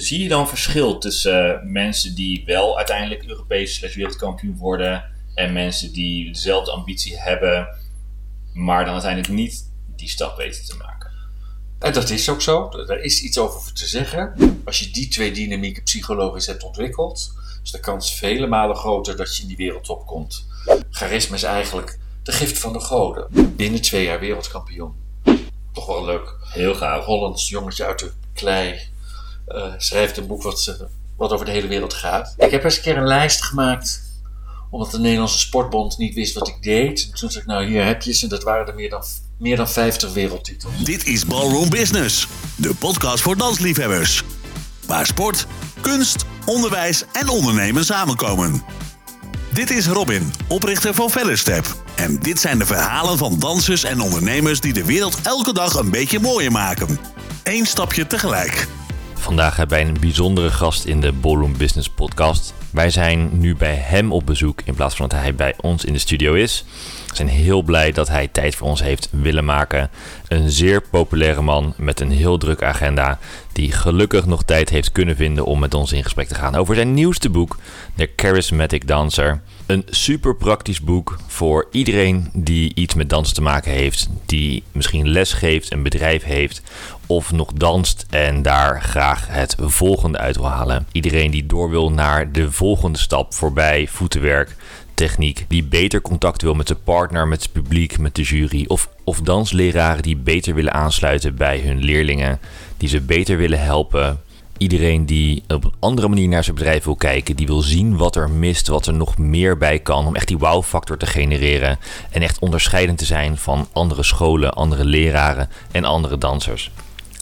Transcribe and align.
Zie 0.00 0.22
je 0.22 0.28
dan 0.28 0.48
verschil 0.48 0.98
tussen 0.98 1.54
eh, 1.54 1.62
mensen 1.64 2.14
die 2.14 2.42
wel 2.46 2.76
uiteindelijk 2.76 3.24
Europees 3.24 3.74
slash 3.74 3.94
wereldkampioen 3.94 4.56
worden 4.56 5.04
en 5.34 5.52
mensen 5.52 5.92
die 5.92 6.32
dezelfde 6.32 6.70
ambitie 6.70 7.18
hebben, 7.18 7.68
maar 8.52 8.84
dan 8.84 8.92
uiteindelijk 8.92 9.32
niet 9.32 9.70
die 9.96 10.08
stap 10.08 10.36
weten 10.36 10.64
te 10.64 10.76
maken? 10.76 11.10
En 11.78 11.92
dat 11.92 12.10
is 12.10 12.28
ook 12.28 12.42
zo. 12.42 12.70
Er 12.70 13.02
is 13.02 13.22
iets 13.22 13.38
over 13.38 13.72
te 13.72 13.86
zeggen. 13.86 14.34
Als 14.64 14.78
je 14.78 14.90
die 14.90 15.08
twee 15.08 15.32
dynamieken 15.32 15.82
psychologisch 15.82 16.46
hebt 16.46 16.62
ontwikkeld, 16.62 17.32
is 17.62 17.70
de 17.70 17.80
kans 17.80 18.14
vele 18.14 18.46
malen 18.46 18.76
groter 18.76 19.16
dat 19.16 19.36
je 19.36 19.42
in 19.42 19.48
die 19.48 19.56
wereldtop 19.56 20.06
komt. 20.06 20.46
Charisma 20.90 21.34
is 21.34 21.42
eigenlijk 21.42 21.98
de 22.22 22.32
gift 22.32 22.58
van 22.58 22.72
de 22.72 22.80
goden. 22.80 23.54
Binnen 23.56 23.80
twee 23.80 24.04
jaar 24.04 24.20
wereldkampioen. 24.20 24.94
Toch 25.72 25.86
wel 25.86 26.04
leuk. 26.04 26.36
Heel 26.40 26.74
gaaf. 26.74 27.04
Hollands 27.04 27.48
jongetje 27.48 27.84
uit 27.84 27.98
de 27.98 28.12
klei 28.32 28.80
uh, 29.54 29.72
schrijft 29.76 30.16
een 30.16 30.26
boek 30.26 30.42
wat, 30.42 30.86
wat 31.16 31.32
over 31.32 31.46
de 31.46 31.52
hele 31.52 31.68
wereld 31.68 31.94
gaat. 31.94 32.34
Ik 32.36 32.50
heb 32.50 32.64
eens 32.64 32.76
een 32.76 32.82
keer 32.82 32.96
een 32.96 33.06
lijst 33.06 33.42
gemaakt 33.42 34.08
omdat 34.70 34.90
de 34.90 34.98
Nederlandse 34.98 35.38
Sportbond 35.38 35.98
niet 35.98 36.14
wist 36.14 36.34
wat 36.34 36.48
ik 36.48 36.62
deed. 36.62 37.08
En 37.12 37.18
toen 37.18 37.30
zei 37.30 37.42
ik, 37.42 37.50
nou 37.50 37.66
hier 37.66 37.84
heb 37.84 38.02
je 38.02 38.12
ze. 38.12 38.24
En 38.24 38.28
dat 38.28 38.42
waren 38.42 38.66
er 38.66 38.74
meer 38.74 38.90
dan, 38.90 39.02
meer 39.38 39.56
dan 39.56 39.68
50 39.68 40.12
wereldtitels. 40.12 40.84
Dit 40.84 41.06
is 41.06 41.26
Ballroom 41.26 41.68
Business, 41.68 42.26
de 42.56 42.74
podcast 42.74 43.22
voor 43.22 43.36
dansliefhebbers. 43.36 44.22
Waar 44.86 45.06
sport, 45.06 45.46
kunst, 45.80 46.24
onderwijs 46.46 47.04
en 47.12 47.28
ondernemen 47.28 47.84
samenkomen. 47.84 48.62
Dit 49.52 49.70
is 49.70 49.86
Robin, 49.86 50.32
oprichter 50.48 50.94
van 50.94 51.10
Fellerstep. 51.10 51.76
En 51.94 52.18
dit 52.18 52.40
zijn 52.40 52.58
de 52.58 52.66
verhalen 52.66 53.18
van 53.18 53.38
dansers 53.38 53.84
en 53.84 54.00
ondernemers 54.00 54.60
die 54.60 54.72
de 54.72 54.84
wereld 54.84 55.18
elke 55.22 55.52
dag 55.52 55.74
een 55.74 55.90
beetje 55.90 56.20
mooier 56.20 56.52
maken. 56.52 56.98
Eén 57.42 57.66
stapje 57.66 58.06
tegelijk. 58.06 58.66
Vandaag 59.20 59.56
hebben 59.56 59.78
wij 59.78 59.86
een 59.86 60.00
bijzondere 60.00 60.50
gast 60.50 60.84
in 60.84 61.00
de 61.00 61.12
Ballroom 61.12 61.56
Business 61.56 61.88
Podcast. 61.88 62.54
Wij 62.70 62.90
zijn 62.90 63.28
nu 63.32 63.56
bij 63.56 63.74
hem 63.74 64.12
op 64.12 64.26
bezoek 64.26 64.60
in 64.64 64.74
plaats 64.74 64.94
van 64.94 65.08
dat 65.08 65.20
hij 65.20 65.34
bij 65.34 65.54
ons 65.60 65.84
in 65.84 65.92
de 65.92 65.98
studio 65.98 66.34
is. 66.34 66.64
We 67.08 67.16
zijn 67.16 67.28
heel 67.28 67.62
blij 67.62 67.92
dat 67.92 68.08
hij 68.08 68.28
tijd 68.28 68.54
voor 68.54 68.68
ons 68.68 68.82
heeft 68.82 69.08
willen 69.10 69.44
maken. 69.44 69.90
Een 70.28 70.50
zeer 70.50 70.82
populaire 70.82 71.42
man 71.42 71.74
met 71.76 72.00
een 72.00 72.10
heel 72.10 72.38
drukke 72.38 72.64
agenda, 72.64 73.18
die 73.52 73.72
gelukkig 73.72 74.26
nog 74.26 74.42
tijd 74.42 74.68
heeft 74.68 74.92
kunnen 74.92 75.16
vinden 75.16 75.44
om 75.44 75.58
met 75.58 75.74
ons 75.74 75.92
in 75.92 76.02
gesprek 76.02 76.28
te 76.28 76.34
gaan 76.34 76.54
over 76.54 76.74
zijn 76.74 76.94
nieuwste 76.94 77.30
boek, 77.30 77.58
The 77.96 78.10
Charismatic 78.16 78.86
Dancer. 78.86 79.40
Een 79.70 79.84
super 79.90 80.36
praktisch 80.36 80.80
boek 80.80 81.18
voor 81.26 81.68
iedereen 81.70 82.30
die 82.32 82.74
iets 82.74 82.94
met 82.94 83.08
dans 83.08 83.32
te 83.32 83.42
maken 83.42 83.72
heeft, 83.72 84.08
die 84.26 84.62
misschien 84.72 85.08
les 85.08 85.32
geeft, 85.32 85.72
een 85.72 85.82
bedrijf 85.82 86.22
heeft 86.22 86.62
of 87.06 87.32
nog 87.32 87.52
danst 87.52 88.06
en 88.08 88.42
daar 88.42 88.82
graag 88.82 89.26
het 89.28 89.56
volgende 89.58 90.18
uit 90.18 90.36
wil 90.36 90.48
halen. 90.48 90.86
Iedereen 90.92 91.30
die 91.30 91.46
door 91.46 91.70
wil 91.70 91.90
naar 91.90 92.32
de 92.32 92.52
volgende 92.52 92.98
stap 92.98 93.34
voorbij 93.34 93.86
voetenwerk, 93.86 94.56
techniek, 94.94 95.44
die 95.48 95.64
beter 95.64 96.00
contact 96.00 96.42
wil 96.42 96.54
met 96.54 96.66
de 96.66 96.74
partner, 96.74 97.28
met 97.28 97.42
het 97.42 97.52
publiek, 97.52 97.98
met 97.98 98.14
de 98.14 98.22
jury 98.22 98.64
of, 98.68 98.88
of 99.04 99.20
dansleraren 99.20 100.02
die 100.02 100.16
beter 100.16 100.54
willen 100.54 100.72
aansluiten 100.72 101.34
bij 101.34 101.60
hun 101.60 101.84
leerlingen, 101.84 102.40
die 102.76 102.88
ze 102.88 103.00
beter 103.00 103.36
willen 103.36 103.62
helpen 103.62 104.20
iedereen 104.60 105.06
die 105.06 105.42
op 105.48 105.64
een 105.64 105.74
andere 105.78 106.08
manier 106.08 106.28
naar 106.28 106.44
zijn 106.44 106.56
bedrijf 106.56 106.84
wil 106.84 106.96
kijken, 106.96 107.36
die 107.36 107.46
wil 107.46 107.60
zien 107.60 107.96
wat 107.96 108.16
er 108.16 108.30
mist, 108.30 108.68
wat 108.68 108.86
er 108.86 108.94
nog 108.94 109.18
meer 109.18 109.56
bij 109.56 109.78
kan, 109.78 110.06
om 110.06 110.16
echt 110.16 110.28
die 110.28 110.38
wow-factor 110.38 110.96
te 110.96 111.06
genereren 111.06 111.78
en 112.10 112.22
echt 112.22 112.38
onderscheidend 112.38 112.98
te 112.98 113.04
zijn 113.04 113.36
van 113.36 113.68
andere 113.72 114.02
scholen, 114.02 114.54
andere 114.54 114.84
leraren 114.84 115.48
en 115.70 115.84
andere 115.84 116.18
dansers. 116.18 116.70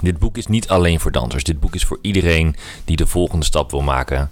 Dit 0.02 0.18
boek 0.18 0.36
is 0.36 0.46
niet 0.46 0.68
alleen 0.68 1.00
voor 1.00 1.12
dansers, 1.12 1.44
dit 1.44 1.60
boek 1.60 1.74
is 1.74 1.84
voor 1.84 1.98
iedereen 2.00 2.56
die 2.84 2.96
de 2.96 3.06
volgende 3.06 3.44
stap 3.44 3.70
wil 3.70 3.82
maken. 3.82 4.30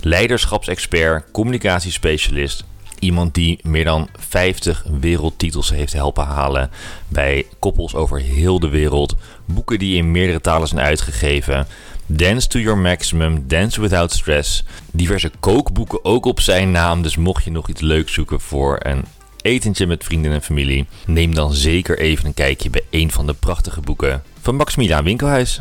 Leiderschapsexpert, 0.00 1.24
communicatiespecialist, 1.32 2.64
iemand 2.98 3.34
die 3.34 3.58
meer 3.62 3.84
dan 3.84 4.08
50 4.18 4.84
wereldtitels 5.00 5.70
heeft 5.70 5.92
helpen 5.92 6.24
halen 6.24 6.70
bij 7.08 7.46
koppels 7.58 7.94
over 7.94 8.20
heel 8.20 8.60
de 8.60 8.68
wereld, 8.68 9.16
boeken 9.44 9.78
die 9.78 9.96
in 9.96 10.10
meerdere 10.10 10.40
talen 10.40 10.68
zijn 10.68 10.80
uitgegeven. 10.84 11.66
Dance 12.08 12.48
to 12.48 12.58
Your 12.58 12.78
Maximum, 12.78 13.48
Dance 13.48 13.80
Without 13.80 14.12
Stress. 14.12 14.64
Diverse 14.90 15.30
kookboeken 15.40 16.04
ook 16.04 16.24
op 16.24 16.40
zijn 16.40 16.70
naam. 16.70 17.02
Dus 17.02 17.16
mocht 17.16 17.44
je 17.44 17.50
nog 17.50 17.68
iets 17.68 17.80
leuks 17.80 18.12
zoeken 18.12 18.40
voor 18.40 18.78
een 18.82 19.04
etentje 19.42 19.86
met 19.86 20.04
vrienden 20.04 20.32
en 20.32 20.42
familie, 20.42 20.86
neem 21.06 21.34
dan 21.34 21.52
zeker 21.52 21.98
even 21.98 22.26
een 22.26 22.34
kijkje 22.34 22.70
bij 22.70 22.82
een 22.90 23.12
van 23.12 23.26
de 23.26 23.34
prachtige 23.34 23.80
boeken 23.80 24.22
van 24.40 24.54
Maximiliaan 24.54 25.04
Winkelhuis. 25.04 25.60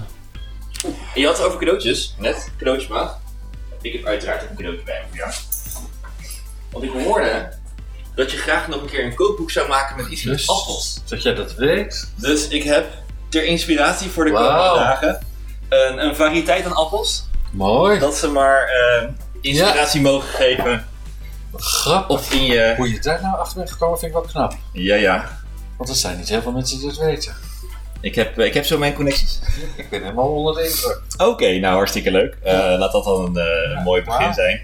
je 1.16 1.26
had 1.26 1.38
het 1.38 1.46
over 1.46 1.60
cadeautjes, 1.60 2.16
net, 2.20 2.52
cadeautjesmaat. 2.58 3.20
Ik 3.82 3.94
heb 3.94 4.06
uiteraard 4.06 4.44
ook 4.44 4.50
een 4.50 4.56
cadeautje 4.56 4.86
bij 4.86 5.02
me 5.02 5.08
voor 5.08 5.18
jou. 5.18 5.34
Want 6.72 6.84
ik 6.84 7.06
hoorde 7.06 7.54
dat 8.16 8.32
je 8.32 8.38
graag 8.38 8.68
nog 8.68 8.82
een 8.82 8.90
keer 8.90 9.06
een 9.06 9.16
kookboek 9.16 9.52
zou 9.52 9.68
maken 9.68 9.96
met 9.96 10.08
iets 10.08 10.24
met 10.24 10.38
dus 10.38 10.50
appels. 10.50 11.02
Dat 11.06 11.24
jij 11.24 11.34
dat 11.34 11.56
weet. 11.56 12.12
Dus 12.16 12.48
ik 12.48 12.64
heb 12.64 12.88
ter 13.30 13.46
inspiratie 13.46 14.10
voor 14.10 14.26
de 14.26 14.32
komende 14.32 14.80
dagen 14.80 15.20
een, 15.70 16.06
een 16.06 16.16
variëteit 16.16 16.66
aan 16.66 16.76
appels. 16.76 17.28
Mooi. 17.52 18.00
Dat 18.00 18.16
ze 18.16 18.28
maar 18.28 18.70
uh, 19.02 19.10
inspiratie 19.42 20.02
mogen 20.02 20.30
geven. 20.30 20.86
Grappig. 21.56 22.18
Of 22.18 22.34
in 22.34 22.44
je... 22.44 22.74
Hoe 22.78 22.92
je 22.92 23.00
daar 23.00 23.22
nou 23.22 23.38
achter 23.38 23.58
bent 23.58 23.72
gekomen 23.72 24.00
vind 24.00 24.12
ik 24.12 24.18
wel 24.18 24.28
knap. 24.28 24.54
Ja, 24.72 24.96
ja. 24.96 25.40
Want 25.78 25.90
er 25.90 25.96
zijn 25.96 26.18
niet 26.18 26.30
heel 26.30 26.42
veel 26.42 26.52
mensen 26.52 26.80
die 26.80 26.88
dat 26.88 26.98
weten. 26.98 27.36
Ik 28.02 28.16
heb, 28.16 28.40
ik 28.40 28.54
heb 28.54 28.66
zo 28.66 28.78
mijn 28.78 28.94
connecties. 28.94 29.40
ik 29.78 29.90
ben 29.90 30.02
helemaal 30.02 30.30
onder 30.30 30.54
de 30.54 30.70
indruk. 30.70 31.02
Oké, 31.18 31.58
nou 31.60 31.76
hartstikke 31.76 32.12
leuk. 32.12 32.38
Uh, 32.46 32.52
laat 32.78 32.92
dat 32.92 33.04
dan 33.04 33.36
een, 33.36 33.74
uh, 33.76 33.84
mooi 33.84 34.04
begin 34.04 34.34
zijn. 34.34 34.62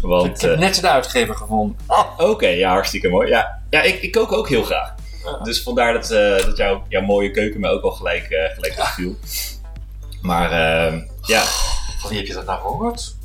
Want, 0.00 0.26
ik 0.26 0.40
heb 0.40 0.50
uh, 0.50 0.58
net 0.58 0.78
een 0.78 0.88
uitgever 0.88 1.34
gevonden. 1.34 1.78
Oké, 2.16 2.46
ja, 2.46 2.70
hartstikke 2.70 3.08
mooi. 3.08 3.28
Ja, 3.28 3.62
ja 3.70 3.82
ik, 3.82 4.02
ik 4.02 4.12
kook 4.12 4.32
ook 4.32 4.48
heel 4.48 4.62
graag. 4.62 4.94
Dus 5.42 5.62
vandaar 5.62 5.92
dat, 5.92 6.08
dat 6.46 6.56
jouw, 6.56 6.84
jouw 6.88 7.02
mooie 7.02 7.30
keuken 7.30 7.60
me 7.60 7.68
ook 7.68 7.82
al 7.82 7.90
gelijk, 7.90 8.26
gelijk 8.54 8.78
opviel. 8.78 9.16
Maar 10.26 10.50
uh, 10.92 11.02
ja. 11.22 11.42
Van 11.98 12.10
wie 12.10 12.18
heb 12.18 12.26
je 12.26 12.32
dat 12.32 12.46
nou 12.46 12.60
gehoord? 12.60 13.16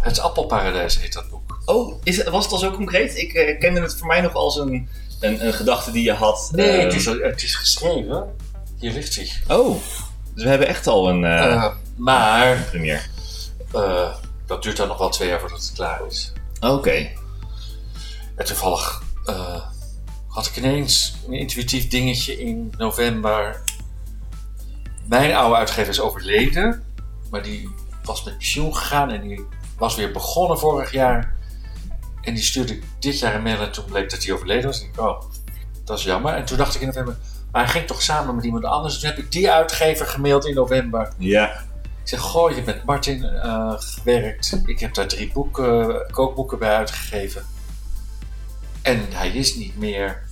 Het 0.00 0.18
Appelparadijs 0.18 1.00
heet 1.00 1.12
dat 1.12 1.30
boek. 1.30 1.60
Oh, 1.64 2.00
is 2.02 2.24
was 2.24 2.44
het 2.44 2.52
al 2.52 2.58
zo 2.58 2.70
concreet? 2.70 3.16
Ik 3.16 3.32
uh, 3.32 3.58
kende 3.58 3.80
het 3.80 3.96
voor 3.96 4.06
mij 4.06 4.20
nog 4.20 4.34
als 4.34 4.56
een, 4.56 4.88
een, 5.20 5.46
een 5.46 5.52
gedachte 5.52 5.90
die 5.90 6.02
je 6.02 6.12
had. 6.12 6.48
Nee, 6.52 6.76
uh, 6.76 6.82
het, 6.82 6.94
is, 6.94 7.04
het 7.04 7.42
is 7.42 7.54
geschreven. 7.54 8.34
Hier 8.78 8.92
ligt 8.92 9.16
hij. 9.16 9.56
Oh, 9.56 9.76
dus 10.34 10.42
we 10.42 10.48
hebben 10.48 10.68
echt 10.68 10.86
al 10.86 11.08
een 11.08 11.22
uh, 11.22 11.72
maar, 11.96 12.66
premier. 12.70 13.10
dat 14.46 14.62
duurt 14.62 14.76
dan 14.76 14.88
nog 14.88 14.98
wel 14.98 15.08
twee 15.08 15.28
jaar 15.28 15.40
voordat 15.40 15.60
het 15.60 15.72
klaar 15.72 16.06
is. 16.06 16.32
Oké. 16.60 16.72
Okay. 16.72 17.16
En 18.36 18.44
toevallig 18.44 19.02
had 20.28 20.46
ik 20.46 20.56
ineens 20.56 21.14
een 21.26 21.32
intuïtief 21.32 21.88
dingetje 21.88 22.38
in 22.38 22.74
november 22.76 23.64
mijn 25.08 25.34
oude 25.34 25.56
uitgever 25.56 25.88
is 25.88 26.00
overleden, 26.00 26.84
maar 27.30 27.42
die 27.42 27.70
was 28.04 28.24
met 28.24 28.36
pensioen 28.36 28.76
gegaan 28.76 29.10
en 29.10 29.20
die 29.20 29.46
was 29.78 29.96
weer 29.96 30.12
begonnen 30.12 30.58
vorig 30.58 30.92
jaar. 30.92 31.34
En 32.22 32.34
die 32.34 32.42
stuurde 32.42 32.78
dit 32.98 33.18
jaar 33.18 33.34
een 33.34 33.42
mail 33.42 33.60
en 33.60 33.72
toen 33.72 33.84
bleek 33.84 34.10
dat 34.10 34.24
hij 34.24 34.34
overleden 34.34 34.64
was. 34.64 34.80
En 34.80 34.86
ik 34.86 35.00
oh, 35.00 35.22
dat 35.84 35.98
is 35.98 36.04
jammer. 36.04 36.34
En 36.34 36.44
toen 36.44 36.56
dacht 36.56 36.74
ik 36.74 36.80
in 36.80 36.86
november, 36.86 37.16
maar 37.52 37.62
hij 37.62 37.72
ging 37.72 37.86
toch 37.86 38.02
samen 38.02 38.34
met 38.34 38.44
iemand 38.44 38.64
anders. 38.64 38.98
Toen 38.98 39.08
heb 39.08 39.18
ik 39.18 39.32
die 39.32 39.50
uitgever 39.50 40.06
gemaild 40.06 40.46
in 40.46 40.54
november. 40.54 41.12
Ja. 41.18 41.64
Ik 42.02 42.12
zeg, 42.12 42.20
goh, 42.20 42.48
je 42.48 42.54
hebt 42.54 42.66
met 42.66 42.84
Martin 42.84 43.24
uh, 43.24 43.72
gewerkt. 43.76 44.60
Ik 44.64 44.80
heb 44.80 44.94
daar 44.94 45.06
drie 45.06 45.32
boeken, 45.32 46.06
kookboeken 46.10 46.58
bij 46.58 46.74
uitgegeven. 46.76 47.44
En 48.82 49.06
hij 49.10 49.28
is 49.28 49.54
niet 49.54 49.78
meer 49.78 50.22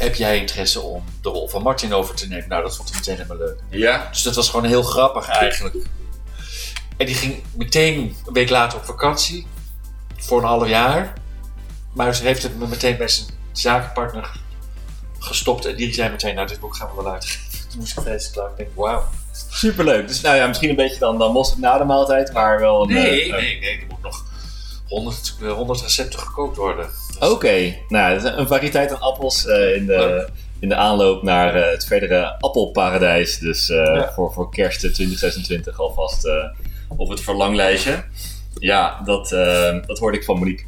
heb 0.00 0.14
jij 0.14 0.38
interesse 0.38 0.80
om 0.80 1.04
de 1.22 1.28
rol 1.28 1.48
van 1.48 1.62
Martin 1.62 1.94
over 1.94 2.14
te 2.14 2.28
nemen? 2.28 2.48
Nou, 2.48 2.62
dat 2.62 2.76
vond 2.76 2.88
hij 2.88 2.98
meteen 2.98 3.16
helemaal 3.16 3.46
leuk. 3.46 3.58
Ja. 3.68 4.08
Dus 4.10 4.22
dat 4.22 4.34
was 4.34 4.48
gewoon 4.50 4.66
heel 4.66 4.82
grappig 4.82 5.28
eigenlijk. 5.28 5.76
En 6.96 7.06
die 7.06 7.14
ging 7.14 7.42
meteen 7.56 8.16
een 8.26 8.32
week 8.32 8.50
later 8.50 8.78
op 8.78 8.84
vakantie. 8.84 9.46
Voor 10.16 10.38
een 10.38 10.48
half 10.48 10.68
jaar. 10.68 11.12
Maar 11.92 12.14
ze 12.14 12.22
heeft 12.22 12.42
het 12.42 12.58
me 12.58 12.66
meteen 12.66 12.96
bij 12.96 13.08
zijn 13.08 13.28
zakenpartner 13.52 14.30
gestopt. 15.18 15.64
En 15.64 15.76
die 15.76 15.94
zei 15.94 16.10
meteen, 16.10 16.34
nou 16.34 16.46
dit 16.46 16.60
boek 16.60 16.76
gaan 16.76 16.88
we 16.96 17.02
wel 17.02 17.12
uitgeven. 17.12 17.50
Toen 17.70 17.78
moest 17.78 17.96
ik 17.96 18.02
vreselijk 18.02 18.34
klaar. 18.34 18.50
Ik 18.50 18.56
denk, 18.56 18.70
wauw. 18.74 19.04
Superleuk. 19.48 20.08
Dus 20.08 20.20
nou 20.20 20.36
ja, 20.36 20.46
misschien 20.46 20.70
een 20.70 20.76
beetje 20.76 20.98
dan, 20.98 21.18
dan 21.18 21.36
het 21.36 21.58
na 21.58 21.78
de 21.78 21.84
maaltijd, 21.84 22.32
maar 22.32 22.60
wel 22.60 22.82
een... 22.82 22.88
Nee, 22.88 23.26
uh, 23.26 23.32
nee, 23.32 23.58
nee. 23.60 23.80
Er 23.80 23.86
moet 23.88 24.02
nog 24.02 24.24
100, 24.90 25.36
100 25.40 25.80
recepten 25.80 26.18
gekookt 26.18 26.56
worden. 26.56 26.86
Oké, 27.14 27.26
okay. 27.26 27.82
nou, 27.88 28.26
een 28.26 28.46
variëteit 28.46 28.90
aan 28.90 29.00
appels 29.00 29.46
uh, 29.46 29.76
in, 29.76 29.86
de, 29.86 30.28
in 30.60 30.68
de 30.68 30.74
aanloop 30.74 31.22
naar 31.22 31.56
uh, 31.56 31.70
het 31.70 31.84
verdere 31.84 32.38
appelparadijs. 32.38 33.38
Dus 33.38 33.68
uh, 33.68 33.76
ja. 33.76 34.12
voor, 34.14 34.32
voor 34.32 34.50
kerst 34.50 34.78
2026 34.78 35.80
alvast 35.80 36.28
op 36.96 37.08
het 37.08 37.20
verlanglijstje. 37.20 38.04
Ja, 38.58 39.00
dat, 39.04 39.28
dat 39.86 39.98
hoorde 39.98 40.16
ik 40.16 40.24
van 40.24 40.38
Monique. 40.38 40.64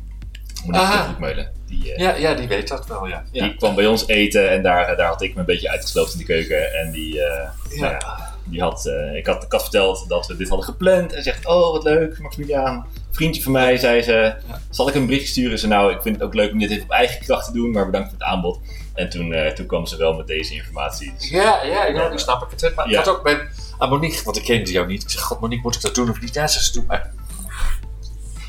Monique 0.66 1.02
Broekmeulen. 1.04 1.50
Die, 1.66 1.92
ja, 1.96 2.14
ja, 2.14 2.34
die 2.34 2.48
weet 2.48 2.69
dat 2.69 2.86
wel, 2.86 3.06
ja. 3.06 3.24
Die 3.32 3.54
kwam 3.54 3.74
bij 3.74 3.86
ons 3.86 4.06
eten 4.06 4.50
en 4.50 4.62
daar, 4.62 4.96
daar 4.96 5.08
had 5.08 5.22
ik 5.22 5.34
me 5.34 5.40
een 5.40 5.46
beetje 5.46 5.70
uitgesloopt 5.70 6.12
in 6.12 6.19
de 6.19 6.24
keuken. 6.24 6.72
En 6.72 6.90
die, 6.90 7.14
ja. 7.14 7.54
Nou 7.80 7.92
ja, 7.92 8.32
Die 8.44 8.60
had, 8.60 8.86
eh, 8.86 9.16
ik, 9.16 9.26
had, 9.26 9.44
ik 9.44 9.52
had 9.52 9.62
verteld 9.62 10.08
dat 10.08 10.26
we 10.26 10.36
dit 10.36 10.48
hadden 10.48 10.66
gepland. 10.66 11.12
En 11.12 11.22
zegt, 11.22 11.46
oh 11.46 11.72
wat 11.72 11.82
leuk, 11.82 12.19
Maximiliaan. 12.19 12.86
Vriendje 13.12 13.43
van 13.43 13.53
mij, 13.53 13.76
zei 13.76 14.03
ze, 14.03 14.35
zal 14.70 14.88
ik 14.88 14.94
een 14.94 15.06
bericht 15.06 15.29
sturen? 15.29 15.59
Ze 15.59 15.67
nou, 15.67 15.93
ik 15.94 16.03
vind 16.03 16.14
het 16.17 16.25
ook 16.25 16.35
leuk 16.35 16.53
om 16.53 16.59
dit 16.59 16.70
even 16.70 16.82
op 16.82 16.91
eigen 16.91 17.20
kracht 17.25 17.47
te 17.47 17.53
doen, 17.53 17.70
maar 17.70 17.87
bedankt 17.87 18.09
voor 18.11 18.19
het 18.19 18.29
aanbod. 18.29 18.61
En 18.94 19.09
toen, 19.09 19.32
eh, 19.32 19.53
toen 19.53 19.67
kwam 19.67 19.87
ze 19.87 19.97
wel 19.97 20.14
met 20.14 20.26
deze 20.26 20.55
informatie. 20.55 21.12
Ja, 21.19 21.62
ja, 21.64 21.87
ja, 21.87 22.09
nu 22.09 22.19
snap 22.19 22.43
ik 22.53 22.61
het. 22.61 22.75
Maar 22.75 22.91
Ja. 22.91 22.99
ik 23.00 23.05
had 23.05 23.17
ook 23.17 23.23
bij 23.23 23.49
aan 23.79 23.88
Monique, 23.88 24.25
want 24.25 24.37
ik 24.37 24.44
kende 24.44 24.70
jou 24.73 24.87
niet. 24.87 25.03
Ik 25.03 25.11
zeg, 25.11 25.20
god 25.20 25.41
Monique, 25.41 25.62
moet 25.62 25.75
ik 25.75 25.81
dat 25.81 25.94
doen 25.94 26.11
of 26.11 26.20
niet? 26.20 26.35
Ja, 26.35 26.47
ze 26.47 26.61
zei, 26.61 26.73
doe 26.73 26.85
maar. 26.87 27.11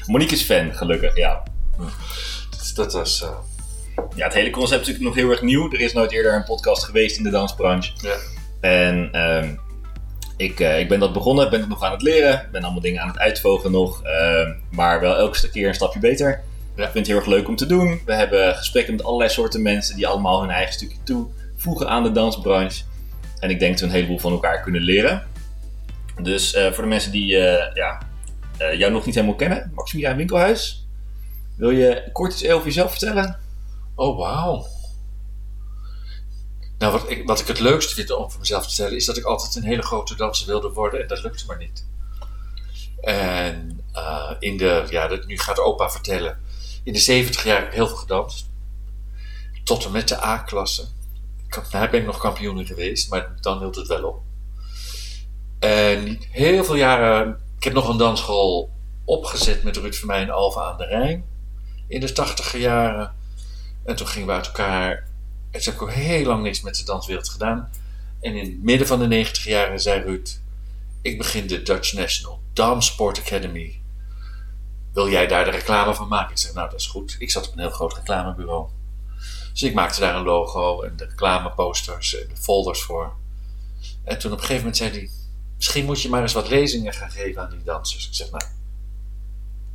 Monique 0.06 0.33
is 0.36 0.44
fan, 0.44 0.74
gelukkig, 0.74 1.16
ja. 1.18 1.44
Dus 2.59 2.74
dat 2.74 2.94
was... 2.94 3.21
eh, 3.21 3.30
Ja, 4.16 4.25
het 4.25 4.33
hele 4.33 4.50
concept 4.50 4.81
is 4.81 4.88
natuurlijk 4.88 5.16
nog 5.16 5.24
heel 5.24 5.31
erg 5.33 5.42
nieuw. 5.42 5.71
Er 5.71 5.80
is 5.80 5.94
nooit 5.94 6.12
eerder 6.12 6.33
een 6.33 6.44
podcast 6.44 6.83
geweest 6.83 7.18
in 7.18 7.24
de 7.24 7.30
dansbranche. 7.30 7.92
ja. 8.01 8.16
En 8.62 9.09
ehm, 9.12 9.56
ik, 10.38 10.59
eh, 10.59 10.80
ik 10.80 10.89
ben 10.89 11.00
dat 11.00 11.13
begonnen, 11.13 11.50
ben 11.50 11.59
het 11.59 11.69
nog 11.69 11.83
aan 11.83 11.91
het 11.91 12.01
leren. 12.01 12.50
Ben 12.51 12.63
allemaal 12.63 12.81
dingen 12.81 13.01
aan 13.01 13.07
het 13.07 13.19
uitvogelen 13.19 13.71
nog. 13.71 14.03
ehm, 14.03 14.53
maar 14.71 15.00
wel 15.00 15.15
elke 15.15 15.50
keer 15.50 15.68
een 15.68 15.74
stapje 15.74 16.00
beter. 16.00 16.41
Ik 16.75 16.83
vind 16.83 16.94
het 16.94 17.07
heel 17.07 17.15
erg 17.15 17.25
leuk 17.25 17.47
om 17.47 17.56
te 17.56 17.65
doen. 17.65 18.01
We 18.06 18.13
hebben 18.13 18.56
gesprekken 18.56 18.95
met 18.95 19.06
allerlei 19.06 19.30
soorten 19.30 19.62
mensen 19.62 19.95
die 19.95 20.07
allemaal 20.07 20.41
hun 20.41 20.50
eigen 20.50 20.74
stukje 20.74 20.97
toevoegen 21.03 21.89
aan 21.89 22.03
de 22.03 22.12
dansbranche. 22.12 22.83
En 23.39 23.50
ik 23.50 23.59
denk 23.59 23.71
dat 23.71 23.80
we 23.80 23.85
een 23.85 23.91
heleboel 23.91 24.19
van 24.19 24.31
elkaar 24.31 24.62
kunnen 24.62 24.81
leren. 24.81 25.24
Dus 26.21 26.53
eh, 26.53 26.71
voor 26.71 26.83
de 26.83 26.89
mensen 26.89 27.12
die 27.12 27.38
eh, 27.38 27.75
ja, 27.75 28.01
eh, 28.57 28.77
jou 28.77 28.91
nog 28.91 29.06
niet 29.06 29.15
helemaal 29.15 29.35
kennen, 29.35 29.71
Maximiliaan 29.75 30.18
Winkelhuis. 30.18 30.88
Wil 31.56 31.69
je 31.69 32.09
kort 32.12 32.31
iets 32.31 32.50
over 32.50 32.65
jezelf 32.65 32.89
vertellen? 32.89 33.39
Oh, 33.95 34.18
wauw. 34.18 34.65
Nou, 36.83 36.95
wat 36.95 37.09
ik, 37.09 37.39
ik 37.39 37.47
het 37.47 37.59
leukste 37.59 37.94
vind 37.94 38.12
om 38.12 38.31
voor 38.31 38.39
mezelf 38.39 38.62
te 38.62 38.68
vertellen, 38.68 38.97
is 38.97 39.06
dat 39.06 39.18
ik 39.18 39.24
altijd 39.24 39.56
een 39.56 39.63
hele 39.63 39.81
grote 39.81 40.15
danser 40.15 40.47
wilde 40.47 40.71
worden 40.71 41.01
en 41.01 41.07
dat 41.07 41.24
lukte 41.24 41.45
maar 41.45 41.57
niet. 41.57 41.85
En 43.01 43.83
eh, 43.94 44.31
in 44.39 44.57
de, 44.57 44.85
ja, 44.89 45.07
dat, 45.07 45.25
nu 45.25 45.38
gaat 45.38 45.59
opa 45.59 45.89
vertellen. 45.89 46.39
In 46.83 46.94
de 46.94 47.00
70 47.00 47.44
jaar 47.44 47.57
heb 47.57 47.68
ik 47.68 47.74
heel 47.74 47.88
veel 47.88 47.95
gedanst. 47.95 48.50
Tot 49.63 49.85
en 49.85 49.91
met 49.91 50.07
de 50.07 50.24
A-klasse. 50.24 50.88
Daar 51.71 51.89
ben 51.89 52.00
ik 52.00 52.06
nog 52.06 52.18
kampioen 52.18 52.65
geweest, 52.65 53.09
maar 53.09 53.35
dan 53.41 53.59
hield 53.59 53.75
het 53.75 53.88
wel 53.88 54.03
op. 54.03 54.21
En 55.59 56.18
heel 56.31 56.63
veel 56.63 56.75
jaren, 56.75 57.39
ik 57.57 57.63
heb 57.63 57.74
nog 57.74 57.89
een 57.89 57.97
dansschool 57.97 58.71
opgezet 59.06 59.63
met 59.63 59.77
Ruud 59.77 60.03
mij 60.03 60.21
in 60.21 60.31
Alphen 60.31 60.63
aan 60.63 60.77
de 60.77 60.85
Rijn. 60.85 61.25
In 61.88 62.00
de 62.00 62.12
80 62.12 62.57
jaren. 62.57 63.15
En 63.85 63.95
toen 63.95 64.07
gingen 64.07 64.27
we 64.27 64.33
uit 64.33 64.45
elkaar. 64.45 65.12
Ik 65.53 65.81
ook 65.81 65.91
heel 65.91 66.25
lang 66.25 66.44
niks 66.44 66.61
met 66.61 66.75
de 66.75 66.83
danswereld 66.83 67.29
gedaan. 67.29 67.69
En 68.21 68.35
in 68.35 68.45
het 68.45 68.63
midden 68.63 68.88
van 68.88 69.00
de 69.00 69.07
90 69.07 69.44
jaren 69.44 69.79
zei 69.79 70.01
Ruud: 70.01 70.39
Ik 71.01 71.17
begin 71.17 71.47
de 71.47 71.63
Dutch 71.63 71.94
National 71.94 72.41
Dance 72.53 72.91
Sport 72.91 73.19
Academy. 73.19 73.81
Wil 74.94 75.09
jij 75.09 75.27
daar 75.27 75.45
de 75.45 75.51
reclame 75.51 75.95
van 75.95 76.07
maken? 76.07 76.31
Ik 76.31 76.38
zeg: 76.38 76.53
Nou, 76.53 76.69
dat 76.69 76.79
is 76.79 76.88
goed. 76.88 77.15
Ik 77.19 77.31
zat 77.31 77.47
op 77.47 77.53
een 77.53 77.59
heel 77.59 77.69
groot 77.69 77.94
reclamebureau. 77.94 78.67
Dus 79.51 79.63
ik 79.63 79.73
maakte 79.73 80.00
daar 80.00 80.15
een 80.15 80.23
logo 80.23 80.81
en 80.81 80.97
de 80.97 81.05
reclameposters 81.05 82.21
en 82.21 82.27
de 82.27 82.41
folders 82.41 82.81
voor. 82.81 83.13
En 84.03 84.19
toen 84.19 84.31
op 84.31 84.38
een 84.38 84.44
gegeven 84.44 84.63
moment 84.63 84.77
zei 84.77 84.91
hij: 84.91 85.09
Misschien 85.56 85.85
moet 85.85 86.01
je 86.01 86.09
maar 86.09 86.21
eens 86.21 86.33
wat 86.33 86.49
lezingen 86.49 86.94
gaan 86.94 87.11
geven 87.11 87.41
aan 87.41 87.49
die 87.49 87.63
dansers. 87.63 88.07
Ik 88.07 88.13
zeg: 88.13 88.31
Nou. 88.31 88.44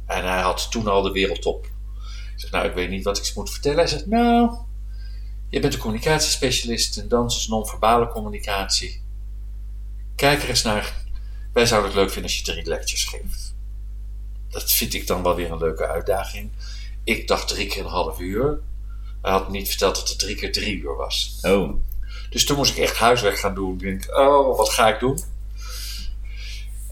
En 0.06 0.24
hij 0.24 0.40
had 0.40 0.70
toen 0.70 0.88
al 0.88 1.02
de 1.02 1.10
wereldtop. 1.10 1.64
Ik 2.34 2.44
zeg, 2.44 2.50
nou, 2.50 2.66
ik 2.66 2.74
weet 2.74 2.90
niet 2.90 3.04
wat 3.04 3.18
ik 3.18 3.24
ze 3.24 3.32
moet 3.34 3.50
vertellen. 3.50 3.78
Hij 3.78 3.86
zegt, 3.86 4.06
nou, 4.06 4.56
je 5.48 5.60
bent 5.60 5.74
een 5.74 5.80
communicatiespecialist 5.80 6.96
in 6.96 7.08
dans 7.08 7.36
is 7.36 7.48
non-verbale 7.48 8.08
communicatie. 8.08 9.02
Kijk 10.16 10.42
er 10.42 10.48
eens 10.48 10.62
naar. 10.62 11.04
Wij 11.52 11.66
zouden 11.66 11.90
het 11.90 11.98
leuk 11.98 12.10
vinden 12.10 12.30
als 12.30 12.38
je 12.38 12.44
drie 12.44 12.66
lectures 12.66 13.04
geeft. 13.04 13.54
Dat 14.48 14.72
vind 14.72 14.94
ik 14.94 15.06
dan 15.06 15.22
wel 15.22 15.34
weer 15.34 15.50
een 15.50 15.58
leuke 15.58 15.86
uitdaging. 15.86 16.50
Ik 17.04 17.28
dacht 17.28 17.48
drie 17.48 17.66
keer 17.66 17.84
een 17.84 17.90
half 17.90 18.20
uur. 18.20 18.60
Hij 19.22 19.30
had 19.32 19.46
me 19.46 19.58
niet 19.58 19.68
verteld 19.68 19.94
dat 19.94 20.08
het 20.08 20.18
drie 20.18 20.36
keer 20.36 20.52
drie 20.52 20.76
uur 20.76 20.96
was. 20.96 21.38
Oh, 21.42 21.74
Dus 22.30 22.44
toen 22.44 22.56
moest 22.56 22.70
ik 22.70 22.82
echt 22.82 22.96
huiswerk 22.96 23.38
gaan 23.38 23.54
doen. 23.54 23.72
Ik 23.72 23.80
denk, 23.80 24.18
oh, 24.18 24.56
wat 24.56 24.70
ga 24.70 24.88
ik 24.88 25.00
doen? 25.00 25.24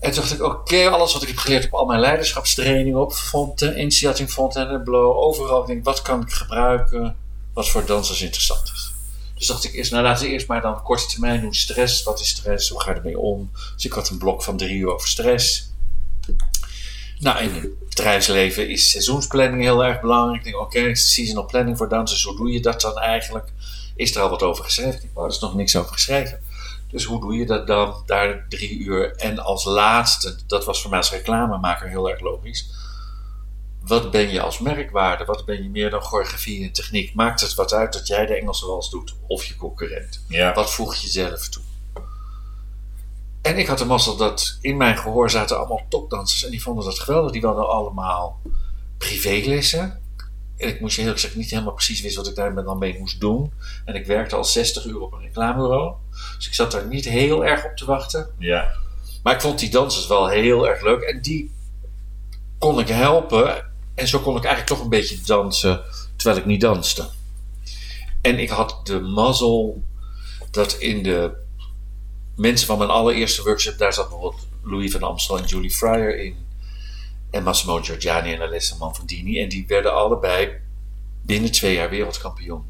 En 0.01 0.13
toen 0.13 0.21
dacht 0.21 0.33
ik, 0.35 0.43
oké, 0.43 0.89
alles 0.89 1.13
wat 1.13 1.23
ik 1.23 1.29
heb 1.29 1.37
geleerd 1.37 1.65
op 1.65 1.75
al 1.75 1.87
mijn 1.87 2.01
leiderschapstrainingen, 2.01 3.01
op 3.01 3.13
Fontaine, 3.13 3.81
Initiating 3.81 4.31
Fontainebleau, 4.31 5.15
overal. 5.15 5.61
Ik 5.61 5.67
denk, 5.67 5.85
wat 5.85 6.03
kan 6.03 6.23
ik 6.23 6.33
gebruiken 6.33 7.17
wat 7.57 7.69
voor 7.69 7.87
dansers 7.87 8.23
interessant 8.23 8.71
is? 8.75 8.93
Dus 9.35 9.47
dacht 9.47 9.65
ik 9.65 9.73
eerst, 9.73 9.91
nou 9.91 10.03
laten 10.03 10.27
we 10.27 10.33
eerst 10.33 10.47
maar 10.47 10.61
dan 10.61 10.83
korte 10.83 11.07
termijn 11.07 11.41
doen. 11.41 11.55
Stress, 11.55 12.03
wat 12.03 12.21
is 12.21 12.29
stress? 12.29 12.69
Hoe 12.69 12.81
ga 12.81 12.91
je 12.91 12.97
ermee 12.97 13.19
om? 13.19 13.51
Dus 13.75 13.85
ik 13.85 13.93
had 13.93 14.09
een 14.09 14.19
blok 14.19 14.43
van 14.43 14.57
drie 14.57 14.77
uur 14.77 14.93
over 14.93 15.09
stress. 15.09 15.71
Nou, 17.19 17.43
in 17.43 17.55
het 17.55 17.89
bedrijfsleven 17.89 18.69
is 18.69 18.91
seizoensplanning 18.91 19.63
heel 19.63 19.85
erg 19.85 20.01
belangrijk. 20.01 20.39
Ik 20.39 20.45
denk, 20.45 20.63
oké, 20.63 20.95
seasonal 20.95 21.47
planning 21.47 21.77
voor 21.77 21.89
dansers, 21.89 22.25
hoe 22.25 22.37
doe 22.37 22.53
je 22.53 22.61
dat 22.61 22.81
dan 22.81 22.99
eigenlijk? 22.99 23.53
Is 23.95 24.15
er 24.15 24.23
al 24.23 24.31
wat 24.31 24.43
over 24.43 24.65
geschreven? 24.65 24.95
Ik 24.95 25.01
denk, 25.01 25.19
oh, 25.19 25.25
er 25.25 25.31
is 25.31 25.39
nog 25.39 25.55
niks 25.55 25.77
over 25.77 25.93
geschreven. 25.93 26.41
Dus 26.91 27.05
hoe 27.05 27.21
doe 27.21 27.35
je 27.35 27.47
dat 27.47 27.67
dan? 27.67 28.03
Daar 28.07 28.47
drie 28.49 28.79
uur. 28.79 29.17
En 29.17 29.39
als 29.39 29.65
laatste, 29.65 30.37
dat 30.47 30.65
was 30.65 30.81
voor 30.81 30.91
mij 30.91 30.99
als 30.99 31.11
reclamemaker 31.11 31.89
heel 31.89 32.11
erg 32.11 32.21
logisch. 32.21 32.71
Wat 33.87 34.11
ben 34.11 34.31
je 34.31 34.41
als 34.41 34.59
merkwaarde? 34.59 35.25
Wat 35.25 35.45
ben 35.45 35.63
je 35.63 35.69
meer 35.69 35.91
dan 35.91 36.01
choreografie 36.01 36.65
en 36.65 36.73
techniek? 36.73 37.15
Maakt 37.15 37.41
het 37.41 37.55
wat 37.55 37.73
uit 37.73 37.93
dat 37.93 38.07
jij 38.07 38.27
de 38.27 38.35
Engelse 38.35 38.67
wals 38.67 38.91
doet 38.91 39.15
of 39.27 39.45
je 39.45 39.57
concurrent? 39.57 40.25
ja. 40.29 40.55
Wat 40.55 40.73
voeg 40.73 40.95
je 40.95 41.09
zelf 41.09 41.49
toe? 41.49 41.63
En 43.43 43.59
ik 43.59 43.67
had 43.67 43.79
de 43.79 43.85
mazzel 43.85 44.17
dat 44.17 44.59
in 44.61 44.77
mijn 44.77 44.97
gehoor 44.97 45.31
zaten 45.31 45.59
allemaal 45.59 45.87
topdansers 45.89 46.45
en 46.45 46.51
die 46.51 46.63
vonden 46.63 46.85
dat 46.85 46.99
geweldig. 46.99 47.33
Die 47.33 47.41
wilden 47.41 47.69
allemaal 47.69 48.41
privélessen. 48.99 50.01
En 50.57 50.69
ik 50.69 50.81
moest 50.81 50.95
je 50.95 51.01
eerlijk 51.01 51.21
gezegd 51.21 51.39
niet 51.39 51.51
helemaal 51.51 51.75
precies 51.75 52.01
wisten 52.01 52.23
wat 52.23 52.31
ik 52.31 52.37
daar 52.37 52.65
dan 52.65 52.79
mee 52.79 52.99
moest 52.99 53.21
doen. 53.21 53.53
En 53.85 53.95
ik 53.95 54.07
werkte 54.07 54.37
al 54.37 54.45
60 54.45 54.85
uur 54.85 55.01
op 55.01 55.13
een 55.13 55.21
reclamebureau. 55.21 55.95
Dus 56.37 56.47
ik 56.47 56.55
zat 56.55 56.71
daar 56.71 56.87
niet 56.87 57.05
heel 57.05 57.45
erg 57.45 57.65
op 57.65 57.77
te 57.77 57.85
wachten. 57.85 58.31
Ja. 58.39 58.73
Maar 59.23 59.35
ik 59.35 59.41
vond 59.41 59.59
die 59.59 59.71
dansers 59.71 60.07
wel 60.07 60.29
heel 60.29 60.69
erg 60.69 60.83
leuk. 60.83 61.03
En 61.03 61.23
die 61.23 61.55
kon 62.59 62.79
ik 62.79 62.89
helpen. 62.89 63.75
En 63.97 64.09
zo 64.09 64.19
kon 64.19 64.37
ik 64.37 64.45
eigenlijk 64.45 64.75
toch 64.75 64.81
een 64.81 64.91
beetje 64.91 65.21
dansen 65.25 65.83
terwijl 66.17 66.41
ik 66.41 66.47
niet 66.47 66.61
danste. 66.61 67.09
En 68.21 68.39
ik 68.39 68.49
had 68.49 68.81
de 68.87 69.01
mazzel 69.01 69.83
dat 70.51 70.73
in 70.73 71.03
de 71.03 71.33
mensen 72.37 72.67
van 72.67 72.79
mijn 72.79 72.91
allereerste 72.91 73.43
workshop, 73.43 73.79
daar 73.79 73.93
zat 73.93 74.09
bijvoorbeeld 74.09 74.47
Louis 74.63 74.93
van 74.93 75.03
Amstel 75.03 75.39
en 75.39 75.45
Julie 75.45 75.71
Fryer 75.71 76.19
in. 76.19 76.37
En 77.31 77.43
Massimo 77.43 77.83
Giorgiani 77.83 78.33
en 78.33 78.43
Alessa 78.43 78.77
Manfredini. 78.77 79.41
En 79.41 79.49
die 79.49 79.65
werden 79.67 79.95
allebei 79.95 80.51
binnen 81.23 81.53
twee 81.53 81.75
jaar 81.75 81.91
wereldkampioen. 81.91 82.65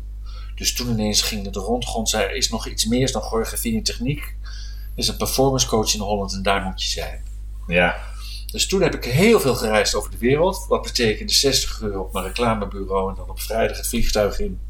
Dus 0.54 0.74
toen 0.74 0.90
ineens 0.90 1.22
ging 1.22 1.44
het 1.44 1.56
rondgrond, 1.56 2.12
er 2.12 2.34
is 2.34 2.50
nog 2.50 2.66
iets 2.66 2.84
meer 2.84 3.12
dan 3.12 3.22
choreografie 3.22 3.76
en 3.76 3.82
techniek. 3.82 4.20
Er 4.20 5.02
is 5.02 5.08
een 5.08 5.16
performance 5.16 5.66
coach 5.66 5.94
in 5.94 6.00
Holland 6.00 6.32
en 6.32 6.42
daar 6.42 6.62
moet 6.62 6.82
je 6.82 6.88
zijn. 6.88 7.24
Ja. 7.66 8.14
Dus 8.52 8.66
toen 8.66 8.82
heb 8.82 8.94
ik 8.94 9.04
heel 9.04 9.40
veel 9.40 9.54
gereisd 9.54 9.94
over 9.94 10.10
de 10.10 10.18
wereld. 10.18 10.64
Wat 10.68 10.82
betekende 10.82 11.32
60 11.32 11.80
uur 11.80 11.98
op 12.00 12.12
mijn 12.12 12.24
reclamebureau 12.24 13.10
en 13.10 13.16
dan 13.16 13.30
op 13.30 13.40
vrijdag 13.40 13.76
het 13.76 13.86
vliegtuig 13.88 14.38
in. 14.38 14.60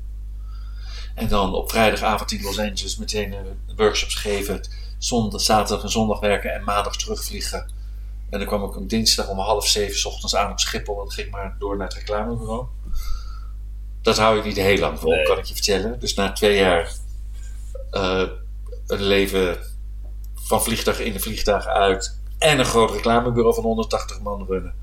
En 1.15 1.29
dan 1.29 1.55
op 1.55 1.71
vrijdagavond 1.71 2.33
in 2.33 2.43
Los 2.43 2.59
Angeles 2.59 2.97
meteen 2.97 3.33
eh, 3.33 3.39
workshops 3.77 4.15
geven. 4.15 4.61
Zondag, 4.99 5.41
zaterdag 5.41 5.85
en 5.85 5.91
zondag 5.91 6.21
werken 6.21 6.55
en 6.55 6.65
maandag 6.65 6.97
terugvliegen. 6.97 7.71
En 8.31 8.39
dan 8.39 8.49
kwam 8.49 8.65
ik 8.65 8.77
op 8.77 8.89
dinsdag 8.89 9.29
om 9.29 9.39
half 9.39 9.67
zeven 9.67 9.99
's 9.99 10.05
ochtends 10.05 10.37
aan 10.37 10.51
op 10.51 10.61
Schiphol. 10.61 10.95
En 10.95 11.05
dan 11.05 11.13
ging 11.13 11.27
ik 11.27 11.33
maar 11.33 11.57
door 11.59 11.77
naar 11.77 11.87
het 11.87 11.97
reclamebureau. 11.97 12.67
Dat 14.03 14.17
hou 14.17 14.37
je 14.37 14.43
niet 14.43 14.57
heel 14.57 14.79
lang 14.79 14.99
vol, 14.99 15.11
Nee. 15.11 15.25
kan 15.25 15.39
ik 15.39 15.45
je 15.45 15.55
vertellen. 15.55 16.01
Dus 16.01 16.15
na 16.15 16.33
twee 16.33 16.57
jaar 16.59 16.93
eh, 17.91 18.23
een 18.87 19.03
leven 19.03 19.59
van 20.35 20.63
vliegtuig 20.63 21.01
in 21.01 21.15
en 21.15 21.21
vliegtuig 21.21 21.67
uit. 21.67 22.21
En 22.39 22.59
een 22.59 22.65
groot 22.65 22.91
reclamebureau 22.91 23.55
van 23.55 23.65
180 23.65 24.21
man 24.21 24.47
runnen. 24.49 24.75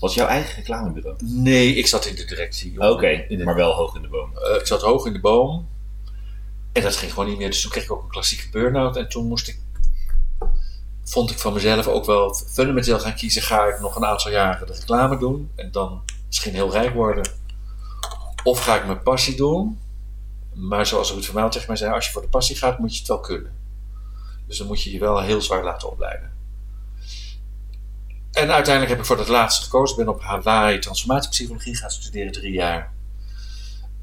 Was 0.00 0.14
jouw 0.14 0.26
eigen 0.26 0.54
reclamebureau? 0.56 1.16
Nee, 1.22 1.74
ik 1.74 1.86
zat 1.86 2.06
in 2.06 2.14
de 2.14 2.24
directie. 2.24 2.80
Oké, 2.90 3.24
de- 3.28 3.44
maar 3.44 3.54
wel 3.54 3.72
hoog 3.72 3.94
in 3.96 4.02
de 4.02 4.08
boom. 4.08 4.36
Eh, 4.38 4.54
ik 4.60 4.66
zat 4.66 4.82
hoog 4.82 5.06
in 5.06 5.12
de 5.12 5.20
boom. 5.20 5.68
En 6.72 6.82
dat 6.82 6.96
ging 6.96 7.12
gewoon 7.12 7.28
niet 7.28 7.38
meer. 7.38 7.50
Dus 7.50 7.60
toen 7.62 7.70
kreeg 7.70 7.84
ik 7.84 7.92
ook 7.92 8.02
een 8.02 8.08
klassieke 8.08 8.48
burn-out. 8.50 8.96
En 8.96 9.08
toen 9.08 9.26
moest 9.26 9.48
ik, 9.48 9.58
vond 11.04 11.30
ik 11.30 11.38
van 11.38 11.52
mezelf 11.52 11.86
ook 11.86 12.04
wel 12.04 12.34
fundamenteel 12.34 12.98
gaan 13.00 13.14
kiezen. 13.14 13.42
Ga 13.42 13.64
ik 13.64 13.80
nog 13.80 13.96
een 13.96 14.04
aantal 14.04 14.30
jaren 14.30 14.66
de 14.66 14.72
reclame 14.72 15.18
doen. 15.18 15.50
En 15.56 15.70
dan 15.72 16.02
misschien 16.26 16.54
heel 16.54 16.72
rijk 16.72 16.94
worden. 16.94 17.30
Of 18.44 18.64
ga 18.64 18.76
ik 18.76 18.86
mijn 18.86 19.02
passie 19.02 19.36
doen. 19.36 19.78
Maar 20.54 20.86
zoals 20.86 21.12
Ruud 21.12 21.24
van 21.24 21.34
Mijl 21.34 21.48
tegen 21.50 21.66
mij 21.68 21.76
zei. 21.76 21.92
Als 21.92 22.06
je 22.06 22.12
voor 22.12 22.22
de 22.22 22.28
passie 22.28 22.56
gaat, 22.56 22.78
moet 22.78 22.92
je 22.92 22.98
het 22.98 23.08
wel 23.08 23.20
kunnen. 23.20 23.52
Dus 24.46 24.58
dan 24.58 24.66
moet 24.66 24.82
je 24.82 24.92
je 24.92 24.98
wel 24.98 25.20
heel 25.20 25.40
zwaar 25.40 25.64
laten 25.64 25.90
opleiden. 25.90 26.32
En 28.34 28.50
uiteindelijk 28.50 28.88
heb 28.88 28.98
ik 28.98 29.06
voor 29.06 29.18
het 29.18 29.28
laatste 29.28 29.62
gekozen. 29.62 29.98
Ik 29.98 30.04
ben 30.04 30.14
op 30.14 30.22
Hawaii 30.22 30.78
transformatiepsychologie 30.78 31.76
gaan 31.76 31.90
studeren 31.90 32.32
drie 32.32 32.52
jaar. 32.52 32.92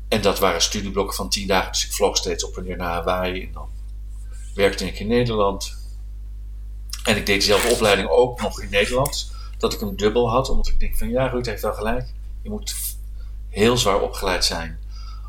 En 0.08 0.22
dat 0.22 0.40
waren 0.40 0.62
studieblokken 0.62 1.16
van 1.16 1.30
tien 1.30 1.48
dagen. 1.48 1.72
Dus 1.72 1.86
ik 1.86 1.94
vlog 1.94 2.18
steeds 2.18 2.44
op 2.44 2.58
en 2.58 2.64
neer 2.64 2.78
naar 2.78 2.92
Hawaii. 2.92 3.44
En 3.44 3.52
dan 3.52 3.70
werkte 4.56 4.88
ik 4.88 5.00
in 5.00 5.08
Nederland. 5.08 5.78
En 7.04 7.18
ik 7.18 7.26
deed 7.26 7.36
diezelfde 7.36 7.74
opleiding 7.74 8.10
ook 8.10 8.42
nog 8.42 8.62
in 8.62 8.70
Nederland. 8.70 9.32
Dat 9.58 9.74
ik 9.74 9.80
hem 9.80 9.96
dubbel 9.96 10.30
had, 10.30 10.50
omdat 10.50 10.68
ik 10.68 10.80
denk 10.80 10.98
van 10.98 11.10
ja, 11.10 11.28
Ruud 11.28 11.46
heeft 11.46 11.62
wel 11.62 11.74
gelijk. 11.74 12.14
Je 12.42 12.50
moet 12.50 12.76
heel 13.50 13.78
zwaar 13.78 14.02
opgeleid 14.02 14.46
zijn 14.46 14.80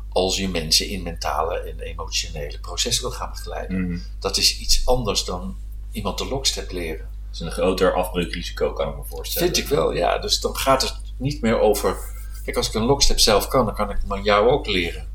als 0.09 0.37
je 0.37 0.49
mensen 0.49 0.87
in 0.87 1.03
mentale 1.03 1.59
en 1.59 1.79
emotionele 1.79 2.59
processen 2.59 3.03
wil 3.03 3.11
gaan 3.11 3.29
begeleiden. 3.29 3.87
Mhm. 3.87 3.99
Dat 4.19 4.37
is 4.37 4.59
iets 4.59 4.85
anders 4.85 5.25
dan 5.25 5.57
iemand 5.91 6.17
de 6.17 6.25
lockstep 6.27 6.71
leren. 6.71 7.09
Is 7.33 7.39
een 7.39 7.51
groter 7.51 7.93
afbreukrisico, 7.93 8.73
kan 8.73 8.89
ik 8.89 8.95
me 8.95 9.03
voorstellen. 9.03 9.53
Vind 9.53 9.65
ik 9.65 9.71
wel, 9.71 9.93
ja. 9.93 10.17
Dus 10.17 10.39
dan 10.39 10.55
gaat 10.55 10.81
het 10.81 10.95
niet 11.17 11.41
meer 11.41 11.59
over. 11.59 11.97
Kijk, 12.43 12.57
als 12.57 12.67
ik 12.67 12.73
een 12.73 12.83
lockstep 12.83 13.19
zelf 13.19 13.47
kan, 13.47 13.65
dan 13.65 13.75
kan 13.75 13.89
ik 13.89 13.97
maar 14.05 14.21
jou 14.21 14.49
ook 14.49 14.67
leren. 14.67 15.07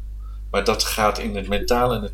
Maar 0.51 0.65
dat 0.65 0.85
gaat 0.85 1.19
in 1.19 1.37
het 1.37 1.49
mentale 1.49 1.97
en 1.97 2.03
het 2.03 2.13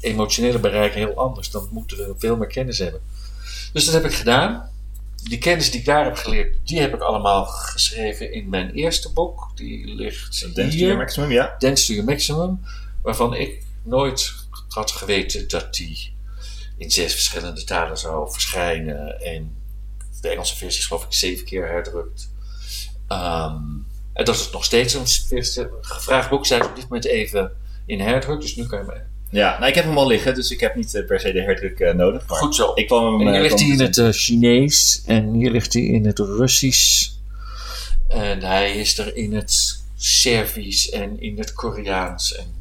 emotionele 0.00 0.58
bereik 0.58 0.94
heel 0.94 1.14
anders. 1.14 1.50
Dan 1.50 1.68
moeten 1.70 1.96
we 1.96 2.14
veel 2.18 2.36
meer 2.36 2.46
kennis 2.46 2.78
hebben. 2.78 3.00
Dus 3.72 3.84
dat 3.84 3.94
heb 3.94 4.04
ik 4.04 4.12
gedaan. 4.12 4.70
Die 5.22 5.38
kennis 5.38 5.70
die 5.70 5.80
ik 5.80 5.86
daar 5.86 6.04
heb 6.04 6.16
geleerd, 6.16 6.56
die 6.64 6.80
heb 6.80 6.94
ik 6.94 7.00
allemaal 7.00 7.46
geschreven 7.46 8.32
in 8.32 8.48
mijn 8.48 8.70
eerste 8.70 9.12
boek. 9.12 9.50
Die 9.54 9.94
ligt 9.94 10.40
Dance 10.40 10.54
to 10.54 10.62
hier. 10.62 10.78
your 10.78 10.96
maximum, 10.96 11.30
ja. 11.30 11.54
Dance 11.58 11.86
to 11.86 11.92
Your 11.92 12.08
Maximum, 12.08 12.60
waarvan 13.02 13.34
ik 13.34 13.62
nooit 13.82 14.34
had 14.68 14.90
geweten 14.90 15.48
dat 15.48 15.74
die 15.74 16.12
in 16.80 16.90
zes 16.90 17.12
verschillende 17.12 17.64
talen 17.64 17.98
zou 17.98 18.32
verschijnen. 18.32 19.20
En 19.20 19.56
de 20.20 20.28
Engelse 20.28 20.56
versie 20.56 20.80
is 20.80 20.86
geloof 20.86 21.04
ik 21.04 21.12
zeven 21.12 21.44
keer 21.44 21.66
herdrukt. 21.66 22.30
Ehm, 23.08 23.54
en 24.12 24.24
dat 24.24 24.34
is 24.34 24.50
nog 24.50 24.64
steeds 24.64 24.94
een 24.94 25.70
gevraagd 25.80 26.30
boek. 26.30 26.46
Zijn 26.46 26.62
ze 26.62 26.68
op 26.68 26.74
dit 26.74 26.84
moment 26.84 27.04
even 27.04 27.52
in 27.86 28.00
herdruk, 28.00 28.40
dus 28.40 28.56
nu 28.56 28.66
kan 28.66 28.78
je 28.78 28.84
me... 28.84 29.00
Ja, 29.30 29.58
nou, 29.58 29.68
ik 29.68 29.74
heb 29.74 29.84
hem 29.84 29.98
al 29.98 30.06
liggen, 30.06 30.34
dus 30.34 30.50
ik 30.50 30.60
heb 30.60 30.74
niet 30.74 30.94
eh, 30.94 31.06
per 31.06 31.20
se 31.20 31.32
de 31.32 31.42
herdruk 31.42 31.78
eh, 31.78 31.94
nodig. 31.94 32.26
Maar 32.26 32.38
Goed 32.38 32.54
zo. 32.54 32.72
Ik 32.74 32.86
kwam 32.86 33.04
hem... 33.04 33.20
En 33.20 33.26
hier 33.26 33.34
eh, 33.34 33.42
ligt 33.42 33.60
hij 33.60 33.68
in 33.68 33.76
hem 33.76 33.86
het 33.86 33.98
eh, 33.98 34.08
Chinees 34.10 35.02
en 35.06 35.32
hier 35.32 35.50
ligt 35.50 35.72
hij 35.72 35.82
in 35.82 36.06
het 36.06 36.18
Russisch. 36.18 37.10
En 38.08 38.42
hij 38.42 38.76
is 38.76 38.98
er 38.98 39.16
in 39.16 39.34
het 39.34 39.78
Servisch 39.96 40.90
en 40.90 41.20
in 41.20 41.38
het 41.38 41.52
Koreaans. 41.52 42.34
En 42.34 42.54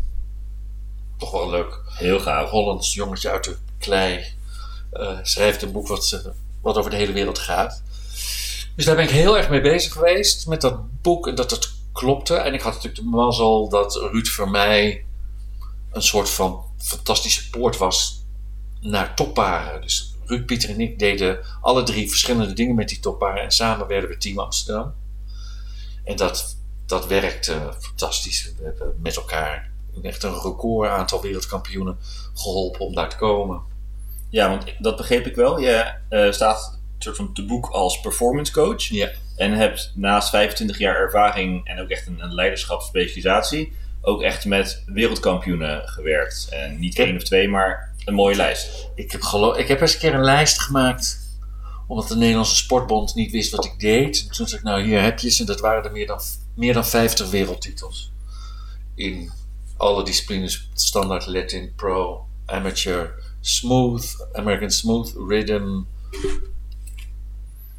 toch 1.18 1.32
wel 1.32 1.50
leuk. 1.50 1.82
Heel 1.86 2.20
gaaf. 2.20 2.50
Hollands 2.50 2.94
jongetje 2.94 3.30
uit 3.30 3.44
de 3.44 3.56
klei 3.80 4.26
eh, 4.92 5.18
schrijft 5.22 5.62
een 5.62 5.72
boek 5.72 5.88
wat, 5.88 6.12
eh, 6.12 6.32
wat 6.62 6.78
over 6.78 6.92
de 6.92 6.98
hele 6.98 7.14
wereld 7.14 7.40
gaat. 7.40 7.84
Dus 8.76 8.86
daar 8.86 8.96
ben 8.96 9.04
ik 9.04 9.12
heel 9.12 9.38
erg 9.38 9.50
mee 9.50 9.62
bezig 9.62 9.94
geweest 9.94 10.48
met 10.48 10.62
dat 10.62 11.02
boek 11.02 11.28
en 11.28 11.36
dat 11.36 11.52
het 11.52 11.72
klopte. 11.94 12.36
En 12.36 12.54
ik 12.54 12.62
had 12.62 12.74
natuurlijk 12.74 13.04
de 13.04 13.10
mazzel 13.10 13.70
dat 13.70 13.96
Ruud 13.96 14.28
voor 14.28 14.50
mij 14.50 15.06
een 15.92 16.02
soort 16.02 16.30
van 16.30 16.64
fantastische 16.78 17.50
poort 17.50 17.78
was 17.78 18.26
naar 18.82 19.16
topparen. 19.16 19.82
Dus 19.82 20.16
Ruud, 20.26 20.46
Pieter 20.46 20.70
en 20.70 20.82
ik 20.82 21.00
deden 21.00 21.40
alle 21.62 21.84
drie 21.84 22.10
verschillende 22.10 22.54
dingen 22.54 22.76
met 22.76 22.90
die 22.90 23.00
topparen 23.00 23.44
en 23.44 23.52
samen 23.52 23.88
werden 23.88 24.10
we 24.10 24.18
Team 24.18 24.40
Amsterdam. 24.40 24.94
En 26.04 26.16
dat, 26.16 26.58
dat 26.86 27.08
werkte 27.08 27.74
fantastisch. 27.80 28.54
We 28.58 28.64
hebben 28.64 28.96
met 29.02 29.16
elkaar 29.16 29.72
echt 30.02 30.24
een 30.24 30.42
record 30.42 30.90
aantal 30.90 31.22
wereldkampioenen 31.22 31.98
geholpen 32.34 32.86
om 32.86 32.96
daar 32.96 33.10
te 33.10 33.16
komen. 33.16 33.62
Ja, 34.30 34.50
want 34.50 34.64
dat 34.80 34.96
begreep 34.98 35.26
ik 35.26 35.36
wel. 35.36 35.60
Je 35.60 35.92
eh, 36.10 36.32
staat 36.32 36.80
soort 36.98 37.16
van 37.16 37.34
te 37.34 37.46
boek 37.46 37.66
als 37.70 38.00
performance 38.00 38.52
coach. 38.52 38.84
Ja. 38.84 39.10
En 39.36 39.52
hebt 39.52 39.92
naast 39.96 40.30
25 40.30 40.78
jaar 40.78 40.96
ervaring 40.96 41.68
en 41.68 41.80
ook 41.82 41.90
echt 41.90 42.08
een, 42.08 42.20
een 42.24 42.34
leiderschapsspecialisatie 42.34 43.74
ook 44.02 44.22
echt 44.22 44.46
met 44.46 44.84
wereldkampioenen 44.86 45.88
gewerkt. 45.88 46.48
En 46.52 46.80
niet 46.80 46.98
één 47.00 47.16
of 47.16 47.24
twee, 47.24 47.48
maar 47.48 47.94
een 48.06 48.14
mooie 48.14 48.36
lijst. 48.36 48.90
Ik 48.96 49.12
heb, 49.12 49.22
gelo- 49.22 49.56
ik 49.56 49.68
heb 49.68 49.82
eens 49.82 49.94
een 49.94 50.00
keer 50.00 50.14
een 50.14 50.24
lijst 50.24 50.60
gemaakt, 50.62 51.20
omdat 51.88 52.08
de 52.08 52.16
Nederlandse 52.16 52.56
Sportbond 52.56 53.16
niet 53.16 53.32
wist 53.32 53.52
wat 53.52 53.66
ik 53.66 53.80
deed. 53.80 54.22
En 54.30 54.36
toen 54.36 54.48
zei 54.48 54.60
ik, 54.60 54.68
nou 54.68 54.84
hier 54.84 55.02
heb 55.02 55.20
je 55.20 55.30
ze. 55.30 55.40
En 55.42 55.46
dat 55.48 55.60
waren 55.60 55.84
er 55.84 55.92
meer 55.92 56.08
dan, 56.08 56.20
meer 56.56 56.74
dan 56.74 56.86
50 56.86 57.30
wereldtitels. 57.30 58.12
In 58.96 59.32
alle 59.78 60.04
disciplines, 60.04 60.70
standaard 60.74 61.26
Latin, 61.28 61.74
pro, 61.76 62.26
amateur, 62.46 63.14
smooth, 63.42 64.28
American 64.34 64.70
smooth, 64.72 65.14
rhythm, 65.28 65.80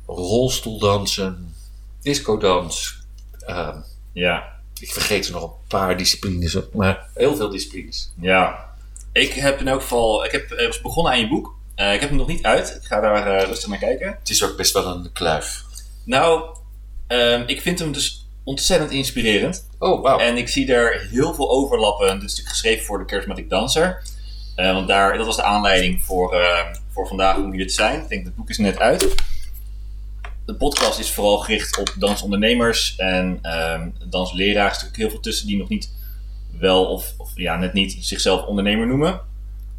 rolstoeldansen, 0.07 1.55
discodans. 2.03 2.99
Ehm, 3.41 3.77
Ja, 4.13 4.53
ik 4.81 4.93
vergeet 4.93 5.27
er 5.27 5.33
nog 5.33 5.43
een 5.43 5.51
paar 5.69 5.97
disciplines, 5.97 6.57
maar 6.73 7.09
heel 7.15 7.37
veel 7.37 7.51
disciplines. 7.51 8.13
ja. 8.21 8.69
Ik 9.13 9.33
heb 9.33 9.61
in 9.61 9.69
elk 9.69 9.81
geval, 9.81 10.25
ik 10.25 10.31
heb 10.31 10.79
begonnen 10.83 11.13
aan 11.13 11.21
je 11.21 11.29
boek. 11.29 11.55
Eh, 11.75 11.95
ik 11.95 12.01
heb 12.01 12.09
hem 12.09 12.19
nog 12.19 12.27
niet 12.27 12.43
uit. 12.45 12.69
Ik 12.83 12.87
ga 12.87 13.01
daar 13.01 13.27
eh, 13.27 13.49
rustig 13.49 13.69
naar 13.69 13.79
kijken. 13.79 14.17
Het 14.19 14.29
is 14.31 14.45
ook 14.45 14.57
best 14.57 14.73
wel 14.73 14.87
een 14.87 15.13
kluif. 15.13 15.65
Nou, 16.05 16.57
ehm, 17.07 17.43
ik 17.47 17.61
vind 17.61 17.79
hem 17.79 17.93
dus 17.93 18.27
ontzettend 18.45 18.91
inspirerend. 18.91 19.67
Oh, 19.79 20.03
wauw. 20.03 20.19
En 20.19 20.37
ik 20.37 20.49
zie 20.49 20.73
er 20.73 21.09
heel 21.11 21.35
veel 21.35 21.51
overlappen. 21.51 22.07
Dit 22.07 22.15
is 22.17 22.21
natuurlijk 22.23 22.49
geschreven 22.49 22.85
voor 22.85 22.99
de 22.99 23.05
Charismatic 23.07 23.51
Dancer. 23.51 24.03
Eh, 24.61 24.73
want 24.73 24.89
daar, 24.89 25.17
dat 25.17 25.27
was 25.27 25.37
de 25.37 25.43
aanleiding 25.43 26.03
voor, 26.03 26.35
eh, 26.35 26.65
voor 26.89 27.07
vandaag 27.07 27.37
om 27.37 27.53
hier 27.53 27.67
te 27.67 27.73
zijn. 27.73 28.01
Ik 28.01 28.09
denk, 28.09 28.25
het 28.25 28.35
boek 28.35 28.49
is 28.49 28.59
net 28.59 28.79
uit. 28.79 29.15
De 30.47 30.55
podcast 30.55 30.99
is 30.99 31.11
vooral 31.11 31.39
gericht 31.39 31.79
op 31.79 31.95
dansondernemers 31.99 32.97
en 32.97 33.39
ehm 33.43 33.89
dansleraars. 34.09 34.57
Er 34.57 34.65
natuurlijk 34.65 34.97
heel 34.97 35.11
veel 35.11 35.21
tussen 35.21 35.47
die 35.47 35.57
nog 35.57 35.69
niet 35.69 35.93
wel 36.59 36.85
of, 36.85 37.15
of 37.17 37.31
ja, 37.35 37.57
net 37.57 37.73
niet 37.73 37.97
zichzelf 38.01 38.47
ondernemer 38.47 38.87
noemen. 38.87 39.21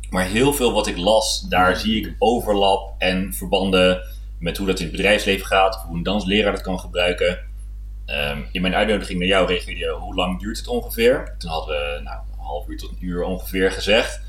Maar 0.10 0.26
heel 0.26 0.54
veel 0.54 0.74
wat 0.74 0.88
ik 0.88 0.98
las, 0.98 1.46
daar 1.50 1.78
zie 1.78 2.02
ik 2.02 2.16
overlap 2.20 2.94
en 2.98 3.34
verbanden 3.34 4.02
met 4.40 4.58
hoe 4.58 4.68
dat 4.68 4.80
in 4.80 4.86
het 4.86 4.96
bedrijfsleven 4.96 5.46
gaat. 5.46 5.76
Hoe 5.88 5.98
een 5.98 6.04
dansleraar 6.04 6.52
dat 6.52 6.62
kan 6.62 6.80
gebruiken. 6.80 7.40
Ehm, 8.06 8.42
in 8.52 8.62
mijn 8.62 8.76
uitnodiging 8.76 9.20
naar 9.20 9.28
jou 9.28 9.48
reageerde 9.48 9.80
je, 9.80 9.90
hoe 9.90 10.16
lang 10.16 10.40
duurt 10.40 10.58
het 10.58 10.68
ongeveer? 10.68 11.36
Toen 11.38 11.50
hadden 11.50 11.76
we 11.76 12.00
nou, 12.04 12.20
een 12.32 12.44
half 12.44 12.68
uur 12.68 12.78
tot 12.78 12.90
een 12.90 13.06
uur 13.06 13.24
ongeveer 13.24 13.72
gezegd. 13.72 14.22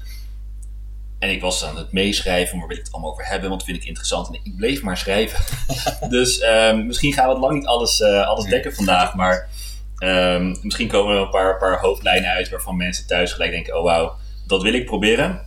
En 1.23 1.31
ik 1.31 1.41
was 1.41 1.65
aan 1.65 1.77
het 1.77 1.93
meeschrijven, 1.93 2.59
maar 2.59 2.67
wil 2.67 2.77
ik 2.77 2.83
het 2.83 2.93
allemaal 2.93 3.13
over 3.13 3.27
hebben, 3.27 3.49
want 3.49 3.61
dat 3.61 3.69
vind 3.69 3.83
ik 3.83 3.89
interessant. 3.89 4.29
En 4.29 4.41
ik 4.43 4.57
bleef 4.57 4.83
maar 4.83 4.97
schrijven. 4.97 5.45
dus 6.17 6.39
ehm, 6.39 6.87
misschien 6.87 7.13
gaan 7.13 7.27
we 7.27 7.33
het 7.33 7.41
lang 7.41 7.55
niet 7.55 7.67
alles, 7.67 8.01
eh, 8.01 8.27
alles 8.27 8.45
dekken 8.45 8.75
vandaag, 8.75 9.15
maar 9.15 9.49
ehm, 9.97 10.55
misschien 10.63 10.89
komen 10.89 11.15
er 11.15 11.23
een 11.23 11.31
paar, 11.31 11.59
paar 11.59 11.81
hoofdlijnen 11.81 12.31
uit 12.31 12.49
waarvan 12.49 12.77
mensen 12.77 13.07
thuis 13.07 13.33
gelijk 13.33 13.51
denken, 13.51 13.79
oh 13.79 13.85
wauw, 13.85 14.17
dat 14.47 14.63
wil 14.63 14.73
ik 14.73 14.87
proberen. 14.87 15.47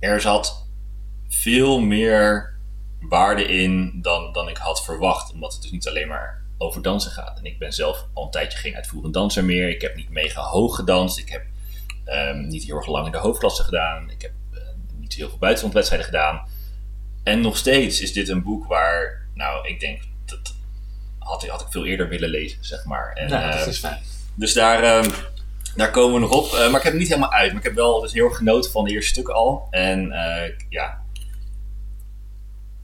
Er 0.00 0.20
zat 0.20 0.66
veel 1.28 1.80
meer 1.80 2.54
waarde 3.00 3.44
in 3.44 3.98
dan, 4.02 4.32
dan 4.32 4.48
ik 4.48 4.56
had 4.56 4.84
verwacht, 4.84 5.32
omdat 5.32 5.52
het 5.52 5.62
dus 5.62 5.70
niet 5.70 5.88
alleen 5.88 6.08
maar 6.08 6.42
over 6.58 6.82
dansen 6.82 7.10
gaat. 7.10 7.38
En 7.38 7.44
ik 7.44 7.58
ben 7.58 7.72
zelf 7.72 8.06
al 8.14 8.24
een 8.24 8.30
tijdje 8.30 8.58
geen 8.58 8.76
uitvoerend 8.76 9.14
danser 9.14 9.44
meer. 9.44 9.68
Ik 9.68 9.80
heb 9.80 9.96
niet 9.96 10.10
mega 10.10 10.42
hoog 10.42 10.76
gedanst. 10.76 11.18
Ik 11.18 11.28
heb 11.28 11.44
ehm, 12.04 12.46
niet 12.46 12.64
heel 12.64 12.76
erg 12.76 12.86
lang 12.86 13.06
in 13.06 13.12
de 13.12 13.18
hoofdklasse 13.18 13.62
gedaan. 13.62 14.10
Ik 14.10 14.22
heb 14.22 14.32
heel 15.18 15.28
veel 15.28 15.38
buitenlandwedstrijden 15.38 16.06
gedaan. 16.08 16.48
En 17.22 17.40
nog 17.40 17.56
steeds 17.56 18.00
is 18.00 18.12
dit 18.12 18.28
een 18.28 18.42
boek 18.42 18.66
waar, 18.66 19.26
nou, 19.34 19.68
ik 19.68 19.80
denk, 19.80 20.02
dat 20.24 20.54
had, 21.18 21.42
ik- 21.42 21.50
had 21.50 21.60
ik 21.60 21.66
veel 21.70 21.86
eerder 21.86 22.08
willen 22.08 22.28
lezen, 22.28 22.64
zeg 22.64 22.84
maar. 22.84 23.12
En, 23.12 23.30
Nou, 23.30 23.50
dat 23.50 23.60
eh, 23.60 23.66
is 23.66 23.78
fijn. 23.78 24.02
dus 24.34 24.52
daar, 24.52 24.82
ehm, 24.82 25.10
daar 25.76 25.90
komen 25.90 26.14
we 26.14 26.20
nog 26.20 26.30
op. 26.30 26.44
Eh, 26.52 26.58
maar 26.58 26.76
ik 26.76 26.82
heb 26.82 26.92
het 26.92 26.94
niet 27.00 27.08
helemaal 27.08 27.32
uit. 27.32 27.48
Maar 27.50 27.60
ik 27.60 27.66
heb 27.66 27.74
wel 27.76 28.00
dus 28.00 28.12
heel 28.12 28.24
erg 28.28 28.36
genoten 28.36 28.70
van 28.70 28.84
de 28.84 28.90
eerste 28.90 29.10
stukken 29.10 29.34
al. 29.34 29.66
En 29.70 30.12
eh, 30.12 30.52
ja. 30.68 31.00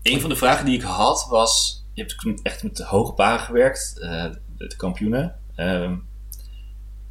Een 0.03 0.21
van 0.21 0.31
de 0.31 0.37
vragen 0.37 0.65
die 0.65 0.75
ik 0.75 0.83
had 0.83 1.27
was... 1.31 1.83
Je 1.93 2.03
hebt 2.03 2.41
echt 2.43 2.63
met 2.63 2.77
de 2.77 2.85
hoge 2.85 3.13
baren 3.13 3.41
gewerkt. 3.41 3.95
de, 3.97 4.41
de 4.57 4.77
kampioenen. 4.77 5.37
Ehm, 5.55 5.95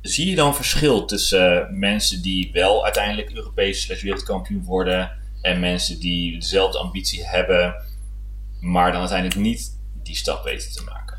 zie 0.08 0.30
je 0.30 0.36
dan 0.36 0.56
verschil 0.56 1.06
tussen 1.06 1.62
eh, 1.62 1.70
mensen 1.72 2.22
die 2.22 2.50
wel 2.54 2.84
uiteindelijk 2.84 3.32
Europees 3.32 3.82
slash 3.82 4.02
wereldkampioen 4.02 4.64
worden... 4.64 5.12
en 5.42 5.60
mensen 5.60 6.00
die 6.00 6.40
dezelfde 6.40 6.78
ambitie 6.78 7.26
hebben... 7.26 7.76
maar 8.60 8.92
dan 8.92 9.00
uiteindelijk 9.00 9.40
niet 9.40 9.78
die 10.04 10.16
stap 10.16 10.44
weten 10.44 10.72
te 10.72 10.84
maken? 10.84 11.18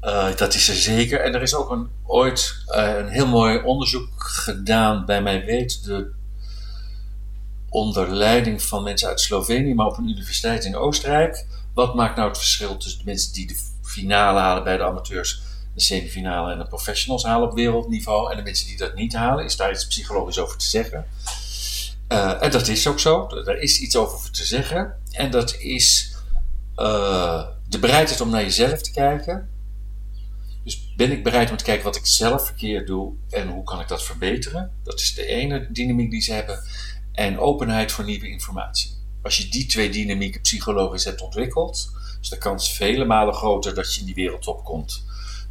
Eh, 0.00 0.36
dat 0.36 0.54
is 0.54 0.68
er 0.68 0.74
zeker. 0.74 1.20
En 1.20 1.34
er 1.34 1.42
is 1.42 1.54
ook 1.54 1.70
een, 1.70 1.88
ooit 2.06 2.54
eh, 2.66 2.96
een 2.96 3.08
heel 3.08 3.26
mooi 3.26 3.62
onderzoek 3.62 4.08
gedaan 4.16 5.04
bij 5.04 5.22
mij 5.22 5.44
weet 5.44 5.84
de 5.84 6.12
onder 7.68 8.14
leiding 8.14 8.62
van 8.62 8.82
mensen 8.82 9.08
uit 9.08 9.20
Slovenië, 9.20 9.74
maar 9.74 9.86
op 9.86 9.98
een 9.98 10.08
universiteit 10.08 10.64
in 10.64 10.76
Oostenrijk. 10.76 11.46
Wat 11.74 11.94
maakt 11.94 12.16
nou 12.16 12.28
het 12.28 12.38
verschil 12.38 12.76
tussen 12.76 12.98
de 12.98 13.04
mensen 13.04 13.32
die 13.32 13.46
de 13.46 13.56
finale 13.82 14.38
halen 14.38 14.64
bij 14.64 14.76
de 14.76 14.84
amateurs, 14.84 15.42
de 15.74 15.80
semifinale 15.80 16.52
en 16.52 16.58
de 16.58 16.66
professionals 16.66 17.24
halen 17.24 17.48
op 17.48 17.54
wereldniveau 17.54 18.30
en 18.30 18.36
de 18.36 18.42
mensen 18.42 18.66
die 18.66 18.76
dat 18.76 18.94
niet 18.94 19.14
halen? 19.14 19.44
Is 19.44 19.56
daar 19.56 19.70
iets 19.70 19.86
psychologisch 19.86 20.38
over 20.38 20.58
te 20.58 20.66
zeggen? 20.66 21.06
Eh, 22.08 22.42
en 22.42 22.50
dat 22.50 22.68
is 22.68 22.86
ook 22.86 23.00
zo. 23.00 23.28
Er 23.28 23.60
is 23.60 23.80
iets 23.80 23.96
over 23.96 24.30
te 24.30 24.44
zeggen. 24.44 24.96
En 25.10 25.30
dat 25.30 25.56
is 25.58 26.16
eh, 26.74 27.46
de 27.68 27.78
bereidheid 27.78 28.20
om 28.20 28.30
naar 28.30 28.42
jezelf 28.42 28.82
te 28.82 28.90
kijken. 28.90 29.48
Dus 30.64 30.94
ben 30.96 31.12
ik 31.12 31.22
bereid 31.22 31.50
om 31.50 31.56
te 31.56 31.64
kijken 31.64 31.84
wat 31.84 31.96
ik 31.96 32.06
zelf 32.06 32.46
verkeerd 32.46 32.86
doe 32.86 33.12
en 33.30 33.48
hoe 33.48 33.64
kan 33.64 33.80
ik 33.80 33.88
dat 33.88 34.02
verbeteren? 34.02 34.72
Dat 34.82 35.00
is 35.00 35.14
de 35.14 35.26
ene 35.26 35.68
dynamiek 35.72 36.10
die 36.10 36.20
ze 36.20 36.32
hebben. 36.32 36.64
En 37.12 37.38
openheid 37.38 37.92
voor 37.92 38.04
nieuwe 38.04 38.28
informatie. 38.28 38.90
Als 39.22 39.36
je 39.36 39.48
die 39.48 39.66
twee 39.66 39.90
dynamieken 39.90 40.40
psychologisch 40.40 41.04
hebt 41.04 41.20
ontwikkeld, 41.20 41.92
is 42.20 42.28
de 42.28 42.38
kans 42.38 42.72
vele 42.72 43.04
malen 43.04 43.34
groter 43.34 43.74
dat 43.74 43.94
je 43.94 44.00
in 44.00 44.06
die 44.06 44.14
wereldtop 44.14 44.64
komt 44.64 45.04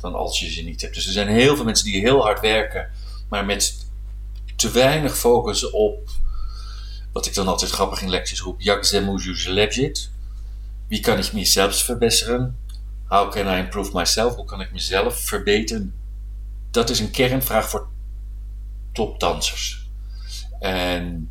dan 0.03 0.15
als 0.15 0.39
je 0.39 0.51
ze 0.51 0.61
niet 0.61 0.81
hebt. 0.81 0.95
Dus 0.95 1.05
er 1.05 1.11
zijn 1.11 1.27
heel 1.27 1.55
veel 1.55 1.65
mensen 1.65 1.85
die 1.85 1.99
heel 1.99 2.21
hard 2.21 2.39
werken, 2.39 2.89
maar 3.29 3.45
met 3.45 3.87
te 4.55 4.71
weinig 4.71 5.17
focus 5.17 5.69
op 5.69 6.09
wat 7.11 7.25
ik 7.25 7.33
dan 7.33 7.47
altijd 7.47 7.71
grappig 7.71 8.01
in 8.01 8.09
lecties 8.09 8.41
roep: 8.41 8.61
Jak 8.61 8.91
legit. 9.45 10.11
Wie 10.87 10.99
kan 10.99 11.17
ik 11.17 11.33
mezelf 11.33 11.75
verbeteren? 11.75 12.59
How 13.07 13.31
can 13.31 13.47
I 13.47 13.59
improve 13.59 13.91
myself? 13.93 14.35
Hoe 14.35 14.45
kan 14.45 14.61
ik 14.61 14.71
mezelf 14.71 15.19
verbeteren? 15.19 15.93
Dat 16.71 16.89
is 16.89 16.99
een 16.99 17.11
kernvraag 17.11 17.69
voor 17.69 17.87
topdansers. 18.91 19.89
En, 20.59 21.29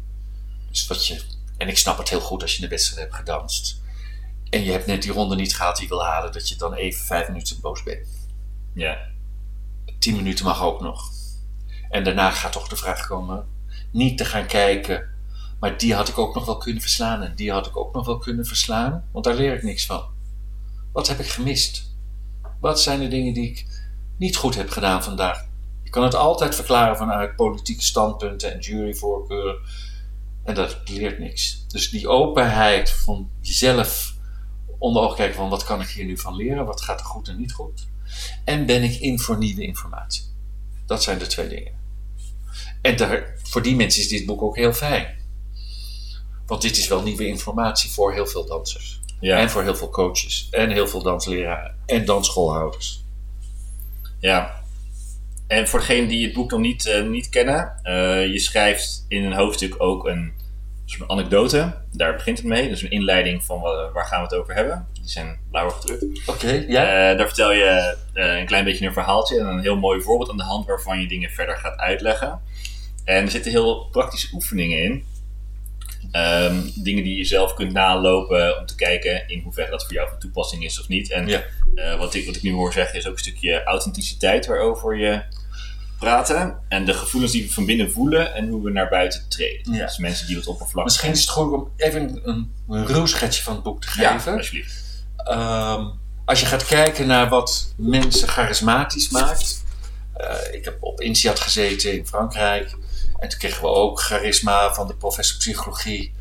dus 0.70 0.86
wat 0.86 1.06
je, 1.06 1.22
en 1.56 1.68
ik 1.68 1.78
snap 1.78 1.98
het 1.98 2.08
heel 2.08 2.20
goed 2.20 2.42
als 2.42 2.56
je 2.56 2.62
een 2.62 2.68
wedstrijd 2.68 3.00
hebt 3.00 3.14
gedanst. 3.14 3.80
En 4.50 4.64
je 4.64 4.70
hebt 4.70 4.86
net 4.86 5.02
die 5.02 5.12
ronde 5.12 5.34
niet 5.34 5.56
gehad 5.56 5.76
die 5.76 5.84
je 5.84 5.90
wil 5.90 6.04
halen, 6.04 6.32
dat 6.32 6.48
je 6.48 6.56
dan 6.56 6.74
even 6.74 7.04
vijf 7.04 7.28
minuten 7.28 7.60
boos 7.60 7.82
bent. 7.82 8.06
Ja. 8.72 8.98
Tien 9.98 10.16
minuten 10.16 10.44
mag 10.44 10.62
ook 10.62 10.80
nog. 10.80 11.10
En 11.90 12.04
daarna 12.04 12.30
gaat 12.30 12.52
toch 12.52 12.68
de 12.68 12.76
vraag 12.76 13.06
komen: 13.06 13.46
niet 13.90 14.18
te 14.18 14.24
gaan 14.24 14.46
kijken, 14.46 15.08
maar 15.60 15.78
die 15.78 15.94
had 15.94 16.08
ik 16.08 16.18
ook 16.18 16.34
nog 16.34 16.44
wel 16.44 16.56
kunnen 16.56 16.80
verslaan 16.80 17.22
en 17.22 17.34
die 17.34 17.52
had 17.52 17.66
ik 17.66 17.76
ook 17.76 17.94
nog 17.94 18.06
wel 18.06 18.18
kunnen 18.18 18.46
verslaan, 18.46 19.08
want 19.12 19.24
daar 19.24 19.34
leer 19.34 19.54
ik 19.54 19.62
niks 19.62 19.86
van. 19.86 20.04
Wat 20.92 21.08
heb 21.08 21.18
ik 21.18 21.28
gemist? 21.28 21.96
Wat 22.60 22.80
zijn 22.80 23.00
de 23.00 23.08
dingen 23.08 23.34
die 23.34 23.50
ik 23.50 23.66
niet 24.18 24.36
goed 24.36 24.54
heb 24.54 24.70
gedaan 24.70 25.02
vandaag? 25.02 25.46
Je 25.82 25.90
kan 25.90 26.02
het 26.02 26.14
altijd 26.14 26.54
verklaren 26.54 26.96
vanuit 26.96 27.36
politieke 27.36 27.82
standpunten 27.82 28.52
en 28.52 28.58
juryvoorkeuren. 28.58 29.56
En 30.44 30.54
dat 30.54 30.76
leert 30.84 31.18
niks. 31.18 31.64
Dus 31.68 31.90
die 31.90 32.08
openheid 32.08 32.90
van 32.90 33.30
jezelf 33.40 34.14
onder 34.78 35.02
ogen 35.02 35.16
kijken 35.16 35.36
van 35.36 35.48
wat 35.48 35.64
kan 35.64 35.80
ik 35.80 35.88
hier 35.88 36.04
nu 36.04 36.18
van 36.18 36.36
leren? 36.36 36.66
Wat 36.66 36.82
gaat 36.82 37.00
er 37.00 37.06
goed 37.06 37.28
en 37.28 37.38
niet 37.38 37.52
goed? 37.52 37.90
En 38.44 38.66
ben 38.66 38.82
ik 38.82 39.00
in 39.00 39.18
voor 39.18 39.38
nieuwe 39.38 39.62
informatie? 39.62 40.22
Dat 40.86 41.02
zijn 41.02 41.18
de 41.18 41.26
twee 41.26 41.48
dingen. 41.48 41.72
En 42.82 42.96
daar, 42.96 43.34
voor 43.42 43.62
die 43.62 43.76
mensen 43.76 44.02
is 44.02 44.08
dit 44.08 44.26
boek 44.26 44.42
ook 44.42 44.56
heel 44.56 44.72
fijn. 44.72 45.20
Want 46.46 46.62
dit 46.62 46.76
is 46.76 46.88
wel 46.88 47.02
nieuwe 47.02 47.26
informatie 47.26 47.90
voor 47.90 48.12
heel 48.12 48.26
veel 48.26 48.46
dansers. 48.46 49.00
Ja. 49.20 49.38
En 49.38 49.50
voor 49.50 49.62
heel 49.62 49.76
veel 49.76 49.88
coaches. 49.90 50.48
En 50.50 50.70
heel 50.70 50.88
veel 50.88 51.02
dansleraren. 51.02 51.74
En 51.86 52.04
dansschoolhouders. 52.04 53.04
Ja. 54.18 54.60
En 55.46 55.68
voor 55.68 55.78
degenen 55.78 56.08
die 56.08 56.24
het 56.24 56.34
boek 56.34 56.50
nog 56.50 56.60
niet, 56.60 56.86
uh, 56.86 57.08
niet 57.08 57.28
kennen, 57.28 57.80
uh, 57.84 58.32
je 58.32 58.38
schrijft 58.38 59.04
in 59.08 59.24
een 59.24 59.32
hoofdstuk 59.32 59.74
ook 59.78 60.06
een 60.06 60.32
soort 60.92 61.10
anekdote. 61.10 61.74
Daar 61.92 62.14
begint 62.14 62.38
het 62.38 62.46
mee. 62.46 62.68
Dus 62.68 62.82
een 62.82 62.90
inleiding 62.90 63.44
van 63.44 63.60
waar, 63.60 63.92
waar 63.92 64.06
gaan 64.06 64.18
we 64.18 64.28
het 64.28 64.34
over 64.34 64.54
hebben. 64.54 64.86
Die 64.92 65.08
zijn 65.08 65.38
blauw 65.50 65.68
gedrukt. 65.68 66.02
Oké, 66.02 66.30
okay, 66.30 66.64
ja. 66.68 67.10
Uh, 67.10 67.18
daar 67.18 67.26
vertel 67.26 67.52
je 67.52 67.96
een 68.12 68.46
klein 68.46 68.64
beetje 68.64 68.86
een 68.86 68.92
verhaaltje 68.92 69.38
en 69.38 69.46
een 69.46 69.60
heel 69.60 69.76
mooi 69.76 70.00
voorbeeld 70.00 70.30
aan 70.30 70.36
de 70.36 70.42
hand 70.42 70.66
waarvan 70.66 71.00
je 71.00 71.08
dingen 71.08 71.30
verder 71.30 71.56
gaat 71.56 71.78
uitleggen. 71.78 72.40
En 73.04 73.24
er 73.24 73.30
zitten 73.30 73.50
heel 73.50 73.88
praktische 73.90 74.34
oefeningen 74.34 74.82
in. 74.82 75.04
Um, 76.12 76.72
dingen 76.74 77.04
die 77.04 77.16
je 77.16 77.24
zelf 77.24 77.54
kunt 77.54 77.72
nalopen 77.72 78.58
om 78.58 78.66
te 78.66 78.74
kijken 78.74 79.28
in 79.28 79.40
hoeverre 79.40 79.70
dat 79.70 79.84
voor 79.84 79.92
jou 79.92 80.08
van 80.08 80.18
toepassing 80.18 80.64
is 80.64 80.80
of 80.80 80.88
niet. 80.88 81.10
En 81.10 81.26
ja. 81.26 81.42
uh, 81.74 81.98
wat, 81.98 82.14
ik, 82.14 82.26
wat 82.26 82.36
ik 82.36 82.42
nu 82.42 82.52
hoor 82.52 82.72
zeggen 82.72 82.98
is 82.98 83.06
ook 83.06 83.12
een 83.12 83.18
stukje 83.18 83.62
authenticiteit 83.62 84.46
waarover 84.46 84.96
je 84.96 85.22
praten. 86.02 86.58
En 86.68 86.84
de 86.84 86.94
gevoelens 86.94 87.32
die 87.32 87.42
we 87.46 87.52
van 87.52 87.66
binnen 87.66 87.92
voelen 87.92 88.34
en 88.34 88.48
hoe 88.48 88.62
we 88.62 88.70
naar 88.70 88.88
buiten 88.88 89.24
treden. 89.28 89.72
Ja. 89.72 89.86
Dus 89.86 89.98
mensen 89.98 90.26
die 90.26 90.36
wat 90.36 90.46
oppervlakkig 90.46 90.84
Misschien 90.84 91.12
is 91.12 91.20
het 91.20 91.28
goed 91.28 91.52
om 91.52 91.70
even 91.76 92.20
een, 92.24 92.52
een 92.68 92.86
ruwschetsje 92.86 93.42
van 93.42 93.54
het 93.54 93.62
boek 93.62 93.80
te 93.80 93.88
geven. 93.88 94.32
Ja, 94.32 94.36
alsjeblieft. 94.36 94.82
Um, 95.30 96.00
als 96.24 96.40
je 96.40 96.46
gaat 96.46 96.64
kijken 96.64 97.06
naar 97.06 97.28
wat 97.28 97.74
mensen 97.76 98.28
charismatisch 98.28 99.08
maakt. 99.08 99.64
Uh, 100.20 100.54
ik 100.54 100.64
heb 100.64 100.76
op 100.80 101.00
INSEAD 101.00 101.40
gezeten 101.40 101.92
in 101.92 102.06
Frankrijk. 102.06 102.76
En 103.18 103.28
toen 103.28 103.38
kregen 103.38 103.62
we 103.62 103.68
ook 103.68 104.00
charisma 104.00 104.74
van 104.74 104.86
de 104.86 104.94
professor 104.94 105.38
psychologie. 105.38 106.12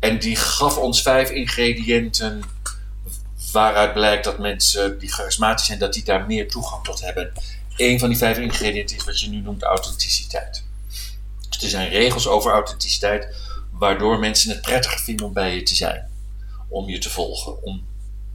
En 0.00 0.18
die 0.18 0.36
gaf 0.36 0.76
ons 0.76 1.02
vijf 1.02 1.30
ingrediënten 1.30 2.42
waaruit 3.52 3.92
blijkt 3.92 4.24
dat 4.24 4.38
mensen 4.38 4.98
die 4.98 5.12
charismatisch 5.12 5.66
zijn, 5.66 5.78
dat 5.78 5.92
die 5.92 6.04
daar 6.04 6.26
meer 6.26 6.48
toegang 6.48 6.84
tot 6.84 7.00
hebben. 7.00 7.32
Een 7.82 7.98
van 7.98 8.08
die 8.08 8.18
vijf 8.18 8.38
ingrediënten 8.38 8.96
is 8.96 9.04
wat 9.04 9.20
je 9.20 9.28
nu 9.28 9.40
noemt 9.40 9.62
authenticiteit. 9.62 10.64
Dus 11.48 11.62
er 11.62 11.68
zijn 11.68 11.88
regels 11.88 12.26
over 12.26 12.52
authenticiteit, 12.52 13.36
waardoor 13.70 14.18
mensen 14.18 14.50
het 14.50 14.60
prettiger 14.62 15.00
vinden 15.00 15.26
om 15.26 15.32
bij 15.32 15.54
je 15.54 15.62
te 15.62 15.74
zijn. 15.74 16.10
Om 16.68 16.88
je 16.88 16.98
te 16.98 17.10
volgen, 17.10 17.62
om, 17.62 17.86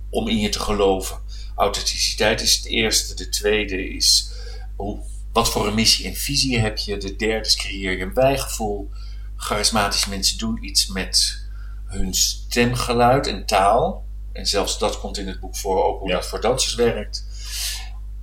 om 0.09 0.27
in 0.27 0.37
je 0.37 0.49
te 0.49 0.59
geloven. 0.59 1.19
Authenticiteit 1.55 2.41
is 2.41 2.55
het 2.55 2.65
eerste. 2.65 3.15
De 3.15 3.29
tweede 3.29 3.89
is 3.89 4.31
hoe 4.75 4.99
wat 5.31 5.49
voor 5.49 5.67
een 5.67 5.73
missie 5.75 6.05
en 6.05 6.15
visie 6.15 6.59
heb 6.59 6.77
je? 6.77 6.97
De 6.97 7.15
derde 7.15 7.47
is 7.47 7.55
creëer 7.55 7.91
je 7.91 8.03
een 8.03 8.13
bijgevoel. 8.13 8.89
Charismatische 9.35 10.09
mensen 10.09 10.37
doen 10.37 10.63
iets 10.63 10.87
met 10.87 11.45
hun 11.85 12.13
stemgeluid 12.13 13.27
en 13.27 13.45
taal. 13.45 14.05
En 14.33 14.45
zelfs 14.47 14.79
dat 14.79 14.99
komt 14.99 15.17
in 15.17 15.27
het 15.27 15.39
boek 15.39 15.55
voor, 15.55 15.83
ook 15.83 15.99
hoe 15.99 16.09
Ja. 16.09 16.15
dat 16.15 16.25
voor 16.25 16.41
dansers 16.41 16.75
werkt. 16.75 17.26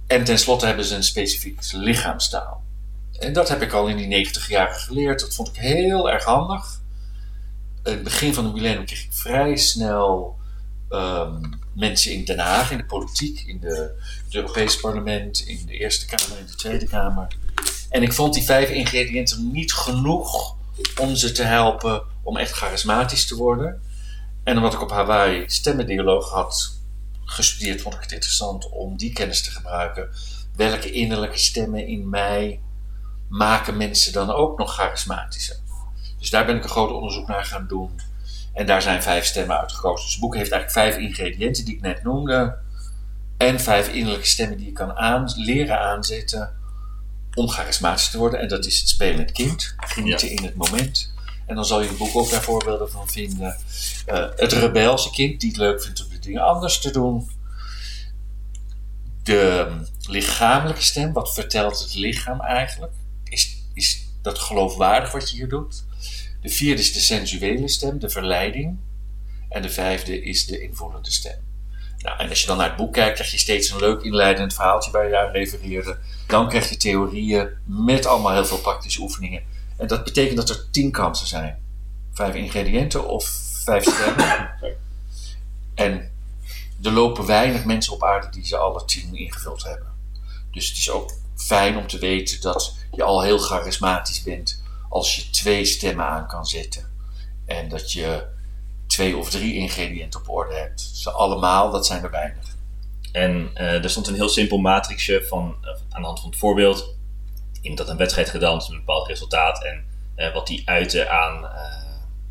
En 0.07 0.25
tenslotte 0.25 0.67
hebben 0.67 0.85
ze 0.85 0.95
een 0.95 1.05
specifiek 1.05 1.61
lichaamstaal. 1.73 2.63
En 3.19 3.33
dat 3.33 3.49
heb 3.49 3.63
ik 3.63 3.73
al 3.73 3.87
in 3.87 3.97
die 3.97 4.07
90 4.07 4.49
jaren 4.49 4.77
geleerd. 4.77 5.21
Dat 5.21 5.35
vond 5.35 5.49
ik 5.49 5.57
heel 5.57 6.11
erg 6.11 6.25
handig. 6.25 6.81
In 7.85 7.93
het 7.93 8.03
begin 8.03 8.35
van 8.35 8.45
de 8.45 8.53
millennium 8.53 8.87
kreeg 8.87 9.05
ik 9.05 9.13
vrij 9.13 9.57
snel 9.57 10.39
ehm, 10.89 11.43
mensen 11.73 12.13
in 12.13 12.25
Den 12.25 12.39
Haag, 12.39 12.71
in 12.71 12.77
de 12.77 12.85
politiek, 12.85 13.41
in 13.47 13.61
de, 13.61 14.01
het 14.25 14.35
Europese 14.35 14.81
parlement, 14.81 15.41
in 15.41 15.67
de 15.67 15.73
Eerste 15.73 16.07
Kamer, 16.07 16.39
in 16.39 16.47
de 16.47 16.55
Tweede 16.55 16.87
Kamer. 16.87 17.27
En 17.91 18.03
ik 18.03 18.13
vond 18.13 18.35
die 18.35 18.43
vijf 18.43 18.71
ingrediënten 18.71 19.51
niet 19.53 19.73
genoeg 19.73 20.57
om 21.01 21.15
ze 21.15 21.33
te 21.33 21.43
helpen 21.43 22.03
om 22.23 22.37
echt 22.37 22.53
charismatisch 22.53 23.27
te 23.27 23.37
worden. 23.37 23.83
En 24.45 24.57
omdat 24.57 24.73
ik 24.73 24.83
op 24.83 24.91
Hawaii 24.91 25.45
stemmendialoog 25.47 26.31
had 26.31 26.79
gestudeerd, 27.25 27.83
vond 27.83 27.95
ik 27.95 28.01
het 28.01 28.13
interessant 28.13 28.69
om 28.69 28.97
die 28.97 29.13
kennis 29.13 29.43
te 29.43 29.51
gebruiken. 29.51 30.09
Welke 30.57 30.93
innerlijke 30.93 31.39
stemmen 31.39 31.87
in 31.87 32.09
mij 32.09 32.61
maken 33.29 33.77
mensen 33.77 34.13
dan 34.13 34.31
ook 34.31 34.59
nog 34.59 34.75
charismatischer? 34.75 35.57
Dus 36.19 36.31
daar 36.31 36.47
ben 36.47 36.57
ik 36.57 36.63
een 36.63 36.69
groot 36.69 36.93
onderzoek 36.93 37.29
naar 37.29 37.45
gaan 37.45 37.67
doen. 37.69 38.01
En 38.53 38.67
daar 38.67 38.83
zijn 38.83 39.03
vijf 39.03 39.25
stemmen 39.25 39.61
uitgekozen. 39.61 40.05
Dus 40.05 40.15
het 40.15 40.23
boek 40.23 40.35
heeft 40.35 40.51
eigenlijk 40.51 40.87
vijf 40.87 41.07
ingrediënten 41.09 41.65
die 41.65 41.75
ik 41.75 41.81
net 41.81 42.03
noemde. 42.03 42.59
En 43.37 43.61
vijf 43.61 43.89
innerlijke 43.89 44.27
stemmen 44.27 44.57
die 44.57 44.67
je 44.67 44.73
kan 44.73 44.97
aan, 44.97 45.33
leren 45.37 45.81
aanzetten 45.81 46.53
om 47.35 47.49
charismatisch 47.49 48.11
te 48.11 48.19
worden. 48.19 48.41
En 48.41 48.49
dat 48.49 48.67
is 48.67 48.79
het 48.79 48.89
spelen 48.89 49.17
met 49.17 49.33
kind, 49.33 49.75
genieten 49.77 50.31
in 50.31 50.45
het 50.45 50.55
moment. 50.55 51.13
En 51.47 51.55
dan 51.55 51.65
zal 51.65 51.81
je 51.81 51.89
het 51.89 51.97
boek 51.97 52.17
ook 52.17 52.31
daar 52.31 52.43
voorbeelden 52.43 52.91
van 52.91 53.09
vinden. 53.09 53.57
Uh, 54.07 54.27
het 54.37 54.53
rebelse 54.53 55.11
kind 55.11 55.41
die 55.41 55.49
het 55.49 55.59
leuk 55.59 55.83
vindt 55.83 56.05
om 56.05 56.11
dingen 56.25 56.43
anders 56.43 56.81
te 56.81 56.91
doen. 56.91 57.31
De 59.23 59.69
lichamelijke 60.09 60.83
stem, 60.83 61.13
wat 61.13 61.35
vertelt 61.35 61.79
het 61.79 61.95
lichaam 61.95 62.41
eigenlijk? 62.41 62.93
Is, 63.25 63.63
is 63.75 64.09
dat 64.23 64.39
geloofwaardig 64.39 65.13
wat 65.13 65.31
je 65.31 65.37
hier 65.37 65.49
doet? 65.49 65.85
De 66.41 66.49
vierde 66.49 66.81
is 66.81 66.93
de 66.93 67.01
sensuele 67.01 67.69
stem, 67.69 67.99
de 67.99 68.09
verleiding. 68.09 68.79
En 69.49 69.63
de 69.63 69.71
vijfde 69.71 70.23
is 70.23 70.47
de 70.47 70.61
invoelende 70.61 71.11
stem. 71.11 71.45
Nou, 71.99 72.19
en 72.19 72.29
als 72.29 72.41
je 72.41 72.47
dan 72.47 72.57
naar 72.57 72.69
het 72.69 72.77
boek 72.77 72.93
kijkt, 72.93 73.15
krijg 73.15 73.31
je 73.31 73.39
steeds 73.39 73.71
een 73.71 73.79
leuk 73.79 74.03
inleidend 74.03 74.55
verhaaltje 74.55 74.91
waar 74.91 75.09
je 75.09 75.19
aan 75.19 75.33
refereerde. 75.33 75.99
Dan 76.27 76.49
krijg 76.49 76.69
je 76.69 76.77
theorieën 76.77 77.49
met 77.65 78.07
allemaal 78.07 78.33
heel 78.33 78.45
veel 78.45 78.59
praktische 78.59 79.01
oefeningen. 79.01 79.43
En 79.77 79.87
dat 79.87 80.05
betekent 80.05 80.37
dat 80.37 80.49
er 80.49 80.71
tien 80.71 80.91
kansen 80.91 81.27
zijn. 81.27 81.59
Vijf 82.13 82.35
ingrediënten 82.35 83.09
of 83.09 83.25
vijf 83.65 83.85
stemmen. 83.85 84.51
En 85.75 86.11
er 86.85 86.93
lopen 86.93 87.27
weinig 87.27 87.65
mensen 87.65 87.93
op 87.93 88.05
aarde 88.05 88.29
die 88.29 88.47
ze 88.47 88.57
alle 88.57 88.85
tien 88.85 89.15
ingevuld 89.15 89.65
hebben. 89.65 89.93
Dus 90.51 90.69
het 90.69 90.77
is 90.77 90.91
ook 90.91 91.13
fijn 91.37 91.77
om 91.77 91.87
te 91.87 91.99
weten 91.99 92.41
dat 92.41 92.77
je 92.93 93.03
al 93.03 93.23
heel 93.23 93.39
charismatisch 93.39 94.23
bent 94.23 94.63
als 94.89 95.17
je 95.17 95.31
twee 95.31 95.65
stemmen 95.65 96.05
aan 96.05 96.27
kan 96.27 96.47
zetten. 96.47 96.93
En 97.47 97.69
dat 97.69 97.93
je 97.93 98.27
twee 98.87 99.17
of 99.17 99.31
drie 99.31 99.55
ingrediënten 99.55 100.21
op 100.21 100.29
orde 100.29 100.55
hebt. 100.55 100.81
Ze 100.81 101.11
allemaal, 101.11 101.71
dat 101.71 101.87
zijn 101.87 102.03
er 102.03 102.11
weinig. 102.11 102.57
En 103.13 103.51
uh, 103.55 103.85
er 103.85 103.91
stond 103.91 104.07
een 104.07 104.15
heel 104.15 104.29
simpel 104.29 104.59
matrixje 104.59 105.25
van, 105.29 105.57
uh, 105.63 105.69
aan 105.69 106.01
de 106.01 106.07
hand 106.07 106.21
van 106.21 106.31
het 106.31 106.39
voorbeeld. 106.39 106.95
Iemand 107.61 107.81
had 107.81 107.89
een 107.89 107.97
wedstrijd 107.97 108.31
gedanst 108.31 108.69
met 108.69 108.79
een 108.79 108.85
bepaald 108.85 109.09
resultaat. 109.09 109.65
En 109.65 109.85
uh, 110.17 110.35
wat 110.35 110.47
die 110.47 110.63
uitte 110.65 111.09
aan, 111.09 111.47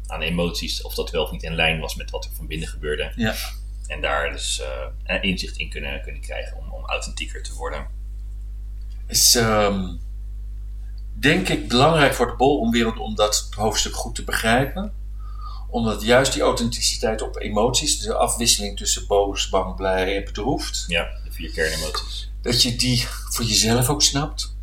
aan 0.08 0.22
emoties, 0.22 0.82
of 0.82 0.94
dat 0.94 1.12
wel 1.12 1.24
of 1.24 1.32
niet 1.32 1.44
in 1.44 1.56
lijn 1.56 1.80
was 1.80 1.96
met 1.96 2.12
wat 2.12 2.26
er 2.26 2.32
van 2.36 2.48
binnen 2.48 2.68
gebeurde. 2.68 3.12
Ja. 3.16 3.36
En 3.88 4.02
daar 4.02 4.32
dus 4.32 4.62
inzicht 5.22 5.58
in 5.58 5.70
kunnen, 5.70 6.02
kunnen 6.02 6.22
krijgen 6.22 6.58
om, 6.58 6.72
om 6.72 6.86
authentieker 6.86 7.44
te 7.44 7.54
worden. 7.54 7.88
Is 9.08 9.36
um, 9.36 10.00
denk 11.14 11.50
ik 11.50 11.68
belangrijk 11.68 12.14
voor 12.14 12.28
de 12.28 12.36
bolomwereld 12.36 13.00
om 13.00 13.16
dat 13.16 13.48
hoofdstuk 13.56 13.96
goed 13.96 14.16
te 14.16 14.24
begrijpen 14.24 14.94
Omdat 15.70 16.02
juist 16.02 16.34
die 16.34 16.42
authenticiteit 16.42 17.22
op 17.22 17.40
emoties, 17.40 18.00
de 18.00 18.14
afwisseling 18.14 18.78
tussen 18.78 19.08
boos, 19.08 19.50
bang, 19.50 19.76
blij 19.76 20.18
en 20.18 20.24
bedroefd, 20.24 20.84
Ja, 20.88 21.04
de 21.24 21.32
vier 21.32 21.52
kernemoties. 21.52 22.32
dat 22.42 22.62
je 22.62 22.76
die 22.76 23.08
voor 23.08 23.46
jezelf 23.46 23.90
ook 23.90 24.02
snapt. 24.02 24.56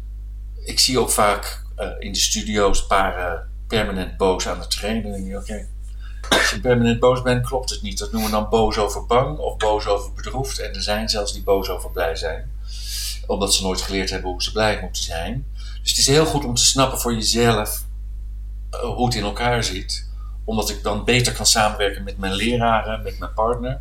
Ik 0.64 0.78
zie 0.78 0.98
ook 0.98 1.10
vaak 1.10 1.64
eh, 1.76 1.88
in 1.98 2.12
de 2.12 2.18
studio's 2.18 2.86
paren 2.86 3.50
permanent 3.66 4.16
boos 4.16 4.48
aan 4.48 4.60
het 4.60 4.70
trainen. 4.70 5.36
Oké, 5.36 5.68
als 6.30 6.50
je 6.50 6.60
permanent 6.60 7.00
boos 7.00 7.22
bent, 7.22 7.46
klopt 7.46 7.70
het 7.70 7.82
niet. 7.82 7.98
Dat 7.98 8.12
noemen 8.12 8.30
we 8.30 8.36
dan 8.36 8.48
boos 8.48 8.78
over 8.78 9.06
bang 9.06 9.38
of 9.38 9.56
boos 9.56 9.86
over 9.86 10.12
bedroefd. 10.12 10.58
En 10.58 10.74
er 10.74 10.82
zijn 10.82 11.08
zelfs 11.08 11.32
die 11.32 11.42
boos 11.42 11.68
over 11.68 11.90
blij 11.90 12.16
zijn. 12.16 12.50
Omdat 13.26 13.54
ze 13.54 13.62
nooit 13.62 13.80
geleerd 13.80 14.10
hebben 14.10 14.30
hoe 14.30 14.42
ze 14.42 14.52
blij 14.52 14.80
moeten 14.80 15.02
zijn. 15.02 15.46
Dus 15.80 15.90
het 15.90 15.98
is 15.98 16.06
heel 16.06 16.26
goed 16.26 16.44
om 16.44 16.54
te 16.54 16.64
snappen 16.64 17.00
voor 17.00 17.14
jezelf 17.14 17.84
eh, 18.70 18.80
hoe 18.80 19.06
het 19.06 19.14
in 19.14 19.22
elkaar 19.22 19.64
zit. 19.64 20.08
Omdat 20.44 20.70
ik 20.70 20.82
dan 20.82 21.04
beter 21.04 21.32
kan 21.32 21.46
samenwerken 21.46 22.02
met 22.04 22.18
mijn 22.18 22.34
leraren, 22.34 23.02
met 23.02 23.18
mijn 23.18 23.34
partner. 23.34 23.80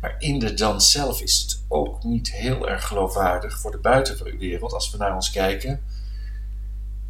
Maar 0.00 0.14
in 0.18 0.38
de 0.38 0.54
dans 0.54 0.90
zelf 0.90 1.20
is 1.20 1.38
het 1.38 1.62
ook 1.68 2.04
niet 2.04 2.32
heel 2.32 2.68
erg 2.68 2.86
geloofwaardig 2.86 3.58
voor 3.58 3.70
de 3.70 3.78
buitenwereld 3.78 4.72
als 4.72 4.90
we 4.90 4.96
naar 4.96 5.14
ons 5.14 5.30
kijken. 5.30 5.82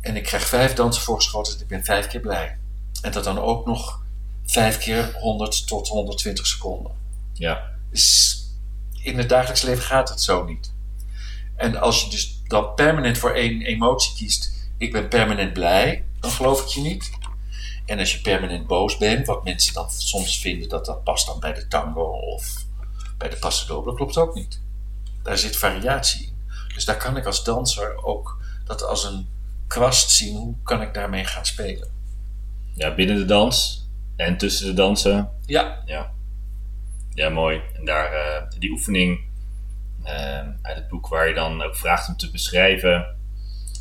En 0.01 0.17
ik 0.17 0.23
krijg 0.23 0.47
vijf 0.47 0.75
dansen 0.75 1.03
voorgeschoten, 1.03 1.53
dus 1.53 1.63
ik 1.63 1.69
ben 1.69 1.85
vijf 1.85 2.07
keer 2.07 2.21
blij. 2.21 2.59
En 3.03 3.13
dat 3.13 3.25
dan 3.25 3.39
ook 3.39 3.67
nog 3.67 4.02
vijf 4.53 4.79
keer 4.79 5.17
100 5.21 5.67
tot 5.67 5.89
120 5.89 6.47
seconden. 6.47 6.93
Ja, 7.33 7.71
Dus 7.91 8.39
in 9.03 9.19
het 9.19 9.29
dagelijks 9.29 9.63
leven 9.63 9.83
gaat 9.83 10.09
het 10.09 10.21
zo 10.21 10.45
niet. 10.45 10.73
En 11.57 11.77
als 11.77 12.05
je 12.05 12.11
dus 12.11 12.43
dan 12.47 12.75
permanent 12.75 13.19
voor 13.19 13.31
één 13.31 13.63
emotie 13.63 14.15
kiest, 14.17 14.53
ik 14.79 14.93
ben 14.93 15.09
permanent 15.09 15.53
blij, 15.53 16.05
dan 16.21 16.31
geloof 16.31 16.63
ik 16.63 16.69
je 16.69 16.81
niet. 16.81 17.11
En 17.87 17.99
als 17.99 18.13
je 18.13 18.21
permanent 18.21 18.67
boos 18.67 18.97
bent, 18.97 19.27
wat 19.27 19.45
mensen 19.45 19.75
dan 19.75 19.91
soms 19.91 20.39
vinden 20.39 20.69
dat 20.69 20.85
dat 20.85 21.05
past 21.05 21.27
dan 21.27 21.41
bij 21.41 21.53
de 21.53 21.69
tango 21.69 22.03
of 22.03 22.65
bij 23.19 23.29
de 23.29 23.37
passo 23.37 23.67
doble, 23.67 23.95
klopt 23.95 24.17
ook 24.17 24.35
niet. 24.35 24.61
Daar 25.23 25.39
zit 25.39 25.57
variatie 25.57 26.27
in. 26.27 26.37
Dus 26.75 26.85
daar 26.85 26.97
kan 26.97 27.17
ik 27.17 27.27
als 27.27 27.45
danser 27.45 28.05
ook 28.05 28.39
dat 28.65 28.83
als 28.83 29.05
een 29.05 29.29
kwast 29.67 30.11
zien, 30.11 30.37
hoe 30.37 30.55
kan 30.63 30.83
ik 30.83 30.95
daarmee 30.95 31.25
gaan 31.25 31.47
spelen. 31.47 31.91
ja, 32.75 32.95
binnen 32.95 33.17
de 33.17 33.25
dans 33.25 33.82
en 34.23 34.37
tussen 34.37 34.67
de 34.67 34.75
dansen. 34.75 35.31
Ja, 35.47 35.83
Ja, 35.87 36.11
ja 37.15 37.29
mooi. 37.29 37.61
En 37.75 37.85
daar 37.85 38.13
eh, 38.13 38.43
die 38.59 38.71
oefening 38.71 39.21
eh, 40.03 40.39
uit 40.63 40.77
het 40.77 40.89
boek 40.89 41.09
waar 41.09 41.29
je 41.29 41.35
dan 41.35 41.63
ook 41.63 41.77
vraagt 41.77 42.09
om 42.09 42.17
te 42.17 42.31
beschrijven 42.31 43.07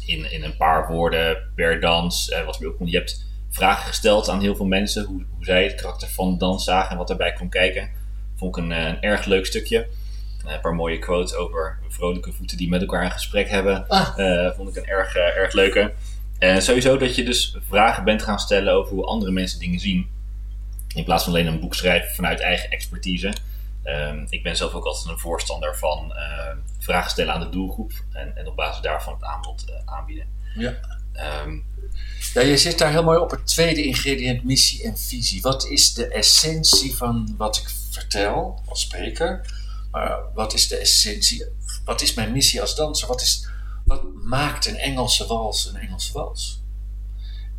in, 0.06 0.32
in 0.32 0.44
een 0.44 0.58
paar 0.58 0.88
woorden 0.88 1.38
per 1.56 1.80
dans. 1.80 2.30
eh, 2.30 2.46
wat 2.46 2.66
ook, 2.66 2.76
je 2.86 2.98
hebt 2.98 3.26
vragen 3.50 3.88
gesteld 3.88 4.30
aan 4.30 4.42
heel 4.42 4.56
veel 4.56 4.66
mensen 4.66 5.06
hoe, 5.06 5.26
hoe 5.36 5.46
zij 5.46 5.64
het 5.64 5.76
karakter 5.76 6.08
van 6.08 6.32
de 6.32 6.38
dans 6.38 6.64
zagen 6.64 6.92
en 6.92 6.98
wat 6.98 7.08
daarbij 7.08 7.34
kon 7.34 7.50
kijken. 7.50 7.90
Vond 8.36 8.58
ik 8.58 8.64
een, 8.64 8.72
een 8.72 9.02
erg 9.02 9.26
leuk 9.26 9.46
stukje. 9.46 9.88
Een 10.46 10.62
paar 10.62 10.76
mooie 10.76 11.00
quotes 11.00 11.36
over 11.36 11.80
vrolijke 11.88 12.32
voeten 12.34 12.58
die 12.58 12.70
met 12.70 12.82
elkaar 12.82 13.04
een 13.04 13.12
gesprek 13.12 13.50
hebben. 13.50 13.88
Ah. 13.88 14.56
Vond 14.56 14.70
ik 14.70 14.76
een 14.76 14.90
erg, 14.90 15.16
erg 15.16 15.54
leuke. 15.54 15.94
En 16.40 16.62
sowieso 16.62 16.98
dat 16.98 17.16
je 17.16 17.24
dus 17.24 17.58
vragen 17.68 18.04
bent 18.04 18.24
gaan 18.24 18.40
stellen 18.40 18.74
over 18.74 18.94
hoe 18.94 19.06
andere 19.06 19.32
mensen 19.32 19.60
dingen 19.60 19.80
zien. 19.80 20.10
In 20.94 21.04
plaats 21.04 21.24
van 21.24 21.34
alleen 21.34 21.48
een 21.48 21.60
boek 21.60 21.76
schrijven 21.76 22.16
vanuit 22.16 22.40
eigen 22.40 22.70
expertise. 22.70 23.34
Ehm, 23.84 24.26
ik 24.30 24.44
ben 24.44 24.56
zelf 24.56 24.74
ook 24.74 24.86
altijd 24.86 25.08
een 25.08 25.20
voorstander 25.20 25.78
van 25.78 26.14
eh, 26.16 26.56
vragen 26.80 27.12
stellen 27.12 27.34
aan 27.34 27.40
de 27.40 27.50
doelgroep. 27.50 27.92
En, 28.12 28.36
en 28.38 28.48
op 28.48 28.56
basis 28.56 28.82
daarvan 28.82 29.14
het 29.14 29.24
aanbod 29.24 29.66
eh, 29.70 29.94
aanbieden. 29.94 30.26
ja. 30.56 30.80
Ehm, 31.14 31.58
Ja, 32.34 32.42
je 32.42 32.58
zit 32.58 32.78
daar 32.78 32.92
heel 32.92 33.04
mooi 33.04 33.20
op 33.20 33.32
het 33.32 33.48
tweede 33.48 33.84
ingrediënt, 33.84 34.44
missie 34.44 34.84
en 34.84 34.98
visie. 34.98 35.42
Wat 35.42 35.66
is 35.66 35.94
de 35.94 36.08
essentie 36.08 36.96
van 36.96 37.34
wat 37.38 37.58
ik 37.58 37.70
vertel 37.92 38.62
als 38.66 38.82
spreker? 38.82 39.46
Maar 39.92 40.20
wat 40.34 40.54
is 40.54 40.68
de 40.68 40.78
essentie? 40.78 41.46
Wat 41.86 42.02
is 42.02 42.14
mijn 42.14 42.32
missie 42.32 42.62
als 42.62 42.76
danser? 42.76 43.08
Wat, 43.08 43.22
is, 43.22 43.48
wat 43.86 44.04
maakt 44.24 44.66
een 44.68 44.78
Engelse 44.78 45.28
wals 45.28 45.66
een 45.66 45.76
Engelse 45.76 46.14
wals? 46.14 46.62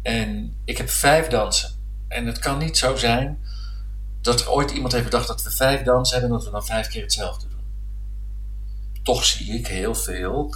En 0.03 0.57
ik 0.64 0.77
heb 0.79 0.90
vijf 0.90 1.27
dansen. 1.27 1.71
En 2.12 2.27
het 2.27 2.38
kan 2.38 2.59
niet 2.59 2.79
zo 2.79 2.96
zijn 2.96 3.38
dat 4.20 4.46
ooit 4.46 4.70
iemand 4.70 4.92
heeft 4.92 5.05
bedacht 5.05 5.27
dat 5.27 5.42
we 5.42 5.51
vijf 5.51 5.83
dansen 5.83 6.12
hebben 6.18 6.31
en 6.31 6.37
dat 6.37 6.46
we 6.46 6.53
dan 6.53 6.66
vijf 6.66 6.88
keer 6.88 7.03
hetzelfde 7.03 7.48
doen. 7.48 7.61
Toch 9.03 9.25
zie 9.25 9.59
ik 9.59 9.66
heel 9.66 9.94
veel 9.94 10.55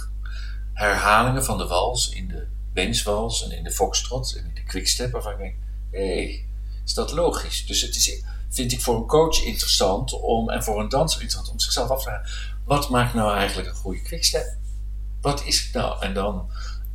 herhalingen 0.73 1.43
van 1.43 1.57
de 1.57 1.67
wals 1.67 2.09
in 2.09 2.27
de 2.27 2.47
Wenswals 2.73 3.43
en 3.43 3.51
in 3.51 3.63
de 3.63 3.71
Foxtrot 3.71 4.35
en 4.35 4.45
in 4.45 4.53
de 4.53 4.63
Quickstep, 4.63 5.11
waarvan 5.11 5.31
ik 5.31 5.37
denk, 5.37 5.55
hé, 5.91 6.45
is 6.85 6.93
dat 6.93 7.11
logisch? 7.11 7.65
Dus 7.65 7.81
het 7.81 7.95
is, 7.95 8.23
vind 8.49 8.71
ik 8.71 8.81
voor 8.81 8.95
een 8.95 9.07
coach 9.07 9.43
interessant 9.43 10.13
om, 10.13 10.49
en 10.49 10.63
voor 10.63 10.79
een 10.79 10.89
danser 10.89 11.21
interessant 11.21 11.53
om 11.53 11.59
zichzelf 11.59 11.89
af 11.89 11.97
te 11.97 12.03
vragen, 12.03 12.29
wat 12.65 12.89
maakt 12.89 13.13
nou 13.13 13.37
eigenlijk 13.37 13.69
een 13.69 13.75
goede 13.75 14.01
Quickstep? 14.01 14.57
Wat 15.21 15.43
is 15.43 15.63
het 15.63 15.73
nou? 15.73 16.01
En 16.01 16.13
dan 16.13 16.51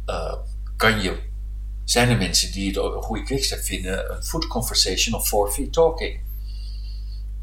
eh, 0.06 0.34
kan 0.76 1.00
je, 1.00 1.30
zijn 1.92 2.10
er 2.10 2.16
mensen 2.16 2.52
die 2.52 2.66
het 2.66 2.78
ook 2.78 2.94
een 2.94 3.02
goede 3.02 3.22
Quickstep 3.22 3.64
vinden, 3.64 4.12
een 4.16 4.22
foot 4.22 4.46
conversation 4.46 5.20
of 5.20 5.28
four 5.28 5.50
feet 5.50 5.72
talking. 5.72 6.20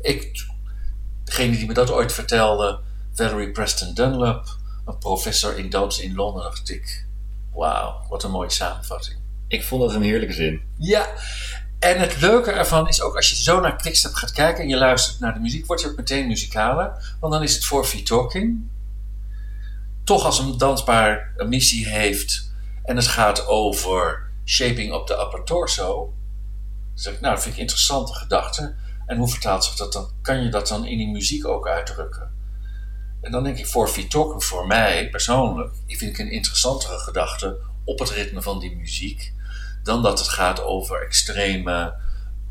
Ik, 0.02 0.46
degene 1.24 1.58
die 1.58 1.68
me 1.68 1.74
dat 1.74 1.92
ooit 1.92 2.14
vertelde, 2.14 2.80
Valerie 3.14 3.52
Preston 3.52 3.94
Dunlap, 3.94 4.58
een 4.86 4.98
professor 4.98 5.58
in 5.58 5.70
dans 5.70 6.00
in 6.00 6.16
Londen, 6.16 6.44
dacht 6.44 6.70
ik, 6.70 7.06
wauw, 7.54 8.06
wat 8.10 8.24
een 8.24 8.32
mooie 8.32 8.50
samenvatting. 8.50 9.18
ik 9.48 9.64
vond 9.64 9.82
dat 9.82 9.94
een 9.94 10.02
heerlijke 10.02 10.34
zin. 10.34 10.62
Ja, 10.78 11.10
en 11.80 12.00
het 12.00 12.22
leuke 12.22 12.52
ervan 12.52 12.88
is 12.88 13.02
ook 13.02 13.16
als 13.16 13.30
je 13.30 13.36
zo 13.36 13.60
naar 13.60 13.76
Quickstep 13.76 14.14
gaat 14.14 14.32
kijken 14.32 14.64
en 14.64 14.70
je 14.70 14.78
luistert 14.78 15.20
naar 15.20 15.34
de 15.34 15.40
muziek, 15.40 15.66
word 15.66 15.82
je 15.82 15.88
ook 15.88 15.98
meteen 15.98 16.28
muzikaler. 16.28 17.16
Want 17.20 17.34
dan 17.34 17.44
is 17.44 17.54
het 17.54 17.66
voor 17.66 17.86
feet 17.86 18.06
talking. 18.06 18.68
Toch 20.04 20.26
als 20.26 20.40
een 20.40 20.58
dansbaar 20.58 21.34
een 21.38 21.50
missie 21.50 21.88
heeft 21.88 22.52
en 22.84 22.96
het 22.96 23.08
gaat 23.08 23.48
over 23.48 24.29
shaping 24.50 24.94
op 24.94 25.08
de 25.08 25.20
upper 25.20 25.44
torso. 25.44 26.14
Zeg 26.94 27.14
ik, 27.14 27.22
nou, 27.22 27.34
dat 27.34 27.44
vind 27.44 27.56
ik 27.56 27.62
interessante 27.62 28.14
gedachte. 28.14 28.76
En 29.06 29.18
hoe 29.18 29.30
vertaalt 29.30 29.64
zich 29.64 29.76
dat 29.76 29.94
dan? 29.94 30.10
Kan 30.22 30.44
je 30.44 30.50
dat 30.50 30.68
dan 30.68 30.86
in 30.86 30.98
die 30.98 31.08
muziek 31.08 31.48
ook 31.48 31.68
uitdrukken? 31.68 32.32
En 33.22 33.32
dan 33.32 33.44
denk 33.44 33.58
ik, 33.58 33.68
voor 33.68 34.08
talking 34.08 34.44
voor 34.44 34.68
mij 34.68 35.10
persoonlijk, 35.10 35.74
ik 35.86 35.98
vind 35.98 36.12
ik 36.12 36.18
een 36.18 36.32
interessantere 36.32 37.00
gedachte 37.00 37.58
op 37.84 38.00
het 38.00 38.10
ritme 38.10 38.42
van 38.42 38.60
die 38.60 38.76
muziek 38.76 39.34
dan 39.84 40.04
dat 40.04 40.20
het 40.20 40.28
gaat 40.28 40.62
over 40.62 41.02
extreme 41.06 41.94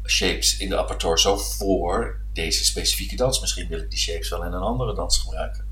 shapes 0.06 0.56
in 0.56 0.68
de 0.68 0.78
upper 0.78 0.96
torso 0.96 1.37
voor 1.37 2.20
deze 2.32 2.64
specifieke 2.64 3.16
dans. 3.16 3.40
Misschien 3.40 3.68
wil 3.68 3.78
ik 3.78 3.90
die 3.90 3.98
shapes 3.98 4.28
wel 4.28 4.44
in 4.44 4.52
een 4.52 4.61
andere 4.61 4.94
dans 4.94 5.18
gebruiken. 5.18 5.64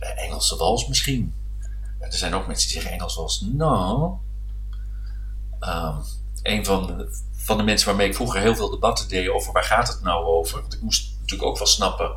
Eh, 0.00 0.24
Engelse 0.24 0.56
wals 0.56 0.86
misschien. 0.86 1.34
Er 1.98 2.12
zijn 2.12 2.34
ook 2.34 2.46
mensen 2.46 2.68
die 2.68 2.76
zeggen 2.76 2.92
Engels 2.92 3.14
wals. 3.14 3.40
Nou, 3.40 4.18
ehm, 5.60 5.96
een 6.42 6.64
van 6.64 6.86
de, 6.86 7.18
van 7.36 7.56
de 7.56 7.62
mensen 7.62 7.88
waarmee 7.88 8.08
ik 8.08 8.14
vroeger 8.14 8.40
heel 8.40 8.56
veel 8.56 8.70
debatten 8.70 9.08
deed 9.08 9.28
over 9.28 9.52
waar 9.52 9.64
gaat 9.64 9.88
het 9.88 10.02
nou 10.02 10.24
over. 10.24 10.60
Want 10.60 10.74
ik 10.74 10.80
moest 10.80 11.12
natuurlijk 11.20 11.50
ook 11.50 11.58
wel 11.58 11.66
snappen, 11.66 12.12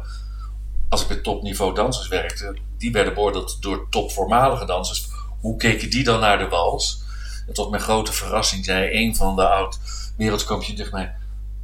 als 0.90 1.02
ik 1.02 1.10
met 1.10 1.24
topniveau 1.24 1.76
dansers 1.76 2.08
werkte, 2.08 2.58
die 2.78 2.92
werden 2.92 3.14
beoordeeld 3.14 3.62
door 3.62 3.90
topvoormalige 3.90 4.66
dansers. 4.66 5.08
Hoe 5.40 5.58
keken 5.58 5.90
die 5.90 6.04
dan 6.04 6.20
naar 6.20 6.38
de 6.38 6.48
wals? 6.48 7.02
En 7.48 7.54
tot 7.54 7.70
mijn 7.70 7.82
grote 7.82 8.14
verrassing 8.14 8.66
zei 8.66 9.04
een 9.04 9.16
van 9.16 9.36
de 9.36 9.48
oud 9.48 9.80
wereldkampioen 10.18 10.76
tegen 10.76 10.92
mij: 10.92 11.16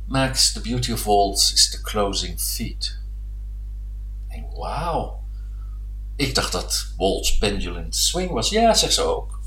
Max, 0.05 0.51
the 0.51 0.61
beauty 0.61 0.91
of 0.91 1.03
waltz 1.03 1.53
is 1.53 1.69
the 1.69 1.81
closing 1.81 2.41
feet. 2.41 2.97
En 4.27 4.45
wauw. 4.55 5.23
Ik 6.15 6.35
dacht 6.35 6.51
dat 6.51 6.87
waltz 6.97 7.37
pendulum 7.37 7.91
swing 7.91 8.31
was. 8.31 8.49
Ja, 8.49 8.73
zegt 8.73 8.93
ze 8.93 9.01
ook. 9.01 9.38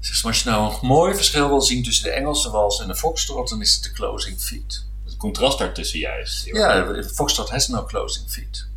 Zegt 0.00 0.18
ze, 0.18 0.24
maar 0.24 0.34
als 0.34 0.42
je 0.42 0.50
nou 0.50 0.72
een 0.72 0.86
mooi 0.86 1.14
verschil 1.14 1.48
wil 1.48 1.60
zien 1.60 1.82
tussen 1.82 2.04
de 2.04 2.10
Engelse 2.10 2.50
wals 2.50 2.80
en 2.80 2.88
de 2.88 2.94
foxtrot, 2.94 3.48
dan 3.48 3.60
is 3.60 3.74
het 3.74 3.82
de 3.82 3.92
closing 3.92 4.40
feet. 4.40 4.84
Het 5.04 5.16
contrast 5.16 5.58
daartussen 5.58 5.98
juist. 5.98 6.44
Ja, 6.44 6.82
de 6.82 7.04
foxtrot 7.04 7.50
has 7.50 7.68
no 7.68 7.84
closing 7.84 8.30
feet. 8.30 8.68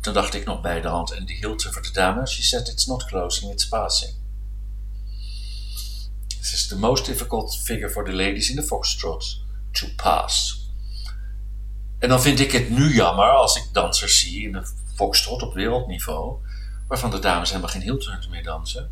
Toen 0.00 0.14
dacht 0.14 0.34
ik 0.34 0.44
nog 0.44 0.60
bij 0.60 0.80
de 0.80 0.88
hand 0.88 1.12
en 1.12 1.24
die 1.24 1.36
hield 1.36 1.62
ze 1.62 1.72
voor 1.72 1.82
de 1.82 1.92
dame. 1.92 2.26
She 2.26 2.42
said 2.42 2.68
it's 2.68 2.86
not 2.86 3.04
closing, 3.04 3.52
it's 3.52 3.68
passing. 3.68 4.12
This 6.40 6.52
is 6.52 6.66
the 6.66 6.78
most 6.78 7.04
difficult 7.04 7.56
figure 7.56 7.90
for 7.90 8.04
the 8.04 8.12
ladies 8.12 8.50
in 8.50 8.56
the 8.56 8.62
foxtrot 8.62 9.38
to 9.72 9.86
pass. 9.96 10.58
En 11.98 12.08
dan 12.08 12.22
vind 12.22 12.40
ik 12.40 12.52
het 12.52 12.70
nu 12.70 12.94
jammer 12.94 13.30
als 13.30 13.56
ik 13.56 13.68
dansers 13.72 14.20
zie 14.20 14.42
in 14.42 14.52
de 14.52 14.66
foxtrot 14.94 15.42
op 15.42 15.54
wereldniveau, 15.54 16.36
waarvan 16.88 17.10
de 17.10 17.18
dames 17.18 17.48
helemaal 17.48 17.70
geen 17.70 17.82
heel 17.82 18.02
meer 18.30 18.42
dansen, 18.42 18.90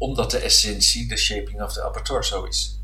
omdat 0.00 0.30
de 0.30 0.38
essentie 0.38 1.08
de 1.08 1.16
shaping 1.16 1.62
of 1.62 1.72
the 1.72 1.84
upper 1.84 2.02
torso 2.02 2.44
is. 2.44 2.78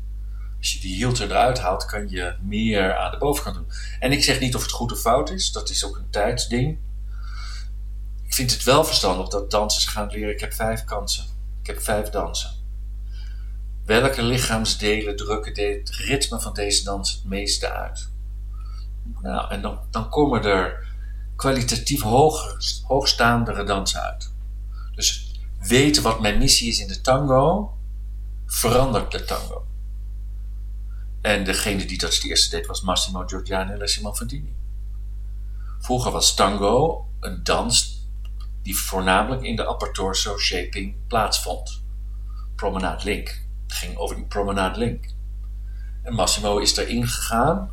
Als 0.57 0.73
je 0.73 0.79
die 0.79 1.11
turn 1.11 1.29
eruit 1.29 1.59
haalt, 1.59 1.85
kan 1.85 2.09
je 2.09 2.35
meer 2.41 2.97
aan 2.97 3.11
de 3.11 3.17
bovenkant 3.17 3.55
doen. 3.55 3.71
En 3.99 4.11
ik 4.11 4.23
zeg 4.23 4.39
niet 4.39 4.55
of 4.55 4.61
het 4.61 4.71
goed 4.71 4.91
of 4.91 4.99
fout 4.99 5.29
is, 5.29 5.51
dat 5.51 5.69
is 5.69 5.85
ook 5.85 5.97
een 5.97 6.09
tijdsding. 6.09 6.77
Ik 8.25 8.33
vind 8.33 8.51
het 8.51 8.63
wel 8.63 8.83
verstandig 8.83 9.27
dat 9.27 9.51
dansers 9.51 9.85
gaan 9.85 10.07
leren. 10.07 10.33
Ik 10.33 10.39
heb 10.39 10.53
vijf 10.53 10.83
kansen. 10.83 11.25
Ik 11.61 11.67
heb 11.67 11.81
vijf 11.81 12.09
dansen. 12.09 12.51
welke 13.85 14.21
lichaamsdelen 14.21 15.15
drukken 15.15 15.77
het 15.77 15.89
ritme 15.89 16.41
van 16.41 16.53
deze 16.53 16.83
dans 16.83 17.11
het 17.11 17.23
meeste 17.23 17.71
uit? 17.71 18.09
Nou, 19.21 19.51
en 19.51 19.61
dan, 19.61 19.79
dan 19.91 20.09
komen 20.09 20.43
er 20.43 20.87
kwalitatief 21.35 22.01
hoger, 22.01 22.57
hoogstaandere 22.83 23.63
dansen 23.63 24.01
uit. 24.01 24.31
Dus 24.95 25.26
weten 25.59 26.03
wat 26.03 26.21
mijn 26.21 26.37
missie 26.37 26.69
is 26.69 26.79
in 26.79 26.87
de 26.87 27.01
tango, 27.01 27.73
verandert 28.45 29.11
de 29.11 29.25
tango. 29.25 29.65
En 31.21 31.43
degene 31.43 31.85
die 31.85 31.97
dat 31.97 32.13
het 32.13 32.23
eerste 32.23 32.55
deed 32.55 32.67
was 32.67 32.81
Massimo 32.81 33.23
Giorgiani 33.25 33.73
en 33.73 33.87
Simon 33.87 34.15
Fandini. 34.15 34.55
Vroeger 35.79 36.11
was 36.11 36.35
tango 36.35 37.05
een 37.19 37.43
dans 37.43 38.05
die 38.61 38.77
voornamelijk 38.77 39.41
in 39.41 39.55
de 39.55 39.69
upper 39.69 39.91
torso 39.91 40.37
shaping 40.37 40.95
plaatsvond. 41.07 41.81
Promenade 42.55 43.03
Link. 43.03 43.45
Het 43.67 43.75
ging 43.75 43.97
over 43.97 44.15
die 44.15 44.25
Promenade 44.25 44.79
Link. 44.79 45.05
En 46.03 46.13
Massimo 46.13 46.57
is 46.57 46.77
erin 46.77 47.07
gegaan, 47.07 47.71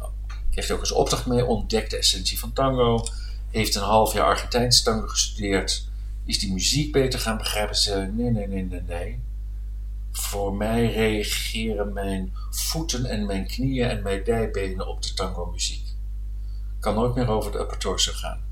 kreeg 0.51 0.71
ook 0.71 0.81
eens 0.81 0.93
opdracht 0.93 1.27
mee, 1.27 1.45
ontdekte 1.45 1.95
de 1.95 2.01
essentie 2.01 2.39
van 2.39 2.53
tango, 2.53 3.07
heeft 3.51 3.75
een 3.75 3.83
half 3.83 4.13
jaar 4.13 4.25
Argentijns 4.25 4.83
tango 4.83 5.07
gestudeerd, 5.07 5.89
is 6.25 6.39
die 6.39 6.53
muziek 6.53 6.93
beter 6.93 7.19
gaan 7.21 7.37
begrijpen. 7.37 7.77
Ze 7.77 8.11
nee, 8.13 8.31
nee, 8.31 8.49
nee, 8.49 8.65
nee, 8.65 8.81
nee. 8.81 9.23
Voor 10.13 10.55
mij 10.55 10.93
reageren 10.93 11.93
mijn 11.93 12.33
voeten 12.51 13.05
en 13.05 13.27
mijn 13.27 13.47
knieën 13.47 13.89
en 13.89 14.03
mijn 14.03 14.25
dijbenen 14.25 14.89
op 14.89 15.03
de 15.03 15.15
tango 15.15 15.47
muziek. 15.47 15.87
Kan 16.81 16.95
nooit 16.95 17.15
meer 17.15 17.29
over 17.29 17.53
de 17.53 17.59
upper 17.59 17.79
torso 17.79 18.13
gaan. 18.13 18.43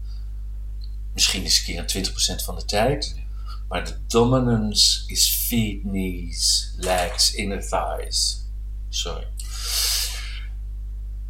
Misschien 1.12 1.42
eens 1.42 1.58
een 1.66 1.86
keer 1.86 2.12
20% 2.40 2.44
van 2.44 2.54
de 2.54 2.64
tijd. 2.64 3.20
Maar 3.68 3.84
de 3.84 3.96
dominance 4.06 5.02
is 5.06 5.46
feet, 5.48 5.80
knees, 5.80 6.72
legs, 6.76 7.34
inner 7.34 7.60
thighs. 7.68 8.46
Sorry. 8.88 9.26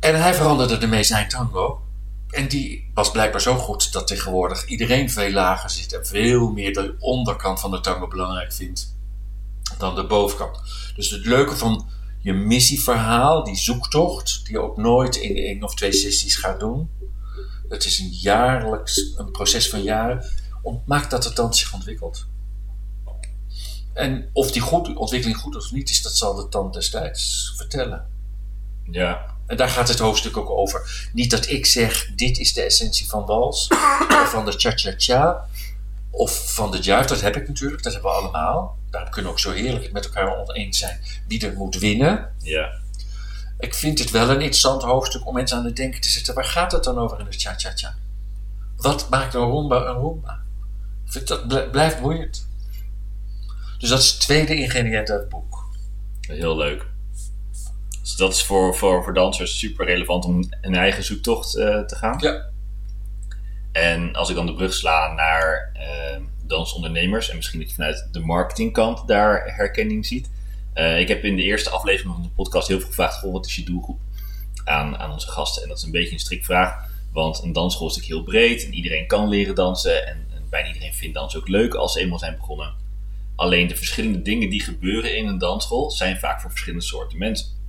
En 0.00 0.22
hij 0.22 0.34
veranderde 0.34 0.76
ermee 0.76 1.02
zijn 1.02 1.28
tango. 1.28 1.82
En 2.32 2.48
die 2.48 2.90
was 2.94 3.10
blijkbaar 3.10 3.40
zo 3.40 3.56
goed 3.56 3.92
dat 3.92 4.06
tegenwoordig 4.06 4.66
iedereen 4.66 5.10
veel 5.10 5.30
lager 5.30 5.70
zit 5.70 5.92
en 5.92 6.06
veel 6.06 6.50
meer 6.50 6.72
de 6.72 6.94
onderkant 6.98 7.60
van 7.60 7.70
de 7.70 7.80
tango 7.80 8.08
belangrijk 8.08 8.52
vindt 8.52 8.96
dan 9.78 9.94
de 9.94 10.06
bovenkant. 10.06 10.60
Dus 10.94 11.10
het 11.10 11.26
leuke 11.26 11.56
van 11.56 11.88
je 12.18 12.32
missieverhaal, 12.32 13.44
die 13.44 13.56
zoektocht, 13.56 14.44
die 14.44 14.52
je 14.52 14.60
ook 14.60 14.76
nooit 14.76 15.16
in 15.16 15.36
één 15.36 15.62
of 15.62 15.74
twee 15.74 15.92
sessies 15.92 16.36
gaat 16.36 16.60
doen. 16.60 16.90
Het 17.68 17.84
is 17.84 17.98
een 17.98 18.10
jaarlijks, 18.10 19.14
een 19.16 19.30
proces 19.30 19.68
van 19.70 19.82
jaren, 19.82 20.24
maakt 20.86 21.10
dat 21.10 21.24
het 21.24 21.36
dan 21.36 21.54
zich 21.54 21.74
ontwikkelt. 21.74 22.26
En 23.92 24.30
of 24.32 24.50
die 24.50 24.98
ontwikkeling 24.98 25.38
goed 25.38 25.56
of 25.56 25.72
niet 25.72 25.90
is, 25.90 26.02
dat 26.02 26.16
zal 26.16 26.34
de 26.34 26.48
tand 26.48 26.74
destijds 26.74 27.52
vertellen. 27.56 28.06
Ja. 28.90 29.31
En 29.52 29.58
daar 29.58 29.68
gaat 29.68 29.88
het 29.88 29.98
hoofdstuk 29.98 30.36
ook 30.36 30.50
over. 30.50 31.08
Niet 31.12 31.30
dat 31.30 31.50
ik 31.50 31.66
zeg, 31.66 32.10
dit 32.14 32.38
is 32.38 32.52
de 32.52 32.62
essentie 32.62 33.08
van 33.08 33.26
wals, 33.26 33.68
of 34.08 34.30
van 34.34 34.44
de 34.44 34.52
cha-cha-cha, 34.52 35.48
of 36.10 36.54
van 36.54 36.70
de 36.70 36.78
jive. 36.78 37.06
Dat 37.06 37.20
heb 37.20 37.36
ik 37.36 37.48
natuurlijk, 37.48 37.82
dat 37.82 37.92
hebben 37.92 38.10
we 38.10 38.16
allemaal. 38.16 38.78
Daar 38.90 39.04
kunnen 39.04 39.24
we 39.24 39.30
ook 39.30 39.38
zo 39.38 39.50
heerlijk 39.50 39.92
met 39.92 40.04
elkaar 40.04 40.38
oneens 40.38 40.78
zijn 40.78 41.00
wie 41.28 41.46
er 41.46 41.52
moet 41.52 41.78
winnen. 41.78 42.32
Ja. 42.38 42.72
Ik 43.58 43.74
vind 43.74 43.98
het 43.98 44.10
wel 44.10 44.30
een 44.30 44.40
interessant 44.40 44.82
hoofdstuk 44.82 45.26
om 45.26 45.34
mensen 45.34 45.56
aan 45.56 45.64
het 45.64 45.76
denken 45.76 46.00
te 46.00 46.08
zetten. 46.08 46.34
Waar 46.34 46.44
gaat 46.44 46.72
het 46.72 46.84
dan 46.84 46.98
over 46.98 47.18
in 47.18 47.26
de 47.30 47.38
cha-cha-cha? 47.38 47.94
Wat 48.76 49.08
maakt 49.10 49.34
een 49.34 49.50
rumba 49.50 49.86
een 49.86 50.00
rumba? 50.00 50.40
Dat 51.26 51.70
blijft 51.70 52.00
boeiend. 52.00 52.48
Dus 53.78 53.88
dat 53.88 53.98
is 53.98 54.10
het 54.10 54.20
tweede 54.20 54.54
ingrediënt 54.54 55.10
uit 55.10 55.20
het 55.20 55.28
boek. 55.28 55.68
Heel 56.20 56.56
leuk. 56.56 56.91
Dus 58.02 58.16
dat 58.16 58.32
is 58.32 58.44
voor, 58.44 58.76
voor, 58.76 59.04
voor 59.04 59.14
dansers 59.14 59.58
super 59.58 59.86
relevant 59.86 60.24
om 60.24 60.48
een 60.60 60.74
eigen 60.74 61.04
zoektocht 61.04 61.56
uh, 61.56 61.80
te 61.80 61.96
gaan. 61.96 62.18
Ja. 62.20 62.50
En 63.72 64.14
als 64.14 64.28
ik 64.28 64.36
dan 64.36 64.46
de 64.46 64.54
brug 64.54 64.74
sla 64.74 65.12
naar 65.12 65.72
uh, 65.74 66.24
dansondernemers 66.46 67.30
en 67.30 67.36
misschien 67.36 67.60
dat 67.60 67.68
je 67.68 67.74
vanuit 67.74 68.08
de 68.12 68.20
marketingkant 68.20 69.08
daar 69.08 69.54
herkenning 69.56 70.06
ziet. 70.06 70.30
Uh, 70.74 71.00
ik 71.00 71.08
heb 71.08 71.24
in 71.24 71.36
de 71.36 71.42
eerste 71.42 71.70
aflevering 71.70 72.14
van 72.14 72.22
de 72.22 72.28
podcast 72.28 72.68
heel 72.68 72.78
veel 72.78 72.88
gevraagd: 72.88 73.18
goh, 73.18 73.32
wat 73.32 73.46
is 73.46 73.56
je 73.56 73.64
doelgroep 73.64 73.98
aan, 74.64 74.98
aan 74.98 75.12
onze 75.12 75.28
gasten? 75.28 75.62
En 75.62 75.68
dat 75.68 75.76
is 75.78 75.84
een 75.84 75.90
beetje 75.90 76.12
een 76.12 76.18
strikvraag, 76.18 76.88
want 77.12 77.42
een 77.42 77.52
dansschool 77.52 77.88
is 77.88 77.96
natuurlijk 77.96 78.28
heel 78.28 78.32
breed 78.32 78.64
en 78.64 78.74
iedereen 78.74 79.06
kan 79.06 79.28
leren 79.28 79.54
dansen. 79.54 80.06
En, 80.06 80.26
en 80.34 80.42
bijna 80.50 80.66
iedereen 80.66 80.94
vindt 80.94 81.14
dansen 81.14 81.40
ook 81.40 81.48
leuk 81.48 81.74
als 81.74 81.92
ze 81.92 82.00
eenmaal 82.00 82.18
zijn 82.18 82.36
begonnen. 82.36 82.74
Alleen 83.36 83.66
de 83.66 83.76
verschillende 83.76 84.22
dingen 84.22 84.50
die 84.50 84.62
gebeuren 84.62 85.16
in 85.16 85.26
een 85.26 85.38
dansschool 85.38 85.90
zijn 85.90 86.18
vaak 86.18 86.40
voor 86.40 86.50
verschillende 86.50 86.84
soorten 86.84 87.18
mensen. 87.18 87.61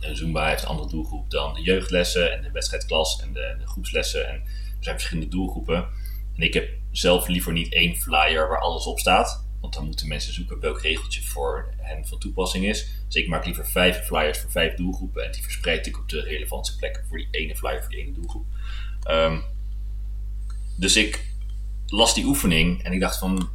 Zumba 0.00 0.48
heeft 0.48 0.62
een 0.62 0.68
andere 0.68 0.88
doelgroep 0.88 1.30
dan 1.30 1.54
de 1.54 1.62
jeugdlessen 1.62 2.32
en 2.32 2.42
de 2.42 2.50
wedstrijdklas 2.50 3.20
en 3.22 3.32
de, 3.32 3.56
groepslessen. 3.64 4.28
En 4.28 4.34
er 4.34 4.44
zijn 4.80 4.94
verschillende 4.94 5.30
doelgroepen. 5.30 5.76
En 6.36 6.42
ik 6.42 6.54
heb 6.54 6.68
zelf 6.90 7.28
liever 7.28 7.52
niet 7.52 7.72
één 7.72 7.96
flyer 7.96 8.48
waar 8.48 8.60
alles 8.60 8.86
op 8.86 8.98
staat. 8.98 9.44
Want 9.60 9.74
dan 9.74 9.84
moeten 9.84 10.08
mensen 10.08 10.32
zoeken 10.32 10.60
welk 10.60 10.80
regeltje 10.80 11.22
voor 11.22 11.74
hen 11.76 12.06
van 12.06 12.18
toepassing 12.18 12.66
is. 12.66 12.90
Dus 13.06 13.14
ik 13.14 13.28
maak 13.28 13.44
liever 13.44 13.66
vijf 13.66 14.04
flyers 14.04 14.38
voor 14.38 14.50
vijf 14.50 14.74
doelgroepen. 14.74 15.24
En 15.24 15.32
die 15.32 15.42
verspreid 15.42 15.86
ik 15.86 15.98
op 15.98 16.08
de 16.08 16.20
relevante 16.20 16.76
plekken 16.76 17.06
voor 17.06 17.18
die 17.18 17.28
ene 17.30 17.56
flyer 17.56 17.82
voor 17.82 17.90
die 17.90 18.00
ene 18.00 18.12
doelgroep. 18.12 18.46
Um, 19.10 19.44
dus 20.76 20.96
ik 20.96 21.24
las 21.86 22.14
die 22.14 22.24
oefening 22.24 22.82
en 22.82 22.92
ik 22.92 23.00
dacht 23.00 23.18
van 23.18 23.50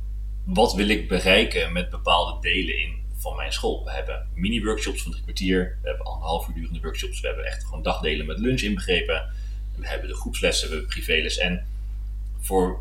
wat 0.46 0.74
wil 0.74 0.90
ik 0.90 1.08
bereiken 1.08 1.74
met 1.74 1.90
bepaalde 1.90 2.42
delen 2.50 2.80
in 2.80 3.01
van 3.22 3.36
mijn 3.36 3.54
school. 3.54 3.84
We 3.84 3.92
hebben 3.92 4.28
mini-workshops 4.34 5.02
van 5.02 5.12
drie 5.12 5.24
kwartier, 5.24 5.78
we 5.82 5.88
hebben 5.88 6.06
anderhalf 6.06 6.48
uur 6.48 6.54
durende 6.54 6.82
workshops, 6.82 7.20
we 7.20 7.28
hebben 7.28 7.46
echt 7.46 7.64
gewoon 7.64 7.84
dagdelen 7.84 8.26
met 8.26 8.40
lunch 8.40 8.62
inbegrepen, 8.62 9.30
we 9.76 9.88
hebben 9.88 10.08
de 10.08 10.16
groepslessen, 10.16 10.68
we 10.68 10.74
hebben 10.74 10.92
privéles. 10.92 11.38
En 11.38 11.66
voor, 12.40 12.80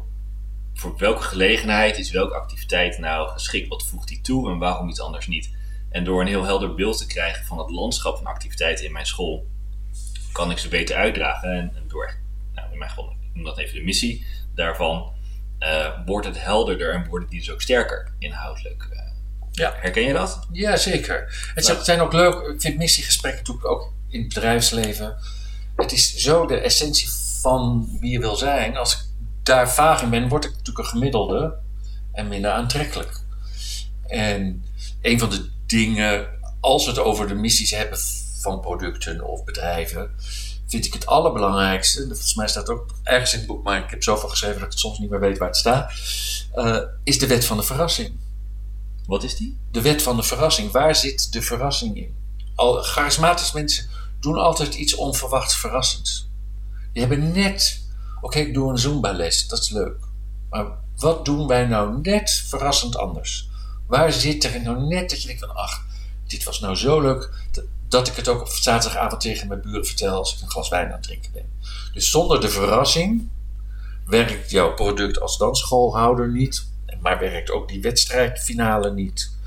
voor 0.74 0.98
welke 0.98 1.22
gelegenheid 1.22 1.98
is 1.98 2.10
welke 2.10 2.34
activiteit 2.34 2.98
nou 2.98 3.28
geschikt? 3.28 3.68
Wat 3.68 3.86
voegt 3.86 4.08
die 4.08 4.20
toe 4.20 4.50
en 4.50 4.58
waarom 4.58 4.88
iets 4.88 5.00
anders 5.00 5.26
niet? 5.26 5.50
En 5.88 6.04
door 6.04 6.20
een 6.20 6.26
heel 6.26 6.44
helder 6.44 6.74
beeld 6.74 6.98
te 6.98 7.06
krijgen 7.06 7.44
van 7.44 7.58
het 7.58 7.70
landschap 7.70 8.16
van 8.16 8.26
activiteiten 8.26 8.84
in 8.84 8.92
mijn 8.92 9.06
school, 9.06 9.46
kan 10.32 10.50
ik 10.50 10.58
ze 10.58 10.68
beter 10.68 10.96
uitdragen. 10.96 11.50
En, 11.50 11.72
door, 11.88 12.14
nou, 12.54 12.72
in 12.72 12.78
mijn 12.78 12.90
noem 13.32 13.44
dat 13.44 13.58
even 13.58 13.74
de 13.74 13.84
missie 13.84 14.26
daarvan, 14.54 15.12
uh, 15.60 15.98
wordt 16.06 16.26
het 16.26 16.42
helderder 16.42 16.94
en 16.94 17.08
worden 17.08 17.28
die 17.28 17.38
dus 17.38 17.50
ook 17.50 17.62
sterker 17.62 18.12
inhoudelijk. 18.18 18.88
Ja. 19.52 19.74
Herken 19.76 20.02
je 20.02 20.12
dat? 20.12 20.46
Ja, 20.52 20.76
zeker. 20.76 21.50
Het 21.54 21.78
zijn 21.82 22.00
ook 22.00 22.12
leuk, 22.12 22.34
ik 22.34 22.60
vind 22.60 22.78
missiegesprekken 22.78 23.40
natuurlijk 23.40 23.66
ook 23.66 23.92
in 24.08 24.20
het 24.20 24.34
bedrijfsleven. 24.34 25.16
Het 25.76 25.92
is 25.92 26.14
zo 26.14 26.46
de 26.46 26.56
essentie 26.56 27.08
van 27.40 27.88
wie 28.00 28.10
je 28.10 28.18
wil 28.18 28.36
zijn. 28.36 28.76
Als 28.76 28.94
ik 28.94 29.00
daar 29.42 29.70
vaag 29.70 30.02
in 30.02 30.10
ben, 30.10 30.28
word 30.28 30.44
ik 30.44 30.50
natuurlijk 30.50 30.78
een 30.78 30.92
gemiddelde 30.92 31.54
en 32.12 32.28
minder 32.28 32.50
aantrekkelijk. 32.50 33.20
En 34.06 34.64
een 35.02 35.18
van 35.18 35.30
de 35.30 35.48
dingen, 35.66 36.28
als 36.60 36.84
we 36.84 36.90
het 36.90 37.00
over 37.00 37.28
de 37.28 37.34
missies 37.34 37.70
hebben 37.70 37.98
van 38.40 38.60
producten 38.60 39.24
of 39.24 39.44
bedrijven, 39.44 40.10
vind 40.66 40.86
ik 40.86 40.92
het 40.92 41.06
allerbelangrijkste, 41.06 42.06
volgens 42.06 42.34
mij 42.34 42.48
staat 42.48 42.68
ook 42.68 42.94
ergens 43.02 43.32
in 43.32 43.38
het 43.38 43.48
boek, 43.48 43.62
maar 43.62 43.84
ik 43.84 43.90
heb 43.90 44.02
zoveel 44.02 44.28
geschreven 44.28 44.56
dat 44.56 44.64
ik 44.64 44.70
het 44.70 44.80
soms 44.80 44.98
niet 44.98 45.10
meer 45.10 45.20
weet 45.20 45.38
waar 45.38 45.48
het 45.48 45.56
staat, 45.56 45.92
uh, 46.54 46.78
is 47.04 47.18
de 47.18 47.26
wet 47.26 47.44
van 47.44 47.56
de 47.56 47.62
verrassing. 47.62 48.18
Wat 49.10 49.22
is 49.22 49.36
die? 49.36 49.58
De 49.70 49.80
wet 49.80 50.02
van 50.02 50.16
de 50.16 50.22
verrassing. 50.22 50.70
Waar 50.70 50.96
zit 50.96 51.32
de 51.32 51.42
verrassing 51.42 51.96
in? 51.96 52.16
Al, 52.54 52.82
charismatische 52.82 53.56
mensen 53.56 53.88
doen 54.20 54.36
altijd 54.36 54.74
iets 54.74 54.94
onverwachts 54.94 55.56
verrassends. 55.56 56.28
Die 56.92 57.02
hebben 57.06 57.32
net, 57.32 57.82
oké, 58.20 58.38
ik 58.38 58.54
doe 58.54 58.70
een 58.70 58.78
Zumba-les, 58.78 59.48
dat 59.48 59.58
is 59.58 59.70
leuk. 59.70 59.96
Maar 60.50 60.66
wat 60.96 61.24
doen 61.24 61.46
wij 61.46 61.66
nou 61.66 62.00
net 62.02 62.30
verrassend 62.30 62.96
anders? 62.96 63.48
Waar 63.86 64.12
zit 64.12 64.44
er 64.44 64.62
nou 64.62 64.86
net 64.86 65.10
dat 65.10 65.20
je 65.20 65.26
denkt 65.26 65.44
van, 65.44 65.56
ach, 65.56 65.84
dit 66.26 66.42
was 66.42 66.60
nou 66.60 66.74
zo 66.74 67.00
leuk, 67.00 67.48
dat 67.88 68.08
ik 68.08 68.16
het 68.16 68.28
ook 68.28 68.40
op 68.40 68.48
zaterdagavond 68.48 69.20
tegen 69.20 69.48
mijn 69.48 69.60
buren 69.60 69.86
vertel 69.86 70.16
als 70.16 70.34
ik 70.34 70.42
een 70.42 70.50
glas 70.50 70.68
wijn 70.68 70.86
aan 70.86 70.92
het 70.92 71.02
drinken 71.02 71.32
ben. 71.32 71.52
Dus 71.92 72.10
zonder 72.10 72.40
de 72.40 72.48
verrassing 72.48 73.28
werkt 74.06 74.50
jouw 74.50 74.74
product 74.74 75.20
als 75.20 75.38
dansschoolhouder 75.38 76.32
niet, 76.32 76.69
maar 77.00 77.18
werkt 77.18 77.50
ook 77.50 77.68
die 77.68 77.80
wedstrijdfinale 77.80 78.92
niet. 78.92 79.38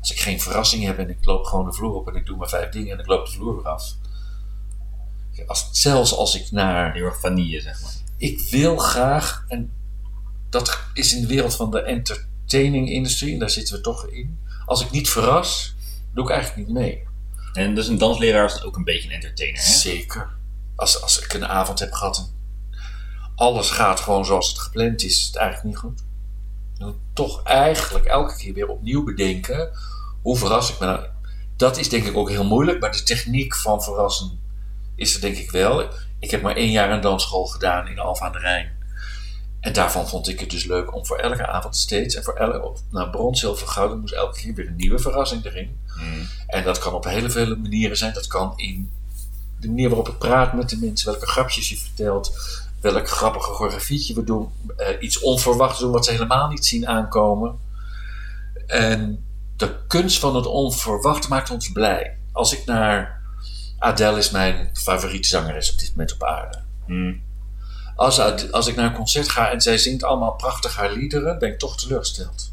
Als 0.00 0.10
ik 0.12 0.20
geen 0.20 0.40
verrassing 0.40 0.84
heb 0.84 0.98
en 0.98 1.10
ik 1.10 1.24
loop 1.24 1.44
gewoon 1.44 1.64
de 1.64 1.72
vloer 1.72 1.94
op 1.94 2.08
en 2.08 2.14
ik 2.14 2.26
doe 2.26 2.36
maar 2.36 2.48
vijf 2.48 2.70
dingen 2.70 2.92
en 2.92 2.98
ik 2.98 3.06
loop 3.06 3.26
de 3.26 3.32
vloer 3.32 3.56
weer 3.56 3.68
af. 3.68 3.94
Als, 5.46 5.68
zelfs 5.72 6.14
als 6.14 6.34
ik 6.34 6.50
naar. 6.50 6.92
Heel 6.92 7.04
erg 7.04 7.20
vanille, 7.20 7.60
zeg 7.60 7.82
maar. 7.82 7.92
Ik 8.16 8.48
wil 8.50 8.76
graag, 8.76 9.44
en 9.48 9.72
dat 10.48 10.80
is 10.94 11.14
in 11.14 11.20
de 11.20 11.26
wereld 11.26 11.56
van 11.56 11.70
de 11.70 11.82
entertaining 11.82 12.90
industrie, 12.90 13.32
en 13.32 13.38
daar 13.38 13.50
zitten 13.50 13.74
we 13.74 13.80
toch 13.80 14.06
in. 14.06 14.38
Als 14.66 14.84
ik 14.84 14.90
niet 14.90 15.08
verras, 15.08 15.74
doe 16.14 16.24
ik 16.24 16.30
eigenlijk 16.30 16.68
niet 16.68 16.76
mee. 16.76 17.02
En 17.52 17.74
dus 17.74 17.88
een 17.88 17.98
dansleraar 17.98 18.44
is 18.44 18.62
ook 18.62 18.76
een 18.76 18.84
beetje 18.84 19.08
een 19.08 19.14
entertainer, 19.14 19.60
hè? 19.60 19.70
Zeker. 19.70 20.28
Als, 20.76 21.02
als 21.02 21.20
ik 21.20 21.32
een 21.32 21.46
avond 21.46 21.78
heb 21.78 21.92
gehad 21.92 22.18
en 22.18 22.38
alles 23.40 23.70
gaat 23.70 24.00
gewoon 24.00 24.24
zoals 24.24 24.48
het 24.48 24.58
gepland 24.58 25.02
is, 25.02 25.16
is 25.16 25.26
het 25.26 25.36
eigenlijk 25.36 25.66
niet 25.66 25.76
goed. 25.76 26.02
Dan 26.80 26.98
toch 27.12 27.42
eigenlijk 27.42 28.04
elke 28.04 28.36
keer 28.36 28.54
weer 28.54 28.68
opnieuw 28.68 29.04
bedenken, 29.04 29.70
hoe 30.22 30.36
verras 30.36 30.72
ik 30.72 30.78
me 30.78 30.86
nou? 30.86 31.06
dat 31.60 31.78
is 31.78 31.88
denk 31.88 32.04
ik 32.06 32.16
ook 32.16 32.28
heel 32.28 32.44
moeilijk, 32.44 32.80
maar 32.80 32.92
de 32.92 33.02
techniek 33.02 33.56
van 33.56 33.82
verrassen 33.82 34.40
is 34.94 35.14
er 35.14 35.20
denk 35.20 35.36
ik 35.36 35.50
wel. 35.50 35.88
Ik 36.18 36.30
heb 36.30 36.42
maar 36.42 36.56
één 36.56 36.70
jaar 36.70 36.90
een 36.90 37.00
dansschool 37.00 37.46
gedaan 37.46 37.88
in 37.88 37.98
Alphen 37.98 38.26
aan 38.26 38.32
de 38.32 38.38
Rijn. 38.38 38.78
En 39.60 39.72
daarvan 39.72 40.08
vond 40.08 40.28
ik 40.28 40.40
het 40.40 40.50
dus 40.50 40.64
leuk 40.64 40.94
om 40.94 41.06
voor 41.06 41.16
elke 41.16 41.46
avond 41.46 41.76
steeds 41.76 42.14
en 42.14 42.22
voor 42.22 42.34
elke, 42.34 42.72
nou 42.90 43.10
brons, 43.10 43.40
zilver, 43.40 43.66
goud, 43.66 44.00
moest 44.00 44.14
elke 44.14 44.40
keer 44.40 44.54
weer 44.54 44.66
een 44.66 44.76
nieuwe 44.76 44.98
verrassing 44.98 45.44
erin. 45.44 45.80
Mm. 45.96 46.28
En 46.46 46.64
dat 46.64 46.78
kan 46.78 46.94
op 46.94 47.04
hele 47.04 47.30
vele 47.30 47.56
manieren 47.56 47.96
zijn. 47.96 48.14
Dat 48.14 48.26
kan 48.26 48.52
in 48.56 48.92
de 49.58 49.68
manier 49.68 49.88
waarop 49.88 50.08
ik 50.08 50.18
praat 50.18 50.52
met 50.52 50.68
de 50.68 50.76
mensen, 50.76 51.10
welke 51.10 51.26
grapjes 51.26 51.68
je 51.68 51.76
vertelt, 51.76 52.38
welk 52.80 53.08
grappige 53.08 53.52
choreografietje 53.52 54.14
we 54.14 54.24
doen, 54.24 54.52
eh, 54.76 54.86
iets 55.00 55.20
onverwachts 55.20 55.78
doen 55.78 55.92
wat 55.92 56.04
ze 56.04 56.10
helemaal 56.10 56.48
niet 56.48 56.66
zien 56.66 56.88
aankomen. 56.88 57.58
En 58.66 59.24
de 59.56 59.76
kunst 59.86 60.18
van 60.18 60.36
het 60.36 60.46
onverwachte 60.46 61.28
maakt 61.28 61.50
ons 61.50 61.72
blij. 61.72 62.18
Als 62.32 62.52
ik 62.52 62.64
naar 62.64 63.20
Adele 63.78 64.18
is 64.18 64.30
mijn 64.30 64.70
favoriete 64.72 65.28
zangeres 65.28 65.72
op 65.72 65.78
dit 65.78 65.90
moment 65.90 66.12
op 66.12 66.22
aarde. 66.22 66.58
Mm. 66.86 67.22
Als, 67.96 68.50
als 68.50 68.66
ik 68.66 68.76
naar 68.76 68.86
een 68.86 68.96
concert 68.96 69.28
ga 69.28 69.50
en 69.50 69.60
zij 69.60 69.78
zingt 69.78 70.04
allemaal 70.04 70.32
prachtig 70.32 70.76
haar 70.76 70.92
liederen, 70.92 71.38
ben 71.38 71.48
ik 71.48 71.58
toch 71.58 71.76
teleurgesteld. 71.76 72.52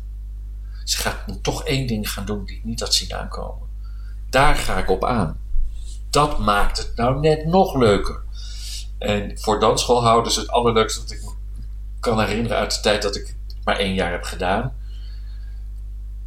Ze 0.83 0.97
gaat 0.97 1.17
toch 1.41 1.63
één 1.63 1.87
ding 1.87 2.11
gaan 2.11 2.25
doen 2.25 2.45
die 2.45 2.57
ik 2.57 2.63
niet 2.63 2.79
had 2.79 2.93
zien 2.93 3.13
aankomen. 3.13 3.67
Daar 4.29 4.55
ga 4.55 4.77
ik 4.77 4.89
op 4.89 5.05
aan. 5.05 5.39
Dat 6.09 6.39
maakt 6.39 6.77
het 6.77 6.95
nou 6.95 7.19
net 7.19 7.45
nog 7.45 7.75
leuker. 7.75 8.21
En 8.97 9.39
voor 9.39 9.60
dansschool 9.60 10.03
houden 10.03 10.31
ze 10.31 10.39
het 10.39 10.49
allerleukste 10.49 11.01
wat 11.01 11.12
ik 11.12 11.21
me 11.21 11.31
kan 11.99 12.19
herinneren 12.19 12.57
uit 12.57 12.75
de 12.75 12.79
tijd 12.79 13.01
dat 13.01 13.15
ik 13.15 13.36
maar 13.63 13.77
één 13.77 13.93
jaar 13.93 14.12
heb 14.12 14.23
gedaan. 14.23 14.73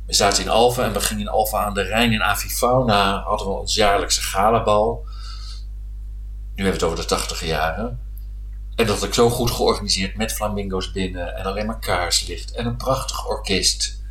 We 0.07 0.15
zaten 0.15 0.43
in 0.43 0.49
Alphen 0.49 0.85
en 0.85 0.93
we 0.93 1.01
gingen 1.01 1.23
in 1.23 1.29
Alphen 1.29 1.59
aan 1.59 1.75
de 1.75 1.83
Rijn 1.83 2.13
in 2.13 2.23
Avifauna. 2.23 3.23
Hadden 3.23 3.47
we 3.47 3.53
ons 3.53 3.75
jaarlijkse 3.75 4.21
galabal. 4.21 5.05
Nu 6.55 6.65
hebben 6.65 6.65
we 6.65 6.71
het 6.71 6.83
over 6.83 6.97
de 6.97 7.05
tachtige 7.05 7.47
jaren. 7.47 8.01
En 8.77 8.87
dat 8.87 8.99
had 8.99 9.09
ik 9.09 9.15
zo 9.15 9.31
goed 9.31 9.51
georganiseerd 9.51 10.17
met 10.17 10.33
flamingo's 10.33 10.93
binnen 10.93 11.37
en 11.37 11.45
alleen 11.45 11.67
maar 11.67 11.79
kaarslicht 11.79 12.53
en 12.53 12.67
een 12.67 12.77
prachtig 12.77 13.27
orkest. 13.27 14.03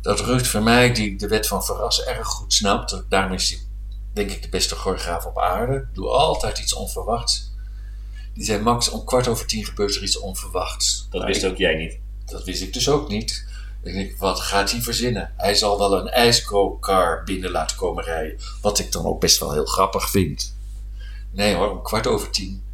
Dat 0.00 0.20
Ruud 0.20 0.46
Vermeij, 0.46 0.92
die 0.92 1.16
de 1.16 1.28
wet 1.28 1.46
van 1.46 1.64
verrassen 1.64 2.06
erg 2.06 2.26
goed 2.26 2.52
snapt, 2.52 3.04
daarom 3.08 3.32
is 3.32 3.50
hij 3.50 3.60
denk 4.12 4.30
ik 4.30 4.42
de 4.42 4.48
beste 4.48 4.74
choreograaf 4.74 5.26
op 5.26 5.38
aarde. 5.38 5.88
Doe 5.92 6.08
altijd 6.08 6.58
iets 6.58 6.74
onverwachts. 6.74 7.54
Die 8.36 8.44
zei, 8.44 8.62
Max, 8.62 8.88
om 8.88 9.04
kwart 9.04 9.28
over 9.28 9.46
tien 9.46 9.64
gebeurt 9.64 9.94
er 9.96 10.02
iets 10.02 10.18
onverwachts. 10.18 11.06
Dat 11.10 11.20
Nou, 11.20 11.32
wist 11.32 11.44
ik- 11.44 11.50
ook 11.50 11.56
jij 11.56 11.74
niet. 11.74 11.98
dat 12.26 12.44
wist 12.44 12.62
ik 12.62 12.72
dus 12.72 12.88
ook 12.88 13.08
niet. 13.08 13.46
Ik 13.82 13.92
denk, 13.92 14.16
wat 14.18 14.40
gaat 14.40 14.70
hij 14.70 14.80
verzinnen? 14.80 15.32
Hij 15.36 15.54
zal 15.54 15.78
wel 15.78 15.98
een 16.00 16.08
ijsko-car 16.08 17.22
binnen 17.24 17.50
laten 17.50 17.76
komen 17.76 18.04
rijden. 18.04 18.38
Wat 18.60 18.78
ik 18.78 18.92
dan 18.92 19.04
ook 19.06 19.20
best 19.20 19.38
wel 19.38 19.52
heel 19.52 19.64
grappig 19.64 20.10
vind. 20.10 20.54
Nee 21.32 21.54
hoor, 21.54 21.70
om 21.70 21.82
kwart 21.82 22.06
over 22.06 22.30
tien 22.30 22.64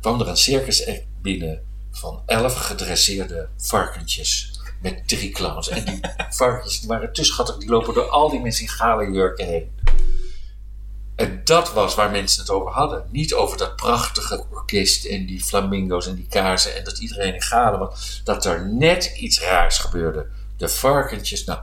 kwam 0.00 0.20
er 0.20 0.28
een 0.28 0.36
circus 0.36 0.86
act 0.86 1.04
binnen 1.22 1.62
van 1.90 2.22
elf 2.26 2.54
gedresseerde 2.54 3.48
varkentjes 3.56 4.60
met 4.82 5.08
drie 5.08 5.30
clowns. 5.30 5.68
En 5.68 5.84
die 5.84 6.00
varkentjes 6.30 6.80
die 6.80 6.88
waren 6.88 7.12
te 7.12 7.24
schattig, 7.24 7.56
die 7.56 7.68
lopen 7.68 7.94
door 7.94 8.08
al 8.08 8.30
die 8.30 8.40
mensen 8.40 8.62
in 8.62 8.68
gale 8.70 9.10
jurken 9.12 9.46
heen. 9.46 9.70
En 11.16 11.40
dat 11.44 11.72
was 11.72 11.94
waar 11.94 12.10
mensen 12.10 12.40
het 12.40 12.50
over 12.50 12.72
hadden. 12.72 13.04
Niet 13.10 13.34
over 13.34 13.56
dat 13.56 13.76
prachtige 13.76 14.44
orkest 14.50 15.04
en 15.04 15.26
die 15.26 15.44
flamingo's 15.44 16.06
en 16.06 16.14
die 16.14 16.26
kaarsen 16.28 16.76
en 16.76 16.84
dat 16.84 16.98
iedereen 16.98 17.34
in 17.34 17.42
galen 17.42 17.78
was. 17.78 18.20
Dat 18.24 18.44
er 18.44 18.66
net 18.68 19.12
iets 19.16 19.40
raars 19.40 19.78
gebeurde. 19.78 20.26
De 20.56 20.68
varkentjes, 20.68 21.44
nou, 21.44 21.60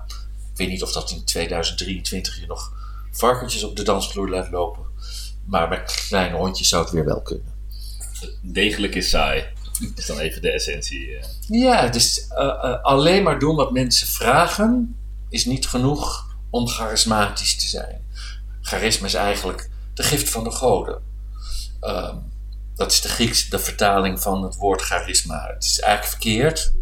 ik 0.51 0.57
weet 0.57 0.69
niet 0.69 0.83
of 0.83 0.91
dat 0.91 1.11
in 1.11 1.23
2023 1.25 2.39
je 2.39 2.45
nog 2.45 2.71
varkentjes 3.11 3.63
op 3.63 3.75
de 3.75 3.83
dansvloer 3.83 4.29
laat 4.29 4.51
lopen. 4.51 4.83
Maar 5.45 5.67
met 5.69 6.03
kleine 6.07 6.35
hondjes 6.37 6.69
zou 6.69 6.83
het 6.83 6.91
weer 6.93 7.05
wel 7.05 7.21
kunnen. 7.21 7.53
Degelijk 8.41 8.95
is 8.95 9.09
saai. 9.09 9.45
Dat 9.79 9.97
is 9.97 10.05
dan 10.05 10.19
even 10.19 10.41
de 10.41 10.51
essentie. 10.51 11.17
eh. 11.17 11.23
Ja, 11.47 11.87
dus 11.87 12.27
eh, 12.27 12.45
eh, 12.47 12.83
alleen 12.83 13.23
maar 13.23 13.39
doen 13.39 13.55
wat 13.55 13.71
mensen 13.71 14.07
vragen 14.07 14.95
is 15.29 15.45
niet 15.45 15.67
genoeg 15.67 16.27
om 16.49 16.67
charismatisch 16.67 17.57
te 17.57 17.67
zijn. 17.67 18.07
Charisma 18.69 19.05
is 19.05 19.13
eigenlijk 19.13 19.69
de 19.93 20.03
gift 20.03 20.29
van 20.29 20.43
de 20.43 20.51
goden. 20.51 21.01
Ehm, 21.79 22.15
dat 22.75 22.91
is 22.91 23.01
de 23.01 23.09
Griekse 23.09 23.49
de 23.49 23.59
vertaling 23.59 24.21
van 24.21 24.43
het 24.43 24.55
woord 24.55 24.81
charisma. 24.81 25.51
Het 25.53 25.63
is 25.63 25.79
eigenlijk 25.79 26.11
verkeerd, 26.11 26.73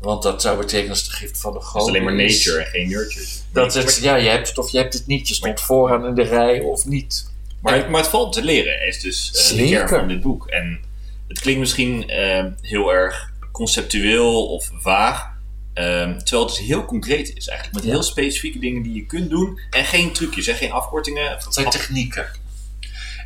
want 0.00 0.22
dat 0.22 0.42
zou 0.42 0.58
betekenen 0.58 0.90
als 0.90 1.04
de 1.04 1.10
gift 1.10 1.40
van 1.40 1.52
de 1.52 1.58
Het 1.58 1.66
goden. 1.66 1.82
is 1.82 1.88
alleen 1.88 2.04
maar 2.04 2.24
nature 2.26 2.58
en 2.58 2.66
geen 2.70 2.88
nurture. 2.88 3.26
Dat 3.52 3.74
het, 3.74 3.98
ja, 4.02 4.14
je 4.16 4.28
hebt 4.28 4.48
het 4.48 4.58
of 4.58 4.70
je 4.70 4.78
hebt 4.78 4.94
het 4.94 5.06
niet. 5.06 5.28
Je 5.28 5.34
stond 5.34 5.60
vooraan 5.60 6.06
in 6.06 6.14
de 6.14 6.22
rij 6.22 6.60
of 6.60 6.84
niet. 6.84 7.30
Maar, 7.60 7.90
maar 7.90 8.00
het 8.00 8.10
valt 8.10 8.32
te 8.32 8.42
leren, 8.42 8.86
is 8.86 9.00
dus 9.00 9.50
eh, 9.50 9.56
de 9.56 9.68
kern 9.68 9.88
van 9.88 10.08
dit 10.08 10.20
boek. 10.20 10.46
En 10.46 10.80
het 11.28 11.40
klinkt 11.40 11.60
misschien 11.60 12.08
eh, 12.08 12.44
heel 12.60 12.92
erg 12.94 13.32
conceptueel 13.52 14.46
of 14.46 14.70
vaag. 14.80 15.32
Eh, 15.74 15.84
terwijl 16.10 16.46
het 16.46 16.56
dus 16.56 16.66
heel 16.66 16.84
concreet 16.84 17.36
is 17.36 17.48
eigenlijk. 17.48 17.76
Met 17.76 17.84
Ja. 17.84 17.90
heel 17.90 18.02
specifieke 18.02 18.58
dingen 18.58 18.82
die 18.82 18.94
je 18.94 19.06
kunt 19.06 19.30
doen. 19.30 19.60
En 19.70 19.84
geen 19.84 20.12
trucjes, 20.12 20.46
en 20.46 20.54
geen 20.54 20.72
afkortingen. 20.72 21.30
Het 21.30 21.46
zijn 21.48 21.70
technieken. 21.70 22.26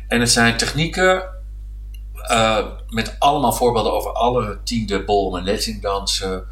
En 0.07 0.19
het 0.19 0.29
zijn 0.31 0.57
technieken 0.57 1.23
eh, 2.27 2.65
met 2.89 3.15
allemaal 3.19 3.53
voorbeelden 3.53 3.93
over 3.93 4.11
alle 4.11 4.59
tiende 4.63 5.03
ballroom 5.03 5.35
en 5.37 5.45
Latin 5.53 5.79
dansen. 5.81 6.45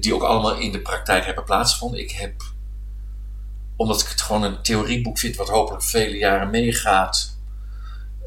Die 0.00 0.14
ook 0.14 0.22
allemaal 0.22 0.56
in 0.56 0.72
de 0.72 0.80
praktijk 0.80 1.24
hebben 1.24 1.44
plaatsgevonden. 1.44 2.00
Ik 2.00 2.10
heb, 2.10 2.32
omdat 3.76 4.00
ik 4.00 4.08
het 4.08 4.20
gewoon 4.20 4.42
een 4.42 4.62
theorieboek 4.62 5.18
vind 5.18 5.36
wat 5.36 5.48
hopelijk 5.48 5.82
vele 5.82 6.16
jaren 6.16 6.50
meegaat, 6.50 7.36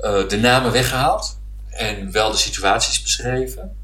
eh, 0.02 0.28
de 0.28 0.38
namen 0.38 0.72
weggehaald. 0.72 1.40
En 1.70 2.12
wel 2.12 2.32
de 2.32 2.38
situaties 2.38 3.02
beschreven. 3.02 3.76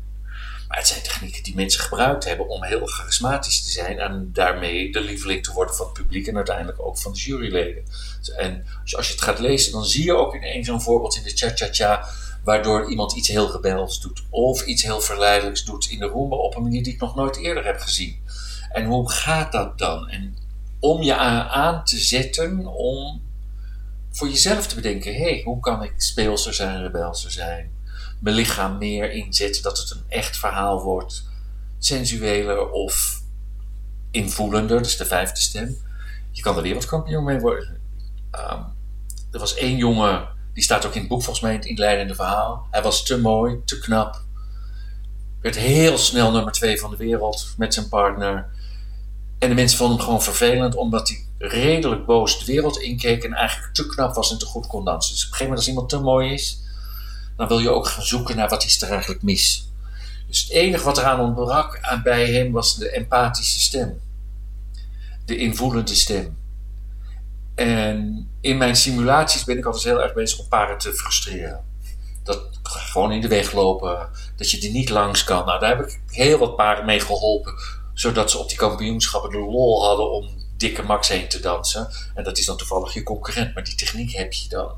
Maar 0.67 0.77
het 0.77 0.87
zijn 0.87 1.01
technieken 1.01 1.43
die 1.43 1.55
mensen 1.55 1.81
gebruikt 1.81 2.25
hebben 2.25 2.47
om 2.49 2.63
heel 2.63 2.85
charismatisch 2.85 3.63
te 3.63 3.69
zijn. 3.69 3.99
En 3.99 4.29
daarmee 4.33 4.91
de 4.91 5.01
lieveling 5.01 5.43
te 5.43 5.51
worden 5.51 5.75
van 5.75 5.85
het 5.85 5.93
publiek 5.93 6.27
en 6.27 6.35
uiteindelijk 6.35 6.81
ook 6.85 6.97
van 6.97 7.13
de 7.13 7.19
juryleden. 7.19 7.83
En 8.37 8.65
als- 8.83 8.95
als 8.95 9.07
je 9.07 9.13
het 9.13 9.21
gaat 9.21 9.39
lezen, 9.39 9.71
dan 9.71 9.85
zie 9.85 10.03
je 10.03 10.15
ook 10.15 10.35
ineens 10.35 10.67
zo'n 10.67 10.81
voorbeeld 10.81 11.15
in 11.15 11.23
de 11.23 11.31
cha-cha-cha. 11.35 12.07
Waardoor 12.43 12.89
iemand 12.89 13.13
iets 13.15 13.27
heel 13.27 13.51
rebels 13.51 14.01
doet. 14.01 14.23
Of 14.29 14.65
iets 14.65 14.83
heel 14.83 15.01
verleidelijks 15.01 15.63
doet 15.65 15.89
in 15.89 15.99
de 15.99 16.05
roomba 16.05 16.35
op 16.35 16.55
een 16.55 16.63
manier 16.63 16.83
die 16.83 16.93
ik 16.93 16.99
nog 16.99 17.15
nooit 17.15 17.37
eerder 17.37 17.65
heb 17.65 17.79
gezien. 17.79 18.21
En 18.71 18.85
hoe 18.85 19.11
gaat 19.11 19.51
dat 19.51 19.77
dan? 19.77 20.09
En 20.09 20.37
om 20.79 21.01
je 21.01 21.15
aan, 21.15 21.47
aan 21.47 21.83
te 21.83 21.97
zetten 21.97 22.67
om 22.67 23.21
voor 24.11 24.27
jezelf 24.29 24.67
te 24.67 24.75
bedenken: 24.75 25.13
hé, 25.13 25.19
hey, 25.19 25.41
hoe 25.45 25.59
kan 25.59 25.83
ik 25.83 25.93
speelser 25.97 26.53
zijn, 26.53 26.81
rebelser 26.81 27.31
zijn? 27.31 27.71
Lichaam 28.31 28.77
meer 28.77 29.11
inzetten 29.11 29.63
dat 29.63 29.77
het 29.77 29.91
een 29.91 30.03
echt 30.07 30.37
verhaal 30.37 30.81
wordt. 30.81 31.23
Sensueler 31.77 32.69
of 32.69 33.21
invoelender, 34.11 34.81
dus 34.81 34.97
de 34.97 35.05
vijfde 35.05 35.41
stem. 35.41 35.77
Je 36.31 36.41
kan 36.41 36.55
er 36.55 36.61
wereldkampioen 36.61 37.23
mee 37.23 37.39
worden. 37.39 37.81
Ehm, 38.31 38.61
er 39.31 39.39
was 39.39 39.55
één 39.55 39.77
jongen, 39.77 40.27
die 40.53 40.63
staat 40.63 40.85
ook 40.85 40.93
in 40.93 40.99
het 40.99 41.09
boek 41.09 41.23
volgens 41.23 41.43
mij, 41.43 41.53
in 41.53 41.59
het 41.59 41.67
inleidende 41.67 42.15
verhaal. 42.15 42.67
Hij 42.71 42.81
was 42.81 43.03
te 43.03 43.19
mooi, 43.19 43.61
te 43.65 43.79
knap. 43.79 44.21
Werd 45.41 45.55
heel 45.55 45.97
snel 45.97 46.31
nummer 46.31 46.53
twee 46.53 46.79
van 46.79 46.89
de 46.89 46.97
wereld 46.97 47.53
met 47.57 47.73
zijn 47.73 47.89
partner. 47.89 48.49
En 49.39 49.49
de 49.49 49.55
mensen 49.55 49.77
vonden 49.77 49.95
hem 49.95 50.05
gewoon 50.05 50.23
vervelend, 50.23 50.75
omdat 50.75 51.07
hij 51.07 51.25
redelijk 51.37 52.05
boos 52.05 52.39
de 52.39 52.45
wereld 52.45 52.77
inkeek 52.77 53.23
en 53.23 53.33
eigenlijk 53.33 53.73
te 53.73 53.85
knap 53.85 54.13
was 54.13 54.31
en 54.31 54.37
te 54.37 54.45
goed 54.45 54.67
kon 54.67 54.85
dansen. 54.85 55.13
Dus 55.13 55.25
op 55.25 55.31
een 55.31 55.37
gegeven 55.37 55.53
moment, 55.53 55.59
als 55.59 55.67
iemand 55.67 55.89
te 55.89 55.99
mooi 55.99 56.33
is, 56.33 56.62
dan 57.37 57.47
wil 57.47 57.59
je 57.59 57.69
ook 57.69 57.87
gaan 57.87 58.03
zoeken 58.03 58.35
naar 58.35 58.49
wat 58.49 58.65
is 58.65 58.81
er 58.81 58.89
eigenlijk 58.89 59.21
mis. 59.21 59.71
Dus 60.27 60.41
het 60.41 60.51
enige 60.51 60.83
wat 60.83 60.97
eraan 60.97 61.19
ontbrak 61.19 61.99
bij 62.03 62.31
hem 62.31 62.51
was 62.51 62.75
de 62.75 62.89
empathische 62.89 63.59
stem. 63.59 64.01
De 65.25 65.37
invoelende 65.37 65.95
stem. 65.95 66.37
En 67.55 68.29
in 68.41 68.57
mijn 68.57 68.75
simulaties 68.75 69.43
ben 69.43 69.57
ik 69.57 69.65
altijd 69.65 69.83
heel 69.83 70.01
erg 70.01 70.13
bezig 70.13 70.39
om 70.39 70.47
paren 70.47 70.77
te 70.77 70.93
frustreren. 70.93 71.65
Dat 72.23 72.59
gewoon 72.63 73.11
in 73.11 73.21
de 73.21 73.27
weg 73.27 73.51
lopen, 73.51 74.09
dat 74.35 74.51
je 74.51 74.61
er 74.61 74.73
niet 74.73 74.89
langs 74.89 75.23
kan. 75.23 75.45
Nou, 75.45 75.59
daar 75.59 75.77
heb 75.77 75.87
ik 75.87 75.99
heel 76.07 76.37
wat 76.37 76.55
paren 76.55 76.85
mee 76.85 76.99
geholpen, 76.99 77.53
zodat 77.93 78.31
ze 78.31 78.37
op 78.37 78.47
die 78.47 78.57
kampioenschappen 78.57 79.31
de 79.31 79.37
lol 79.37 79.85
hadden 79.85 80.11
om 80.11 80.29
dikke 80.57 80.83
Max 80.83 81.07
heen 81.07 81.27
te 81.27 81.39
dansen. 81.39 81.89
En 82.13 82.23
dat 82.23 82.37
is 82.37 82.45
dan 82.45 82.57
toevallig 82.57 82.93
je 82.93 83.03
concurrent, 83.03 83.53
maar 83.53 83.63
die 83.63 83.75
techniek 83.75 84.11
heb 84.11 84.33
je 84.33 84.49
dan. 84.49 84.71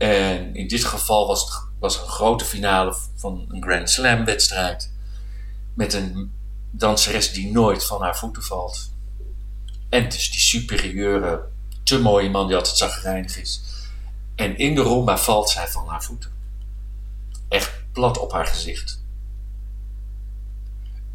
En 0.00 0.54
in 0.54 0.68
dit 0.68 0.84
geval 0.84 1.26
was 1.26 1.42
het 1.42 1.68
was 1.78 2.00
een 2.00 2.08
grote 2.08 2.44
finale 2.44 2.96
van 3.16 3.44
een 3.48 3.62
Grand 3.62 3.90
Slam 3.90 4.24
wedstrijd. 4.24 4.92
Met 5.74 5.92
een 5.92 6.32
danseres 6.70 7.32
die 7.32 7.52
nooit 7.52 7.84
van 7.84 8.02
haar 8.02 8.16
voeten 8.16 8.42
valt. 8.42 8.92
En 9.88 10.08
dus 10.08 10.30
die 10.30 10.40
superieure, 10.40 11.48
te 11.82 11.98
mooie 11.98 12.30
man 12.30 12.46
die 12.46 12.56
altijd 12.56 12.76
zagrijnig 12.76 13.36
is. 13.36 13.62
En 14.34 14.58
in 14.58 14.74
de 14.74 14.82
rumba 14.82 15.18
valt 15.18 15.50
zij 15.50 15.68
van 15.68 15.88
haar 15.88 16.04
voeten. 16.04 16.30
Echt 17.48 17.72
plat 17.92 18.18
op 18.18 18.32
haar 18.32 18.46
gezicht. 18.46 19.04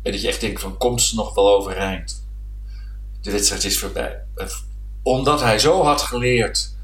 En 0.01 0.11
dat 0.11 0.21
je 0.21 0.27
echt 0.27 0.41
denkt 0.41 0.61
van, 0.61 0.77
komt 0.77 1.01
ze 1.01 1.15
nog 1.15 1.33
wel 1.33 1.55
overeind? 1.55 2.27
De 3.21 3.31
wedstrijd 3.31 3.63
is 3.63 3.79
voorbij. 3.79 4.23
Eh, 4.35 4.47
omdat 5.03 5.41
hij 5.41 5.59
zo 5.59 5.83
had 5.83 6.01
geleerd 6.01 6.74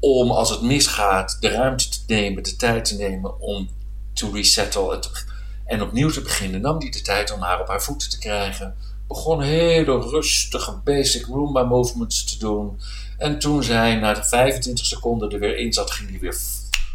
om 0.00 0.30
als 0.30 0.50
het 0.50 0.62
misgaat 0.62 1.36
de 1.40 1.48
ruimte 1.48 1.88
te 1.88 1.98
nemen, 2.06 2.42
de 2.42 2.56
tijd 2.56 2.84
te 2.84 2.94
nemen 2.96 3.40
om 3.40 3.68
to 4.12 4.30
resettle 4.30 4.94
en, 4.94 5.00
te- 5.00 5.24
en 5.64 5.82
opnieuw 5.82 6.10
te 6.10 6.20
beginnen, 6.20 6.60
nam 6.60 6.78
hij 6.80 6.90
de 6.90 7.00
tijd 7.02 7.32
om 7.32 7.40
haar 7.40 7.60
op 7.60 7.68
haar 7.68 7.82
voeten 7.82 8.10
te 8.10 8.18
krijgen. 8.18 8.76
Begon 9.08 9.42
hele 9.42 9.98
rustige 10.00 10.80
basic 10.84 11.26
Roomba 11.26 11.62
movements 11.62 12.24
te 12.24 12.38
doen. 12.38 12.80
En 13.18 13.38
toen 13.38 13.62
zij 13.62 13.94
na 13.96 14.14
de 14.14 14.24
25 14.24 14.84
seconden 14.86 15.30
er 15.30 15.38
weer 15.38 15.56
in 15.56 15.72
zat, 15.72 15.90
ging 15.90 16.10
hij 16.10 16.18
weer 16.18 16.40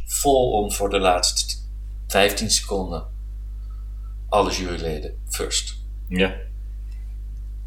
vol 0.06 0.52
om 0.52 0.72
voor 0.72 0.90
de 0.90 1.00
laatste 1.00 1.46
t- 1.46 1.64
15 2.08 2.50
seconden. 2.52 3.04
Alle 4.30 4.52
juryleden 4.52 5.18
first 5.30 5.76
Ja. 6.08 6.34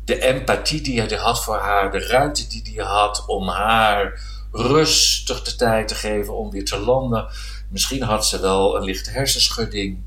de 0.05 0.21
empathie 0.21 0.81
die 0.81 1.01
hij 1.01 1.17
had 1.17 1.45
voor 1.45 1.57
haar, 1.59 1.91
de 1.93 2.07
ruimte 2.07 2.47
die 2.47 2.63
hij 2.75 2.85
had 2.85 3.27
om 3.27 3.49
haar 3.49 4.21
rustig 4.53 5.43
de 5.43 5.57
tijd 5.57 5.89
te 5.89 5.95
geven 5.95 6.37
om 6.37 6.51
weer 6.51 6.65
te 6.65 6.79
landen. 6.81 7.29
Misschien 7.69 8.03
had 8.03 8.27
ze 8.27 8.41
wel 8.41 8.77
een 8.77 8.85
lichte 8.85 9.11
hersenschudding. 9.11 9.99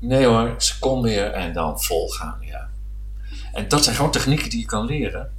Nee 0.00 0.26
hoor, 0.26 0.54
ze 0.58 0.78
kon 0.78 1.02
weer 1.02 1.30
en 1.30 1.52
dan 1.52 1.80
volgaan, 1.80 2.38
ja. 2.40 2.68
En 3.52 3.68
dat 3.68 3.84
zijn 3.84 3.96
gewoon 3.96 4.10
technieken 4.10 4.50
die 4.50 4.60
je 4.60 4.66
kan 4.66 4.86
leren. 4.86 5.32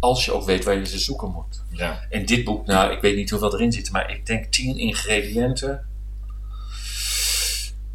Als 0.00 0.24
je 0.24 0.32
ook 0.32 0.44
weet 0.44 0.64
waar 0.64 0.74
je 0.78 0.86
ze 0.86 0.98
zoeken 0.98 1.30
moet. 1.30 1.62
ja. 1.70 2.06
En 2.10 2.26
dit 2.26 2.44
boek, 2.44 2.66
nou, 2.66 2.92
ik 2.92 3.00
weet 3.00 3.16
niet 3.16 3.30
hoeveel 3.30 3.54
erin 3.54 3.72
zit, 3.72 3.90
maar 3.90 4.10
ik 4.10 4.26
denk 4.26 4.44
10 4.44 4.78
ingrediënten. 4.78 5.86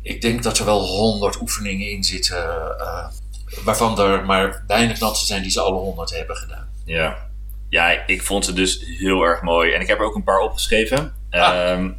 Ik 0.01 0.21
denk 0.21 0.43
dat 0.43 0.57
er 0.57 0.65
wel 0.65 0.85
100 0.85 1.41
oefeningen 1.41 1.89
in 1.89 2.03
zitten, 2.03 2.79
eh, 2.79 3.07
waarvan 3.63 3.99
er 3.99 4.25
maar 4.25 4.63
weinig 4.67 4.99
mensen 4.99 5.27
zijn 5.27 5.41
die 5.41 5.51
ze 5.51 5.61
alle 5.61 5.79
100 5.79 6.15
hebben 6.15 6.35
gedaan. 6.35 6.69
Ja. 6.85 7.31
Ja, 7.73 8.05
ik 8.05 8.21
vond 8.21 8.45
ze 8.45 8.53
dus 8.53 8.83
heel 8.85 9.21
erg 9.21 9.41
mooi. 9.41 9.71
En 9.71 9.81
ik 9.81 9.87
heb 9.87 9.99
er 9.99 10.05
ook 10.05 10.15
een 10.15 10.23
paar 10.23 10.39
opgeschreven. 10.39 11.13
Ah. 11.29 11.71
Ehm, 11.71 11.91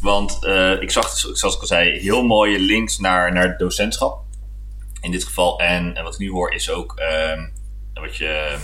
want 0.00 0.44
eh, 0.44 0.80
ik 0.80 0.90
zag, 0.90 1.10
dus, 1.10 1.20
zoals 1.20 1.54
ik 1.54 1.60
al 1.60 1.66
zei, 1.66 1.98
heel 1.98 2.22
mooie 2.22 2.58
links 2.58 2.98
naar, 2.98 3.32
naar 3.32 3.48
het 3.48 3.58
docentschap. 3.58 4.24
In 5.00 5.10
dit 5.10 5.24
geval. 5.24 5.60
En, 5.60 5.96
en 5.96 6.04
wat 6.04 6.12
ik 6.12 6.18
nu 6.18 6.30
hoor 6.30 6.52
is 6.52 6.70
ook 6.70 6.98
ehm, 6.98 7.46
wat 7.94 8.16
je 8.16 8.56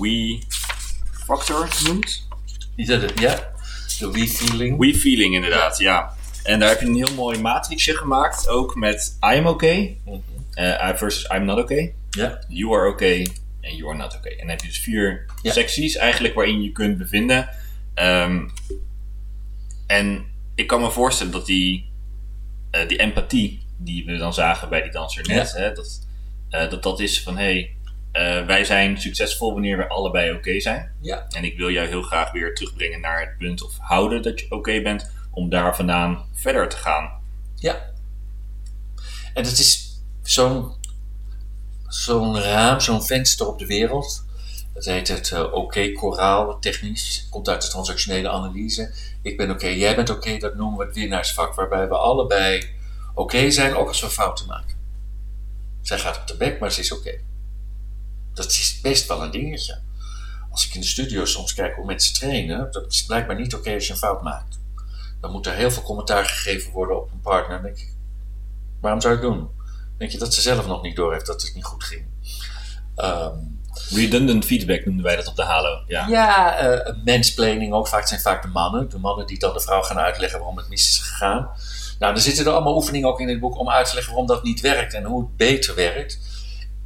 we-factor 0.00 1.68
noemt. 1.84 2.28
Is 2.76 2.86
dat 2.86 3.02
het? 3.02 3.20
Ja, 3.20 3.50
de 3.98 4.10
we-feeling. 4.10 4.78
We-feeling 4.78 5.34
inderdaad, 5.34 5.78
ja. 5.78 6.14
En 6.42 6.58
daar 6.58 6.68
heb 6.68 6.80
je 6.80 6.86
een 6.86 6.94
heel 6.94 7.14
mooi 7.14 7.38
matrixje 7.38 7.96
gemaakt. 7.96 8.48
Ook 8.48 8.74
met 8.74 9.18
I'm 9.34 9.46
okay 9.46 9.98
eh, 10.54 10.88
I 10.90 10.96
versus 10.96 11.30
I'm 11.34 11.44
not 11.44 11.58
okay. 11.58 11.94
Ja, 12.10 12.44
You 12.48 12.74
are 12.74 12.88
okay 12.88 13.26
en 13.60 13.76
you 13.76 13.88
are 13.88 13.98
not 13.98 14.16
okay. 14.16 14.32
En 14.32 14.38
dan 14.38 14.48
heb 14.48 14.60
je 14.60 14.66
dus 14.66 14.78
vier 14.80 15.26
Ja. 15.42 15.52
secties 15.52 15.96
eigenlijk 15.96 16.34
waarin 16.34 16.62
je 16.62 16.72
kunt 16.72 16.98
bevinden. 16.98 17.48
Ehm, 17.94 18.48
en 19.86 20.24
ik 20.54 20.66
kan 20.66 20.80
me 20.80 20.90
voorstellen 20.90 21.32
dat 21.32 21.46
die, 21.46 21.90
eh, 22.70 22.88
die 22.88 22.98
empathie 22.98 23.62
die 23.76 24.04
we 24.04 24.16
dan 24.16 24.34
zagen 24.34 24.68
bij 24.68 24.82
die 24.82 24.90
danser 24.90 25.28
net, 25.28 25.52
hè, 25.52 25.72
dat, 25.72 26.06
eh, 26.50 26.70
dat 26.70 26.82
dat 26.82 27.00
is 27.00 27.22
van 27.22 27.36
hé, 27.36 27.42
hey, 27.42 27.74
eh, 28.12 28.46
wij 28.46 28.64
zijn 28.64 29.00
succesvol 29.00 29.52
wanneer 29.52 29.76
we 29.76 29.88
allebei 29.88 30.32
oké 30.32 30.60
zijn. 30.60 30.92
ja, 31.00 31.26
En 31.28 31.44
ik 31.44 31.56
wil 31.56 31.70
jou 31.70 31.88
heel 31.88 32.02
graag 32.02 32.32
weer 32.32 32.54
terugbrengen 32.54 33.00
naar 33.00 33.20
het 33.20 33.38
punt 33.38 33.62
of 33.64 33.76
houden 33.78 34.22
dat 34.22 34.40
je 34.40 34.46
oké 34.50 34.82
bent, 34.82 35.10
om 35.30 35.48
daar 35.50 35.76
vandaan 35.76 36.24
verder 36.32 36.68
te 36.68 36.76
gaan. 36.76 37.10
ja. 37.54 37.88
En 39.34 39.44
het 39.44 39.58
is 39.58 40.00
zo'n 40.22 40.72
zo'n 41.90 42.40
raam, 42.40 42.80
zo'n 42.80 43.02
venster 43.02 43.46
op 43.46 43.58
de 43.58 43.66
wereld. 43.66 44.24
Dat 44.74 44.84
heet 44.84 45.08
het 45.08 45.32
eh, 45.32 45.52
oké-koraal, 45.52 46.58
technisch. 46.58 47.26
Komt 47.30 47.48
uit 47.48 47.62
de 47.62 47.68
transactionele 47.68 48.28
analyse. 48.28 48.94
Ik 49.22 49.36
ben 49.36 49.50
oké, 49.50 49.66
jij 49.66 49.96
bent 49.96 50.10
oké, 50.10 50.38
dat 50.38 50.54
noemen 50.54 50.78
we 50.78 50.84
het 50.84 50.94
winnaarsvak. 50.94 51.54
Waarbij 51.54 51.88
we 51.88 51.96
allebei 51.96 52.68
oké 53.14 53.50
zijn, 53.50 53.74
ook 53.74 53.88
als 53.88 54.00
we 54.00 54.10
fouten 54.10 54.46
maken. 54.46 54.76
Zij 55.82 55.98
gaat 55.98 56.16
op 56.16 56.26
de 56.26 56.36
bek, 56.36 56.60
maar 56.60 56.72
ze 56.72 56.80
is 56.80 56.92
oké. 56.92 57.18
Dat 58.34 58.46
is 58.46 58.78
best 58.82 59.08
wel 59.08 59.22
een 59.22 59.30
dingetje. 59.30 59.80
Als 60.50 60.66
ik 60.66 60.74
in 60.74 60.80
de 60.80 60.86
studio 60.86 61.24
soms 61.24 61.54
kijk 61.54 61.74
hoe 61.74 61.86
mensen 61.86 62.14
trainen, 62.14 62.68
dat 62.70 62.92
is 62.92 63.04
blijkbaar 63.04 63.36
niet 63.36 63.54
oké 63.54 63.74
als 63.74 63.86
je 63.86 63.92
een 63.92 63.98
fout 63.98 64.22
maakt. 64.22 64.58
Dan 65.20 65.30
moet 65.30 65.46
er 65.46 65.54
heel 65.54 65.70
veel 65.70 65.82
commentaar 65.82 66.24
gegeven 66.24 66.72
worden 66.72 67.02
op 67.02 67.10
een 67.12 67.20
partner. 67.20 67.62
Denk 67.62 67.78
ik, 67.78 67.94
waarom 68.80 69.00
zou 69.00 69.12
het 69.14 69.22
doen? 69.22 69.48
Denk 70.00 70.12
je 70.12 70.18
dat 70.18 70.34
ze 70.34 70.40
zelf 70.40 70.66
nog 70.66 70.82
niet 70.82 70.96
door 70.96 71.12
heeft 71.12 71.26
dat 71.26 71.42
het 71.42 71.54
niet 71.54 71.64
goed 71.64 71.84
ging? 71.84 72.04
Ehm, 72.96 73.36
Redundant 73.90 74.44
feedback 74.44 74.84
noemden 74.84 75.04
wij 75.04 75.16
dat 75.16 75.26
op 75.26 75.36
de 75.36 75.42
Halo. 75.42 75.82
Ja. 75.86 76.06
ja, 76.08 76.56
eh 76.56 76.94
mansplaining 77.04 77.72
ook. 77.72 77.88
Vaak 77.88 78.06
zijn 78.06 78.20
vaak 78.20 78.42
de 78.42 78.48
mannen. 78.48 78.88
De 78.88 78.98
mannen 78.98 79.26
die 79.26 79.38
dan 79.38 79.52
de 79.52 79.60
vrouw 79.60 79.82
gaan 79.82 79.98
uitleggen 79.98 80.38
waarom 80.38 80.56
het 80.56 80.68
mis 80.68 80.88
is 80.88 80.98
gegaan. 80.98 81.50
Nou, 81.98 82.14
er 82.14 82.20
zitten 82.20 82.46
er 82.46 82.52
allemaal 82.52 82.74
oefeningen 82.74 83.08
ook 83.08 83.20
in 83.20 83.28
het 83.28 83.40
boek 83.40 83.58
om 83.58 83.70
uit 83.70 83.86
te 83.86 83.94
leggen 83.94 84.12
waarom 84.12 84.28
dat 84.28 84.42
niet 84.42 84.60
werkt 84.60 84.94
en 84.94 85.04
hoe 85.04 85.20
het 85.20 85.36
beter 85.36 85.74
werkt. 85.74 86.18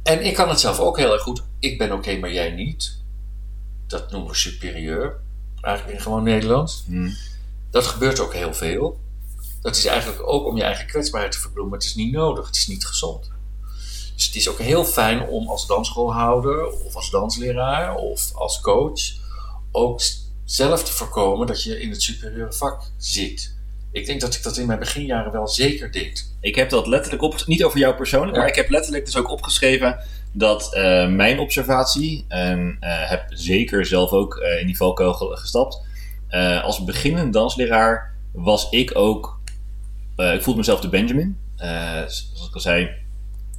En 0.03 0.25
ik 0.25 0.33
kan 0.33 0.49
het 0.49 0.59
zelf 0.59 0.79
ook 0.79 0.97
heel 0.97 1.13
erg 1.13 1.21
goed. 1.21 1.43
Ik 1.59 1.77
ben 1.77 1.91
oké, 1.91 2.17
maar 2.17 2.31
jij 2.31 2.51
niet. 2.51 3.03
Dat 3.87 4.11
noemen 4.11 4.29
we 4.29 4.35
superieur. 4.35 5.17
Eigenlijk 5.61 5.97
in 5.97 6.03
gewoon 6.03 6.23
Nederlands. 6.23 6.83
Hm. 6.87 7.09
Dat 7.71 7.85
gebeurt 7.85 8.19
ook 8.19 8.33
heel 8.33 8.53
veel. 8.53 8.99
Dat 9.65 9.75
is 9.75 9.85
eigenlijk 9.85 10.27
ook 10.27 10.45
om 10.45 10.57
je 10.57 10.63
eigen 10.63 10.87
kwetsbaarheid 10.87 11.31
te 11.33 11.39
verbloemen. 11.39 11.73
Het 11.73 11.83
is 11.83 11.95
niet 11.95 12.11
nodig, 12.11 12.45
het 12.45 12.55
is 12.55 12.67
niet 12.67 12.85
gezond. 12.85 13.31
Dus 14.15 14.25
het 14.25 14.35
is 14.35 14.49
ook 14.49 14.59
heel 14.59 14.85
fijn 14.85 15.27
om 15.27 15.47
als 15.47 15.67
dansschoolhouder 15.67 16.67
of 16.67 16.95
als 16.95 17.09
dansleraar 17.09 17.95
of 17.95 18.31
als 18.35 18.61
coach 18.61 19.01
ook 19.71 20.01
zelf 20.43 20.83
te 20.83 20.91
voorkomen 20.91 21.47
dat 21.47 21.63
je 21.63 21.81
in 21.81 21.89
het 21.89 22.01
superieure 22.01 22.53
vak 22.53 22.81
zit. 22.97 23.55
Ik 23.91 24.05
denk 24.05 24.21
dat 24.21 24.35
ik 24.35 24.43
dat 24.43 24.57
in 24.57 24.65
mijn 24.67 24.79
beginjaren 24.79 25.31
wel 25.31 25.47
zeker 25.47 25.91
deed. 25.91 26.35
Ik 26.41 26.55
heb 26.55 26.69
dat 26.69 26.87
letterlijk 26.87 27.23
op, 27.23 27.45
niet 27.45 27.63
over 27.63 27.79
jou 27.79 27.95
persoonlijk, 27.95 28.33
Ja. 28.33 28.39
maar 28.39 28.49
ik 28.49 28.55
heb 28.55 28.69
letterlijk 28.69 29.05
dus 29.05 29.17
ook 29.17 29.29
opgeschreven 29.31 29.99
dat 30.31 30.73
eh, 30.73 31.07
mijn 31.07 31.39
observatie, 31.39 32.25
en 32.27 32.77
eh, 32.79 33.09
heb 33.09 33.25
zeker 33.29 33.85
zelf 33.85 34.11
ook 34.11 34.35
eh, 34.35 34.59
in 34.59 34.65
die 34.65 34.77
valkuil 34.77 35.13
ge- 35.13 35.37
gestapt, 35.37 35.81
als 36.63 36.83
beginnend 36.83 37.33
dansleraar 37.33 38.13
was 38.31 38.69
ik 38.69 38.91
ook, 38.97 39.39
eh, 40.15 40.33
ik 40.33 40.43
voelde 40.43 40.59
mezelf 40.59 40.79
de 40.79 40.89
Benjamin. 40.89 41.37
Eh, 41.55 41.91
zoals 41.91 42.47
ik 42.47 42.53
al 42.53 42.59
zei, 42.59 42.89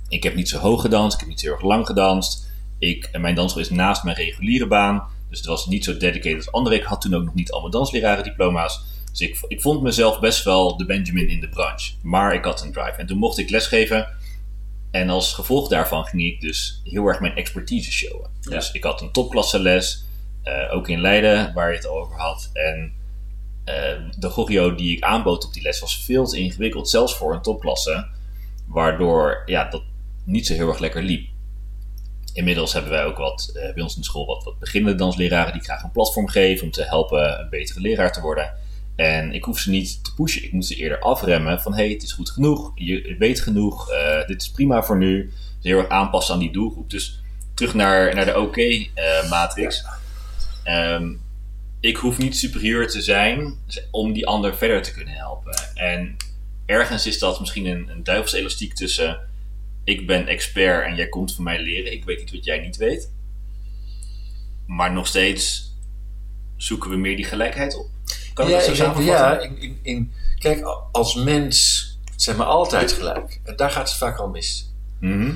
ik 0.08 0.22
heb 0.22 0.34
niet 0.34 0.48
zo 0.48 0.58
hoog 0.58 0.80
gedanst, 0.80 1.14
ik 1.14 1.20
heb 1.20 1.28
niet 1.28 1.40
zo 1.40 1.46
heel 1.46 1.54
erg 1.54 1.64
lang 1.64 1.86
gedanst. 1.86 2.50
Ik, 2.78 3.08
en 3.12 3.20
mijn 3.20 3.34
dansschool 3.34 3.62
is 3.62 3.70
naast 3.70 4.04
mijn 4.04 4.16
reguliere 4.16 4.66
baan, 4.66 5.08
dus 5.28 5.38
het 5.38 5.46
was 5.46 5.66
niet 5.66 5.84
zo 5.84 5.96
dedicated 5.96 6.36
als 6.36 6.52
anderen. 6.52 6.78
Ik 6.78 6.84
had 6.84 7.00
toen 7.00 7.14
ook 7.14 7.24
nog 7.24 7.34
niet 7.34 7.52
allemaal 7.52 7.70
danslerarendiploma's. 7.70 8.84
Dus 9.10 9.20
ik, 9.20 9.44
ik 9.48 9.60
vond 9.60 9.82
mezelf 9.82 10.20
best 10.20 10.44
wel 10.44 10.76
de 10.76 10.84
Benjamin 10.84 11.28
in 11.28 11.40
de 11.40 11.48
branche. 11.48 11.92
Maar 12.02 12.34
ik 12.34 12.44
had 12.44 12.62
een 12.62 12.72
drive. 12.72 12.96
En 12.96 13.06
toen 13.06 13.18
mocht 13.18 13.38
ik 13.38 13.50
lesgeven. 13.50 14.08
En 14.90 15.10
als 15.10 15.32
gevolg 15.32 15.68
daarvan 15.68 16.04
ging 16.04 16.22
ik 16.22 16.40
dus 16.40 16.80
heel 16.84 17.06
erg 17.06 17.20
mijn 17.20 17.36
expertise 17.36 17.92
showen. 17.92 18.30
Dus 18.40 18.72
ik 18.72 18.84
had 18.84 19.00
een 19.00 19.12
topklasse 19.12 19.58
les. 19.58 20.04
eh, 20.42 20.74
ook 20.74 20.88
in 20.88 21.00
Leiden, 21.00 21.54
waar 21.54 21.70
je 21.70 21.76
het 21.76 21.86
al 21.86 21.98
over 22.00 22.16
had. 22.16 22.50
En 22.52 22.92
de 24.18 24.30
choreo 24.30 24.74
die 24.74 24.96
ik 24.96 25.02
aanbood 25.02 25.44
op 25.44 25.52
die 25.52 25.62
les 25.62 25.80
was 25.80 26.04
veel 26.04 26.26
te 26.26 26.38
ingewikkeld. 26.38 26.88
Zelfs 26.88 27.16
voor 27.16 27.34
een 27.34 27.42
topklasse. 27.42 28.06
Waardoor 28.66 29.42
ja, 29.46 29.68
dat 29.70 29.82
niet 30.24 30.46
zo 30.46 30.54
heel 30.54 30.68
erg 30.68 30.78
lekker 30.78 31.02
liep. 31.02 31.28
Inmiddels 32.32 32.72
hebben 32.72 32.90
wij 32.90 33.04
ook 33.04 33.16
wat, 33.16 33.50
eh, 33.54 33.74
bij 33.74 33.82
ons 33.82 33.94
in 33.94 34.00
de 34.00 34.06
school 34.06 34.26
wat, 34.26 34.44
wat 34.44 34.58
beginnende 34.58 34.98
dansleraren 34.98 35.52
die 35.52 35.62
graag 35.62 35.82
een 35.82 35.90
platform 35.90 36.28
geven 36.28 36.64
om 36.64 36.70
te 36.70 36.82
helpen 36.82 37.40
een 37.40 37.48
betere 37.48 37.80
leraar 37.80 38.12
te 38.12 38.20
worden. 38.20 38.52
En 38.96 39.32
ik 39.32 39.44
hoef 39.44 39.58
ze 39.58 39.70
niet 39.70 40.04
te 40.04 40.14
pushen. 40.14 40.44
Ik 40.44 40.52
moet 40.52 40.66
ze 40.66 40.74
eerder 40.74 41.00
afremmen 41.00 41.60
van 41.60 41.74
hey, 41.74 41.88
het 41.88 42.02
is 42.02 42.12
goed 42.12 42.30
genoeg, 42.30 42.72
je 42.74 43.16
weet 43.18 43.40
genoeg, 43.40 43.90
eh, 43.90 44.26
dit 44.26 44.42
is 44.42 44.50
prima 44.50 44.82
voor 44.82 44.96
nu. 44.96 45.32
Dus 45.60 45.70
heel 45.70 45.78
erg 45.78 45.88
aanpassen 45.88 46.34
aan 46.34 46.40
die 46.40 46.52
doelgroep. 46.52 46.90
Dus 46.90 47.20
terug 47.54 47.74
naar, 47.74 48.14
naar 48.14 48.24
de 48.24 48.40
oké-matrix. 48.40 49.84
Ehm, 50.64 51.12
ik 51.86 51.96
hoef 51.96 52.18
niet 52.18 52.36
superieur 52.36 52.88
te 52.88 53.02
zijn 53.02 53.58
om 53.90 54.12
die 54.12 54.26
ander 54.26 54.56
verder 54.56 54.82
te 54.82 54.92
kunnen 54.92 55.14
helpen. 55.14 55.54
En 55.74 56.16
ergens 56.66 57.06
is 57.06 57.18
dat 57.18 57.40
misschien 57.40 57.66
een, 57.66 57.88
een 57.88 58.04
duivelselastiek 58.04 58.74
tussen 58.74 59.20
ik 59.84 60.06
ben 60.06 60.26
expert 60.26 60.86
en 60.86 60.96
jij 60.96 61.08
komt 61.08 61.34
van 61.34 61.44
mij 61.44 61.62
leren. 61.62 61.92
Ik 61.92 62.04
weet 62.04 62.20
iets 62.20 62.32
wat 62.32 62.44
jij 62.44 62.58
niet 62.58 62.76
weet. 62.76 63.10
Maar 64.66 64.92
nog 64.92 65.06
steeds 65.06 65.74
zoeken 66.56 66.90
we 66.90 66.96
meer 66.96 67.16
die 67.16 67.24
gelijkheid 67.24 67.76
op. 67.76 67.88
Kan 68.34 68.46
ik 68.46 68.50
ja, 68.50 68.66
dat 68.66 68.76
zo 68.76 68.90
ik 68.90 68.96
denk, 68.96 69.08
ja 69.08 69.38
in, 69.38 69.78
in, 69.82 70.12
kijk, 70.38 70.62
als 70.92 71.14
mens 71.14 71.84
zijn 72.16 72.36
we 72.36 72.44
altijd 72.44 72.92
gelijk. 72.92 73.40
En 73.44 73.56
daar 73.56 73.70
gaat 73.70 73.88
het 73.88 73.98
vaak 73.98 74.18
al 74.18 74.28
mis. 74.28 74.72
Mhm. 75.00 75.34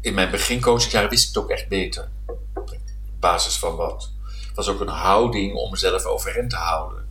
In 0.00 0.14
mijn 0.14 0.30
begincoachingjaren 0.30 1.10
wist 1.10 1.28
ik 1.28 1.34
het 1.34 1.44
ook 1.44 1.50
echt 1.50 1.68
beter. 1.68 2.08
Op 2.54 2.78
basis 3.20 3.56
van 3.56 3.76
wat? 3.76 4.12
Was 4.54 4.68
ook 4.68 4.80
een 4.80 4.88
houding 4.88 5.54
om 5.54 5.70
mezelf 5.70 6.04
overeind 6.04 6.50
te 6.50 6.56
houden. 6.56 7.08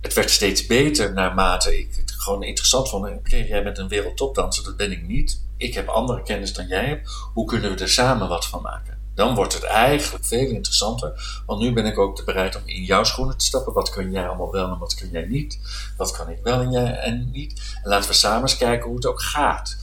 Het 0.00 0.14
werd 0.14 0.30
steeds 0.30 0.66
beter 0.66 1.12
naarmate 1.12 1.78
ik 1.78 1.94
het 1.96 2.10
gewoon 2.10 2.42
interessant 2.42 2.88
vond. 2.88 3.06
Oké, 3.06 3.36
jij 3.36 3.62
bent 3.62 3.78
een 3.78 3.88
wereldtopdanser, 3.88 4.64
dat 4.64 4.76
ben 4.76 4.92
ik 4.92 5.02
niet. 5.02 5.40
Ik 5.56 5.74
heb 5.74 5.88
andere 5.88 6.22
kennis 6.22 6.52
dan 6.52 6.66
jij 6.66 6.84
hebt. 6.84 7.10
Hoe 7.34 7.46
kunnen 7.46 7.70
we 7.70 7.82
er 7.82 7.88
samen 7.88 8.28
wat 8.28 8.46
van 8.46 8.62
maken? 8.62 8.98
Dan 9.14 9.34
wordt 9.34 9.54
het 9.54 9.64
eigenlijk 9.64 10.24
veel 10.24 10.48
interessanter. 10.48 11.42
Want 11.46 11.60
nu 11.60 11.72
ben 11.72 11.86
ik 11.86 11.98
ook 11.98 12.24
bereid 12.24 12.56
om 12.56 12.62
in 12.64 12.82
jouw 12.82 13.04
schoenen 13.04 13.36
te 13.36 13.44
stappen. 13.44 13.72
Wat 13.72 13.90
kun 13.90 14.10
jij 14.10 14.28
allemaal 14.28 14.50
wel 14.50 14.70
en 14.70 14.78
wat 14.78 14.94
kun 14.94 15.10
jij 15.10 15.24
niet? 15.24 15.58
Wat 15.96 16.10
kan 16.10 16.28
ik 16.28 16.38
wel 16.42 16.60
en 16.60 16.70
jij 16.70 16.98
en 16.98 17.30
niet? 17.30 17.76
En 17.82 17.90
laten 17.90 18.08
we 18.08 18.14
samen 18.14 18.42
eens 18.42 18.56
kijken 18.56 18.86
hoe 18.86 18.96
het 18.96 19.06
ook 19.06 19.22
gaat. 19.22 19.76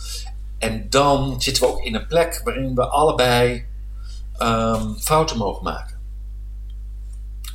En 0.58 0.90
dan 0.90 1.42
zitten 1.42 1.64
we 1.64 1.70
ook 1.70 1.84
in 1.84 1.96
een 1.96 2.08
plek 2.08 2.42
waarin 2.44 2.76
we 2.76 2.86
allebei 2.86 3.66
ehm, 4.38 4.94
fouten 4.94 5.38
mogen 5.38 5.64
maken. 5.64 5.95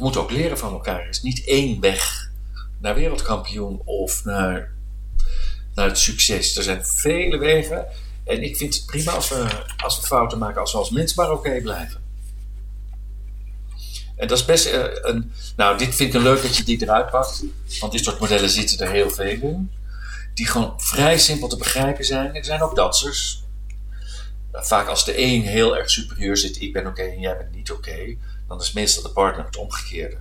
We 0.01 0.07
moeten 0.07 0.25
ook 0.25 0.31
leren 0.31 0.59
van 0.59 0.73
elkaar. 0.73 1.01
Er 1.01 1.09
is 1.09 1.23
niet 1.23 1.45
één 1.45 1.81
weg 1.81 2.31
naar 2.79 2.95
wereldkampioen 2.95 3.83
of 3.85 4.25
naar, 4.25 4.73
naar 5.75 5.87
het 5.87 5.99
succes. 5.99 6.57
Er 6.57 6.63
zijn 6.63 6.85
vele 6.85 7.39
wegen. 7.39 7.87
En 8.25 8.43
ik 8.43 8.57
vind 8.57 8.75
het 8.75 8.87
prima 8.87 9.13
als 9.13 9.29
we, 9.29 9.65
als 9.77 10.01
we 10.01 10.07
fouten 10.07 10.39
maken, 10.39 10.61
als 10.61 10.73
we 10.73 10.79
als 10.79 10.91
mens 10.91 11.15
maar 11.15 11.33
oké 11.33 11.61
blijven. 11.61 12.01
En 14.17 14.29
dat 14.29 14.39
is 14.39 14.45
best 14.45 14.67
eh, 14.67 14.85
een. 15.01 15.33
Nou, 15.57 15.79
dit 15.79 15.95
vind 15.95 16.15
ik 16.15 16.21
leuk 16.21 16.43
dat 16.43 16.57
je 16.57 16.65
die 16.65 16.83
eruit 16.83 17.11
pakt. 17.11 17.45
Want 17.81 17.93
dit 17.93 18.05
soort 18.05 18.21
modellen 18.21 18.51
zitten 18.51 18.79
er 18.79 18.93
heel 18.93 19.11
veel 19.11 19.25
in. 19.25 19.71
Die 20.35 20.47
gewoon 20.47 20.81
vrij 20.81 21.19
simpel 21.19 21.49
te 21.49 21.57
begrijpen 21.57 22.05
zijn. 22.05 22.35
Er 22.35 22.45
zijn 22.45 22.63
ook 22.63 22.77
dansers. 22.77 23.43
Vaak 24.53 24.87
als 24.87 25.05
de 25.05 25.23
een 25.23 25.43
heel 25.43 25.77
erg 25.77 25.91
superieur 25.91 26.37
zit, 26.37 26.61
ik 26.61 26.73
ben 26.73 26.87
oké 26.87 27.03
en 27.03 27.21
jij 27.21 27.37
bent 27.37 27.55
niet 27.55 27.71
oké, 27.71 28.17
dan 28.51 28.61
is 28.61 28.73
meestal 28.73 29.03
de 29.03 29.09
partner 29.09 29.45
het 29.45 29.57
omgekeerde. 29.57 30.17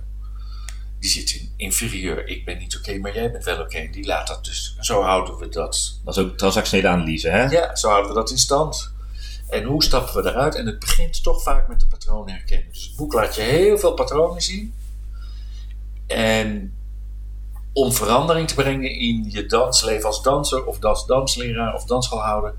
Die 0.98 1.10
zit 1.10 1.30
in 1.30 1.52
inferieur, 1.56 2.26
ik 2.26 2.44
ben 2.44 2.58
niet 2.58 2.76
oké, 2.76 2.98
maar 2.98 3.14
jij 3.14 3.32
bent 3.32 3.44
wel 3.44 3.60
oké. 3.60 3.88
Die 3.92 4.06
laat 4.06 4.26
dat 4.26 4.44
dus. 4.44 4.76
Zo 4.80 5.02
houden 5.02 5.36
we 5.36 5.48
dat. 5.48 6.00
Dat 6.04 6.16
is 6.16 6.22
ook 6.22 6.36
transactionele 6.36 6.88
analyse, 6.88 7.28
hè? 7.28 7.44
Ja, 7.44 7.76
zo 7.76 7.88
houden 7.88 8.10
we 8.10 8.16
dat 8.16 8.30
in 8.30 8.38
stand. 8.38 8.92
En 9.48 9.64
hoe 9.64 9.82
stappen 9.82 10.22
we 10.22 10.28
eruit? 10.28 10.54
En 10.54 10.66
het 10.66 10.78
begint 10.78 11.22
toch 11.22 11.42
vaak 11.42 11.68
met 11.68 11.80
de 11.80 11.86
patronen 11.86 12.34
herkennen. 12.34 12.68
Dus 12.72 12.84
het 12.84 12.96
boek 12.96 13.12
laat 13.12 13.34
je 13.34 13.40
heel 13.40 13.78
veel 13.78 13.94
patronen 13.94 14.42
zien. 14.42 14.74
En 16.06 16.74
om 17.72 17.92
verandering 17.92 18.48
te 18.48 18.54
brengen 18.54 18.90
in 18.90 19.30
je 19.30 19.46
dansleven 19.46 20.06
als 20.06 20.22
danser 20.22 20.64
of 20.64 20.84
als 20.84 21.06
dansleraar 21.06 21.74
of 21.74 21.84
dansschoolhouder, 21.84 22.54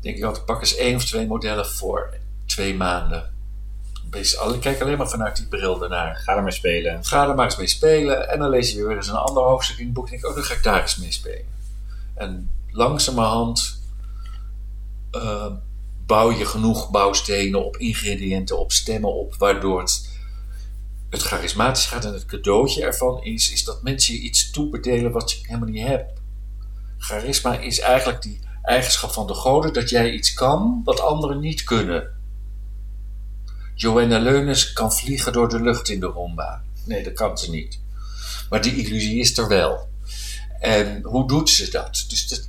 denk 0.00 0.16
ik 0.16 0.24
altijd 0.24 0.44
pak 0.44 0.60
eens 0.60 0.76
één 0.76 0.96
of 0.96 1.04
twee 1.04 1.26
modellen 1.26 1.66
voor 1.66 2.14
twee 2.46 2.74
maanden. 2.74 3.33
Kijk 4.60 4.80
alleen 4.80 4.98
maar 4.98 5.08
vanuit 5.08 5.36
die 5.36 5.46
bril 5.46 5.82
ernaar. 5.82 6.16
Ga 6.16 6.36
er 6.36 6.42
maar 6.42 6.52
spelen. 6.52 7.04
Ga 7.04 7.28
er 7.28 7.34
maar 7.34 7.44
eens 7.44 7.56
mee 7.56 7.66
spelen. 7.66 8.28
En 8.28 8.38
dan 8.38 8.48
lees 8.48 8.72
je 8.72 8.86
weer 8.86 8.96
eens 8.96 9.08
een 9.08 9.14
ander 9.14 9.42
hoofdstuk 9.42 9.78
in 9.78 9.84
het 9.84 9.94
boek. 9.94 10.04
En 10.04 10.10
denk 10.10 10.22
ik, 10.22 10.28
oh, 10.28 10.34
dan 10.34 10.44
ga 10.44 10.54
ik 10.54 10.62
daar 10.62 10.80
eens 10.80 10.96
mee 10.96 11.12
spelen. 11.12 11.46
En 12.14 12.50
langzamerhand 12.70 13.80
uh, 15.12 15.46
bouw 16.06 16.30
je 16.30 16.44
genoeg 16.44 16.90
bouwstenen 16.90 17.64
op 17.64 17.76
ingrediënten, 17.76 18.58
op 18.58 18.72
stemmen 18.72 19.14
op, 19.14 19.34
waardoor 19.34 19.80
het, 19.80 20.10
het 21.10 21.22
charismatisch 21.22 21.86
gaat. 21.86 22.04
En 22.04 22.12
het 22.12 22.26
cadeautje 22.26 22.82
ervan 22.82 23.22
is, 23.22 23.52
is 23.52 23.64
dat 23.64 23.82
mensen 23.82 24.14
je 24.14 24.20
iets 24.20 24.50
toebedelen 24.50 25.12
wat 25.12 25.32
je 25.32 25.38
helemaal 25.42 25.68
niet 25.68 25.86
hebt. 25.86 26.12
Charisma 26.98 27.58
is 27.58 27.80
eigenlijk 27.80 28.22
die 28.22 28.40
eigenschap 28.62 29.12
van 29.12 29.26
de 29.26 29.34
goden 29.34 29.72
dat 29.72 29.90
jij 29.90 30.10
iets 30.10 30.34
kan 30.34 30.80
wat 30.84 31.00
anderen 31.00 31.40
niet 31.40 31.64
kunnen. 31.64 32.13
Joanna 33.74 34.18
Leunes 34.18 34.72
kan 34.72 34.92
vliegen 34.92 35.32
door 35.32 35.48
de 35.48 35.60
lucht 35.60 35.88
in 35.88 36.00
de 36.00 36.10
rumba. 36.10 36.62
Nee, 36.84 37.02
dat 37.02 37.12
kan 37.12 37.38
ze 37.38 37.50
niet. 37.50 37.80
Maar 38.48 38.62
die 38.62 38.76
illusie 38.76 39.18
is 39.18 39.38
er 39.38 39.48
wel. 39.48 39.88
En 40.60 41.02
hoe 41.02 41.28
doet 41.28 41.50
ze 41.50 41.70
dat? 41.70 42.04
Dus 42.08 42.28
dat 42.28 42.48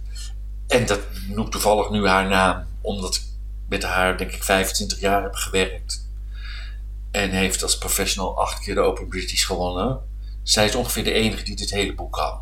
en 0.68 0.86
dat 0.86 1.00
noemt 1.28 1.52
toevallig 1.52 1.90
nu 1.90 2.08
haar 2.08 2.28
naam, 2.28 2.68
omdat 2.82 3.16
ik 3.16 3.22
met 3.70 3.84
haar, 3.84 4.18
denk 4.18 4.32
ik, 4.32 4.44
25 4.44 5.00
jaar 5.00 5.24
heb 5.24 5.36
gewerkt. 5.36 6.10
En 7.12 7.30
heeft 7.30 7.64
als 7.64 7.78
professional 7.78 8.40
acht 8.40 8.60
keer 8.60 8.76
de 8.76 8.82
Open 8.82 9.08
British 9.08 9.46
gewonnen. 9.46 10.00
Zij 10.44 10.66
is 10.66 10.76
ongeveer 10.76 11.04
de 11.04 11.12
enige 11.12 11.44
die 11.44 11.56
dit 11.56 11.72
hele 11.72 11.94
boek 11.94 12.14
kan. 12.14 12.40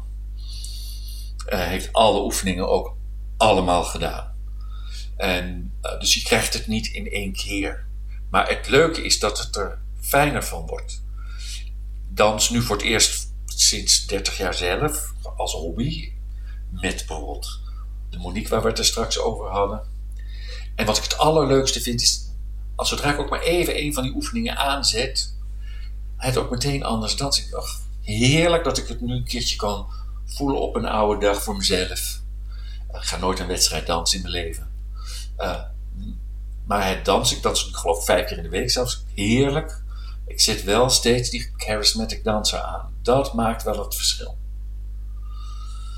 Uh, 1.49 1.59
heeft 1.59 1.93
alle 1.93 2.23
oefeningen 2.23 2.69
ook 2.69 2.95
allemaal 3.37 3.83
gedaan. 3.83 4.35
En, 5.17 5.73
uh, 5.81 5.99
dus 5.99 6.13
je 6.13 6.21
krijgt 6.21 6.53
het 6.53 6.67
niet 6.67 6.87
in 6.87 7.11
één 7.11 7.33
keer. 7.33 7.85
Maar 8.33 8.49
het 8.49 8.67
leuke 8.67 9.03
is 9.03 9.19
dat 9.19 9.39
het 9.39 9.55
er 9.55 9.79
fijner 10.01 10.43
van 10.43 10.65
wordt. 10.65 11.03
Dans 12.09 12.49
nu 12.49 12.61
voor 12.61 12.75
het 12.75 12.85
eerst 12.85 13.33
sinds 13.45 14.07
30 14.07 14.37
jaar 14.37 14.53
zelf, 14.53 15.13
als 15.35 15.53
hobby. 15.53 16.11
Met 16.69 16.95
bijvoorbeeld 16.95 17.59
de 18.09 18.17
Monique 18.17 18.49
waar 18.49 18.61
we 18.61 18.67
het 18.67 18.77
er 18.77 18.85
straks 18.85 19.19
over 19.19 19.45
hadden. 19.49 19.81
En 20.75 20.85
wat 20.85 20.97
ik 20.97 21.03
het 21.03 21.17
allerleukste 21.17 21.81
vind 21.81 22.01
is, 22.01 22.29
als 22.75 22.89
zodra 22.89 23.13
ik 23.13 23.19
ook 23.19 23.29
maar 23.29 23.41
even 23.41 23.79
een 23.79 23.93
van 23.93 24.03
die 24.03 24.15
oefeningen 24.15 24.57
aanzet, 24.57 25.35
het 26.17 26.37
ook 26.37 26.49
meteen 26.49 26.83
anders 26.83 27.15
dansen. 27.15 27.43
Ik 27.43 27.51
dacht, 27.51 27.81
heerlijk 28.01 28.63
dat 28.63 28.77
ik 28.77 28.87
het 28.87 29.01
nu 29.01 29.13
een 29.13 29.25
keertje 29.25 29.55
kan 29.55 29.87
voelen 30.25 30.61
op 30.61 30.75
een 30.75 30.85
oude 30.85 31.25
dag 31.25 31.43
voor 31.43 31.55
mezelf. 31.55 32.21
Ik 32.93 33.01
ga 33.01 33.17
nooit 33.17 33.39
een 33.39 33.47
wedstrijd 33.47 33.87
dansen 33.87 34.17
in 34.17 34.23
mijn 34.23 34.45
leven. 34.45 34.71
Uh, 35.37 35.61
maar 36.65 36.87
het 36.87 37.05
dansen, 37.05 37.37
ik 37.37 37.43
dans 37.43 37.67
ik 37.67 37.75
geloof 37.75 38.05
vijf 38.05 38.27
keer 38.27 38.37
in 38.37 38.43
de 38.43 38.49
week 38.49 38.71
zelfs, 38.71 39.03
heerlijk. 39.13 39.81
Ik 40.27 40.41
zet 40.41 40.63
wel 40.63 40.89
steeds 40.89 41.29
die 41.29 41.51
charismatic 41.57 42.23
danser 42.23 42.59
aan. 42.59 42.93
Dat 43.01 43.33
maakt 43.33 43.63
wel 43.63 43.83
het 43.83 43.95
verschil. 43.95 44.37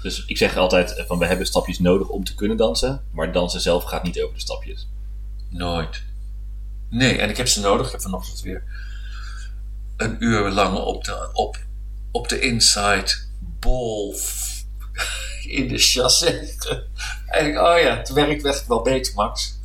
Dus 0.01 0.25
ik 0.25 0.37
zeg 0.37 0.57
altijd 0.57 1.03
van 1.07 1.17
we 1.17 1.25
hebben 1.25 1.45
stapjes 1.45 1.79
nodig 1.79 2.07
om 2.07 2.23
te 2.23 2.35
kunnen 2.35 2.57
dansen, 2.57 3.03
maar 3.11 3.31
dansen 3.31 3.61
zelf 3.61 3.83
gaat 3.83 4.03
niet 4.03 4.21
over 4.21 4.35
de 4.35 4.41
stapjes. 4.41 4.87
Nooit. 5.49 6.03
Nee, 6.89 7.17
en 7.17 7.29
ik 7.29 7.37
heb 7.37 7.47
ze 7.47 7.61
nodig. 7.61 7.85
Ik 7.85 7.91
heb 7.91 8.01
vanochtend 8.01 8.41
weer 8.41 8.63
een 9.97 10.15
uur 10.19 10.49
lang 10.49 10.77
op 10.77 11.03
de, 11.03 11.29
op, 11.33 11.57
op 12.11 12.27
de 12.27 12.39
inside 12.39 13.13
bol 13.39 14.15
in 15.57 15.67
de 15.67 15.77
chassé. 15.77 16.47
En 17.25 17.59
oh 17.59 17.79
ja, 17.79 17.97
het 17.97 18.09
werkt 18.09 18.45
echt 18.45 18.67
wel 18.67 18.81
beter, 18.81 19.13
Max. 19.13 19.59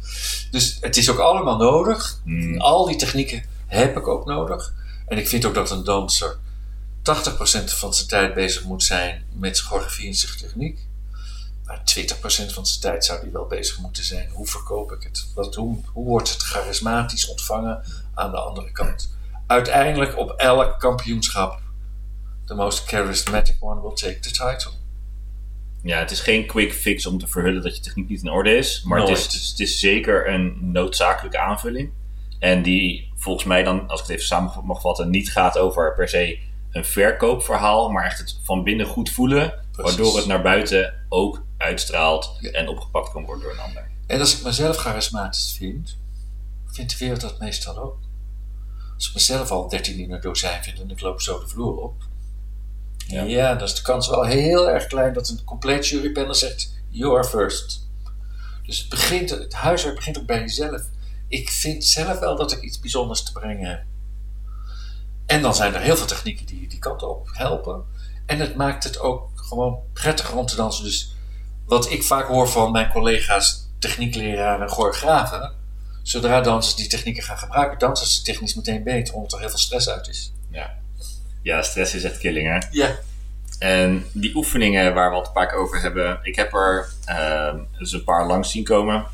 Dus 0.50 0.78
het 0.80 0.96
is 0.96 1.10
ook 1.10 1.18
allemaal 1.18 1.56
nodig. 1.56 2.20
Hmm. 2.24 2.60
Al 2.60 2.86
die 2.86 2.96
technieken 2.96 3.44
heb 3.66 3.96
ik 3.96 4.08
ook 4.08 4.26
nodig. 4.26 4.74
En 5.06 5.18
ik 5.18 5.28
vind 5.28 5.44
ook 5.44 5.54
dat 5.54 5.70
een 5.70 5.84
danser 5.84 6.38
80% 7.02 7.02
van 7.64 7.94
zijn 7.94 8.08
tijd 8.08 8.34
bezig 8.34 8.64
moet 8.64 8.82
zijn 8.82 9.24
met 9.32 9.58
choreografie 9.58 10.06
en 10.06 10.14
zijn 10.14 10.38
techniek. 10.38 10.86
Maar 11.64 11.78
20% 11.78 12.52
van 12.52 12.66
zijn 12.66 12.80
tijd 12.80 13.04
zou 13.04 13.20
hij 13.20 13.32
wel 13.32 13.46
bezig 13.46 13.78
moeten 13.78 14.04
zijn. 14.04 14.30
Hoe 14.30 14.46
verkoop 14.46 14.92
ik 14.92 15.02
het? 15.02 15.26
Wat, 15.34 15.54
hoe, 15.54 15.78
hoe 15.92 16.04
wordt 16.04 16.32
het 16.32 16.42
charismatisch 16.42 17.28
ontvangen 17.28 17.84
aan 18.14 18.30
de 18.30 18.36
andere 18.36 18.72
kant? 18.72 19.10
Uiteindelijk 19.46 20.18
op 20.18 20.30
elk 20.30 20.80
kampioenschap, 20.80 21.60
the 22.44 22.54
most 22.54 22.88
charismatic 22.88 23.56
one 23.60 23.80
will 23.80 23.94
take 23.94 24.18
the 24.18 24.30
title. 24.30 24.79
Ja, 25.82 25.98
het 25.98 26.10
is 26.10 26.20
geen 26.20 26.46
quick 26.46 26.72
fix 26.72 27.06
om 27.06 27.18
te 27.18 27.26
verhullen 27.26 27.62
dat 27.62 27.76
je 27.76 27.82
techniek 27.82 28.08
niet 28.08 28.22
in 28.22 28.30
orde 28.30 28.56
is. 28.56 28.82
Maar 28.82 29.00
het 29.00 29.08
is, 29.08 29.48
het 29.50 29.60
is, 29.60 29.78
zeker 29.78 30.28
een 30.28 30.72
noodzakelijke 30.72 31.38
aanvulling. 31.38 31.90
En 32.38 32.62
die 32.62 33.12
volgens 33.16 33.44
mij 33.44 33.62
dan, 33.62 33.88
als 33.88 34.00
ik 34.00 34.06
het 34.06 34.16
even 34.16 34.26
samen 34.26 34.64
mag 34.64 34.80
vatten, 34.80 35.10
niet 35.10 35.32
gaat 35.32 35.58
over 35.58 35.94
per 35.94 36.08
se 36.08 36.38
een 36.70 36.84
verkoopverhaal, 36.84 37.90
maar 37.90 38.04
echt 38.04 38.18
het 38.18 38.38
van 38.42 38.64
binnen 38.64 38.86
goed 38.86 39.10
voelen, 39.10 39.54
waardoor 39.72 40.16
het 40.16 40.26
naar 40.26 40.42
buiten 40.42 40.94
ook 41.08 41.44
uitstraalt 41.56 42.38
en 42.52 42.68
opgepakt 42.68 43.12
kan 43.12 43.24
worden 43.24 43.42
door 43.42 43.52
een 43.52 43.58
ander. 43.58 43.90
En 44.06 44.20
als 44.20 44.38
ik 44.38 44.44
mezelf 44.44 44.76
charismatisch 44.76 45.56
vind, 45.58 45.98
vindt 46.66 46.90
de 46.90 46.98
wereld 46.98 47.20
dat 47.20 47.38
meestal 47.38 47.78
ook. 47.78 47.98
Als 48.94 49.08
ik 49.08 49.14
mezelf 49.14 49.50
al 49.50 49.68
13 49.68 49.98
in 49.98 50.12
een 50.12 50.20
dozijn 50.20 50.62
vind 50.62 50.80
en 50.80 50.90
ik 50.90 51.00
loop 51.00 51.20
zo 51.20 51.40
de 51.40 51.48
vloer 51.48 51.76
op, 51.76 52.02
ja. 53.10 53.22
ja, 53.22 53.54
dan 53.54 53.66
is 53.66 53.74
de 53.74 53.82
kans 53.82 54.08
wel 54.08 54.24
heel 54.24 54.68
erg 54.70 54.86
klein 54.86 55.12
dat 55.12 55.28
een 55.28 55.44
compleet 55.44 55.88
jurypanel 55.88 56.34
zegt: 56.34 56.72
You 56.88 57.16
are 57.18 57.28
first. 57.28 57.88
Dus 58.62 58.78
het, 58.78 58.88
begint, 58.88 59.30
het 59.30 59.54
huiswerk 59.54 59.94
begint 59.94 60.18
ook 60.18 60.26
bij 60.26 60.40
jezelf. 60.40 60.82
Ik 61.28 61.50
vind 61.50 61.84
zelf 61.84 62.18
wel 62.18 62.36
dat 62.36 62.52
ik 62.52 62.60
iets 62.60 62.80
bijzonders 62.80 63.22
te 63.22 63.32
brengen 63.32 63.68
heb. 63.68 63.82
En 65.26 65.42
dan 65.42 65.54
zijn 65.54 65.74
er 65.74 65.80
heel 65.80 65.96
veel 65.96 66.06
technieken 66.06 66.46
die 66.46 66.68
die 66.68 66.78
kant 66.78 67.02
op 67.02 67.28
helpen. 67.32 67.84
En 68.26 68.38
het 68.38 68.54
maakt 68.54 68.84
het 68.84 68.98
ook 69.00 69.30
gewoon 69.34 69.78
prettiger 69.92 70.36
om 70.36 70.46
te 70.46 70.56
dansen. 70.56 70.84
Dus 70.84 71.14
wat 71.66 71.90
ik 71.90 72.02
vaak 72.02 72.26
hoor 72.26 72.48
van 72.48 72.72
mijn 72.72 72.90
collega's, 72.90 73.68
techniekleraren 73.78 74.62
en 74.62 74.72
choreografen. 74.72 75.52
Zodra 76.02 76.40
dansers 76.40 76.74
die 76.74 76.88
technieken 76.88 77.22
gaan 77.22 77.38
gebruiken, 77.38 77.78
dansen 77.78 78.06
ze 78.06 78.22
technisch 78.22 78.54
meteen 78.54 78.82
beter, 78.82 79.14
omdat 79.14 79.32
er 79.32 79.38
heel 79.38 79.48
veel 79.48 79.58
stress 79.58 79.88
uit 79.88 80.08
is. 80.08 80.32
Ja, 80.50 80.79
ja 81.42 81.62
stress 81.62 81.94
is 81.94 82.04
echt 82.04 82.18
killing 82.18 82.48
hè? 82.48 82.58
Ja. 82.70 82.98
En 83.58 84.04
die 84.12 84.34
oefeningen 84.34 84.94
waar 84.94 85.10
we 85.10 85.16
het 85.16 85.26
een 85.26 85.32
paar 85.32 85.48
keer 85.48 85.58
over 85.58 85.80
hebben, 85.80 86.18
ik 86.22 86.36
heb 86.36 86.54
er 86.54 86.88
uh, 87.08 87.54
dus 87.78 87.92
een 87.92 88.04
paar 88.04 88.26
langs 88.26 88.50
zien 88.50 88.64
komen. 88.64 89.06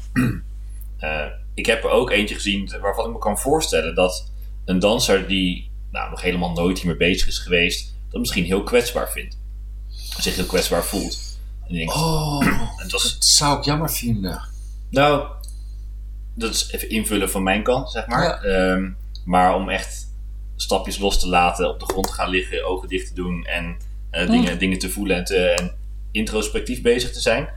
uh, 1.00 1.26
ik 1.54 1.66
heb 1.66 1.84
er 1.84 1.90
ook 1.90 2.10
eentje 2.10 2.34
gezien 2.34 2.70
waarvan 2.80 3.06
ik 3.06 3.12
me 3.12 3.18
kan 3.18 3.38
voorstellen 3.38 3.94
dat 3.94 4.30
een 4.64 4.78
danser 4.78 5.28
die 5.28 5.70
nou, 5.90 6.10
nog 6.10 6.22
helemaal 6.22 6.52
nooit 6.52 6.78
hiermee 6.78 6.96
bezig 6.96 7.28
is 7.28 7.38
geweest, 7.38 7.94
dat 8.10 8.20
misschien 8.20 8.44
heel 8.44 8.62
kwetsbaar 8.62 9.10
vindt. 9.10 9.38
Zich 10.18 10.36
heel 10.36 10.46
kwetsbaar 10.46 10.84
voelt. 10.84 11.38
En 11.68 11.74
denkt, 11.74 11.94
oh, 11.94 12.40
het 12.82 12.92
was... 12.92 13.02
dat 13.02 13.24
zou 13.24 13.58
ik 13.58 13.64
jammer 13.64 13.90
vinden. 13.90 14.42
Nou, 14.90 15.26
dat 16.34 16.54
is 16.54 16.70
even 16.70 16.90
invullen 16.90 17.30
van 17.30 17.42
mijn 17.42 17.62
kant, 17.62 17.90
zeg 17.90 18.06
maar. 18.06 18.42
Ehm, 18.42 18.90
maar 19.24 19.54
om 19.54 19.68
echt 19.68 20.05
stapjes 20.56 20.98
los 20.98 21.20
te 21.20 21.28
laten, 21.28 21.68
op 21.68 21.80
de 21.80 21.86
grond 21.86 22.06
te 22.06 22.12
gaan 22.12 22.30
liggen, 22.30 22.66
ogen 22.66 22.88
dicht 22.88 23.08
te 23.08 23.14
doen 23.14 23.44
en 23.44 23.76
uh, 24.12 24.30
dingen, 24.30 24.58
dingen 24.58 24.78
te 24.78 24.90
voelen 24.90 25.16
en, 25.16 25.24
te, 25.24 25.38
en 25.38 25.74
introspectief 26.12 26.82
bezig 26.82 27.12
te 27.12 27.20
zijn. 27.20 27.48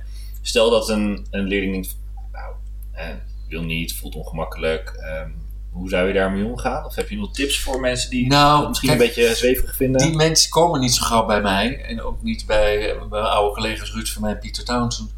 Stel 0.41 0.69
dat 0.69 0.89
een, 0.89 1.27
een 1.31 1.47
leerling 1.47 1.71
denkt, 1.73 1.97
nou, 2.31 2.53
eh, 2.91 3.07
wil 3.47 3.63
niet, 3.63 3.95
voelt 3.95 4.15
ongemakkelijk. 4.15 4.89
Ehm, 4.89 5.29
hoe 5.71 5.89
zou 5.89 6.07
je 6.07 6.13
daarmee 6.13 6.45
omgaan? 6.45 6.85
Of 6.85 6.95
heb 6.95 7.09
je 7.09 7.17
nog 7.17 7.33
tips 7.33 7.59
voor 7.59 7.79
mensen 7.79 8.09
die 8.09 8.27
nou, 8.27 8.67
misschien 8.67 8.89
een 8.89 8.97
beetje 8.97 9.35
zweverig 9.35 9.75
vinden? 9.75 10.01
Die 10.01 10.15
mensen 10.15 10.49
komen 10.49 10.79
niet 10.79 10.93
zo 10.93 11.05
gauw 11.05 11.25
bij 11.25 11.41
mij. 11.41 11.81
En 11.81 12.01
ook 12.01 12.23
niet 12.23 12.45
bij, 12.45 12.95
bij 12.97 13.07
mijn 13.09 13.23
oude 13.23 13.53
collega's 13.53 13.93
Ruud 13.93 14.07
van 14.07 14.21
mij 14.21 14.31
en 14.31 14.39
Pieter 14.39 14.63
Townsend. 14.65 15.13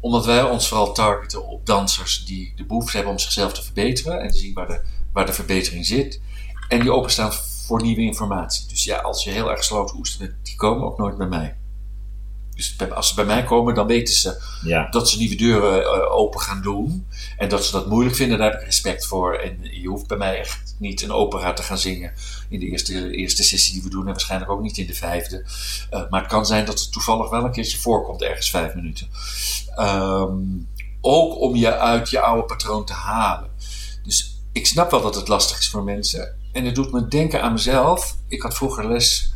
Omdat 0.00 0.26
wij 0.26 0.42
ons 0.42 0.68
vooral 0.68 0.92
targeten 0.92 1.46
op 1.46 1.66
dansers 1.66 2.24
die 2.24 2.52
de 2.56 2.64
behoefte 2.64 2.96
hebben 2.96 3.12
om 3.12 3.18
zichzelf 3.18 3.52
te 3.52 3.62
verbeteren. 3.62 4.20
En 4.20 4.30
te 4.30 4.38
zien 4.38 4.54
waar 4.54 4.66
de, 4.66 4.80
waar 5.12 5.26
de 5.26 5.32
verbetering 5.32 5.86
zit. 5.86 6.20
En 6.68 6.80
die 6.80 6.92
openstaan 6.92 7.32
voor 7.66 7.82
nieuwe 7.82 8.00
informatie. 8.00 8.68
Dus 8.68 8.84
ja, 8.84 8.98
als 8.98 9.24
je 9.24 9.30
heel 9.30 9.50
erg 9.50 9.58
gesloten 9.58 9.96
oester 9.96 10.18
bent, 10.18 10.34
die 10.42 10.56
komen 10.56 10.86
ook 10.86 10.98
nooit 10.98 11.16
bij 11.16 11.26
mij. 11.26 11.56
Dus 12.56 12.76
als 12.94 13.08
ze 13.08 13.14
bij 13.14 13.24
mij 13.24 13.44
komen, 13.44 13.74
dan 13.74 13.86
weten 13.86 14.14
ze 14.14 14.42
ja. 14.64 14.88
dat 14.90 15.08
ze 15.08 15.18
nieuwe 15.18 15.34
deuren 15.34 15.80
uh, 15.80 16.12
open 16.12 16.40
gaan 16.40 16.62
doen. 16.62 17.06
En 17.36 17.48
dat 17.48 17.64
ze 17.64 17.72
dat 17.72 17.86
moeilijk 17.86 18.16
vinden, 18.16 18.38
daar 18.38 18.50
heb 18.50 18.60
ik 18.60 18.66
respect 18.66 19.06
voor. 19.06 19.34
En 19.34 19.58
je 19.62 19.88
hoeft 19.88 20.06
bij 20.06 20.16
mij 20.16 20.38
echt 20.38 20.74
niet 20.78 21.02
een 21.02 21.12
opera 21.12 21.52
te 21.52 21.62
gaan 21.62 21.78
zingen 21.78 22.12
in 22.48 22.60
de 22.60 22.66
eerste, 22.66 23.10
eerste 23.10 23.42
sessie 23.42 23.72
die 23.72 23.82
we 23.82 23.88
doen. 23.88 24.06
En 24.06 24.12
waarschijnlijk 24.12 24.50
ook 24.50 24.62
niet 24.62 24.78
in 24.78 24.86
de 24.86 24.94
vijfde. 24.94 25.44
Uh, 25.90 26.10
maar 26.10 26.20
het 26.20 26.30
kan 26.30 26.46
zijn 26.46 26.64
dat 26.64 26.80
het 26.80 26.92
toevallig 26.92 27.30
wel 27.30 27.44
een 27.44 27.52
keertje 27.52 27.78
voorkomt, 27.78 28.22
ergens 28.22 28.50
vijf 28.50 28.74
minuten. 28.74 29.08
Um, 29.78 30.68
ook 31.00 31.40
om 31.40 31.56
je 31.56 31.76
uit 31.76 32.10
je 32.10 32.20
oude 32.20 32.42
patroon 32.42 32.84
te 32.84 32.92
halen. 32.92 33.50
Dus 34.02 34.40
ik 34.52 34.66
snap 34.66 34.90
wel 34.90 35.02
dat 35.02 35.14
het 35.14 35.28
lastig 35.28 35.58
is 35.58 35.68
voor 35.68 35.84
mensen. 35.84 36.35
En 36.56 36.64
het 36.64 36.74
doet 36.74 36.92
me 36.92 37.08
denken 37.08 37.42
aan 37.42 37.52
mezelf. 37.52 38.16
Ik 38.28 38.42
had 38.42 38.54
vroeger 38.54 38.88
les 38.88 39.32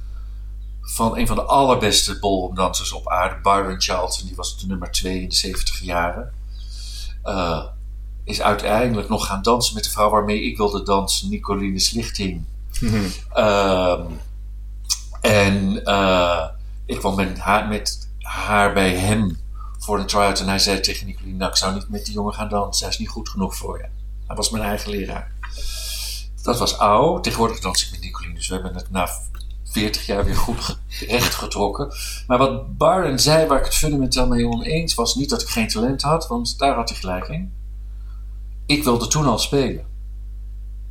van 0.80 1.18
een 1.18 1.26
van 1.26 1.36
de 1.36 1.42
allerbeste 1.42 2.18
ballroomdansers 2.18 2.92
op 2.92 3.08
aarde, 3.08 3.40
Byron 3.42 3.80
Charlton. 3.80 4.26
Die 4.26 4.36
was 4.36 4.58
de 4.58 4.66
nummer 4.66 4.90
2 4.90 5.22
in 5.22 5.28
de 5.28 5.34
70 5.34 5.80
jaren. 5.80 6.32
Uh, 7.24 7.64
is 8.24 8.42
uiteindelijk 8.42 9.08
nog 9.08 9.26
gaan 9.26 9.42
dansen 9.42 9.74
met 9.74 9.84
de 9.84 9.90
vrouw 9.90 10.10
waarmee 10.10 10.42
ik 10.42 10.56
wilde 10.56 10.82
dansen, 10.82 11.28
Nicoline 11.28 11.78
Slichting. 11.78 12.44
Mhm. 12.80 13.04
uh, 13.36 14.00
en 15.20 15.80
uh, 15.84 16.46
ik 16.86 16.98
kwam 16.98 17.16
met 17.16 17.38
haar, 17.38 17.68
met 17.68 18.08
haar 18.18 18.72
bij 18.72 18.96
hem 18.96 19.38
voor 19.78 19.98
een 19.98 20.06
try-out. 20.06 20.40
En 20.40 20.48
hij 20.48 20.58
zei 20.58 20.80
tegen 20.80 21.06
Nicoline, 21.06 21.36
nou, 21.36 21.50
ik 21.50 21.56
zou 21.56 21.74
niet 21.74 21.88
met 21.88 22.04
die 22.04 22.14
jongen 22.14 22.34
gaan 22.34 22.48
dansen. 22.48 22.84
Hij 22.84 22.92
is 22.94 23.00
niet 23.00 23.08
goed 23.08 23.28
genoeg 23.28 23.56
voor 23.56 23.78
je. 23.78 23.86
Hij 24.26 24.36
was 24.36 24.50
mijn 24.50 24.64
eigen 24.64 24.90
leraar. 24.90 25.32
Dat 26.42 26.58
was 26.58 26.78
oud. 26.78 27.24
Tegenwoordig 27.24 27.60
dans 27.60 27.84
ik 27.84 27.90
met 27.90 28.00
Nicoline. 28.00 28.34
Dus 28.34 28.48
we 28.48 28.54
hebben 28.54 28.74
het 28.74 28.90
na 28.90 29.08
40 29.64 30.06
jaar 30.06 30.24
weer 30.24 30.36
goed 30.36 30.78
recht 31.08 31.34
getrokken. 31.34 31.92
Maar 32.26 32.38
wat 32.38 32.78
Byron 32.78 33.18
zei, 33.18 33.46
waar 33.46 33.58
ik 33.58 33.64
het 33.64 33.74
fundamenteel 33.74 34.26
mee 34.26 34.46
oneens 34.46 34.94
was, 34.94 35.14
niet 35.14 35.30
dat 35.30 35.42
ik 35.42 35.48
geen 35.48 35.68
talent 35.68 36.02
had, 36.02 36.28
want 36.28 36.58
daar 36.58 36.74
had 36.74 36.88
hij 36.88 36.98
gelijk 36.98 37.28
in. 37.28 37.52
Ik 38.66 38.84
wilde 38.84 39.06
toen 39.06 39.26
al 39.26 39.38
spelen. 39.38 39.86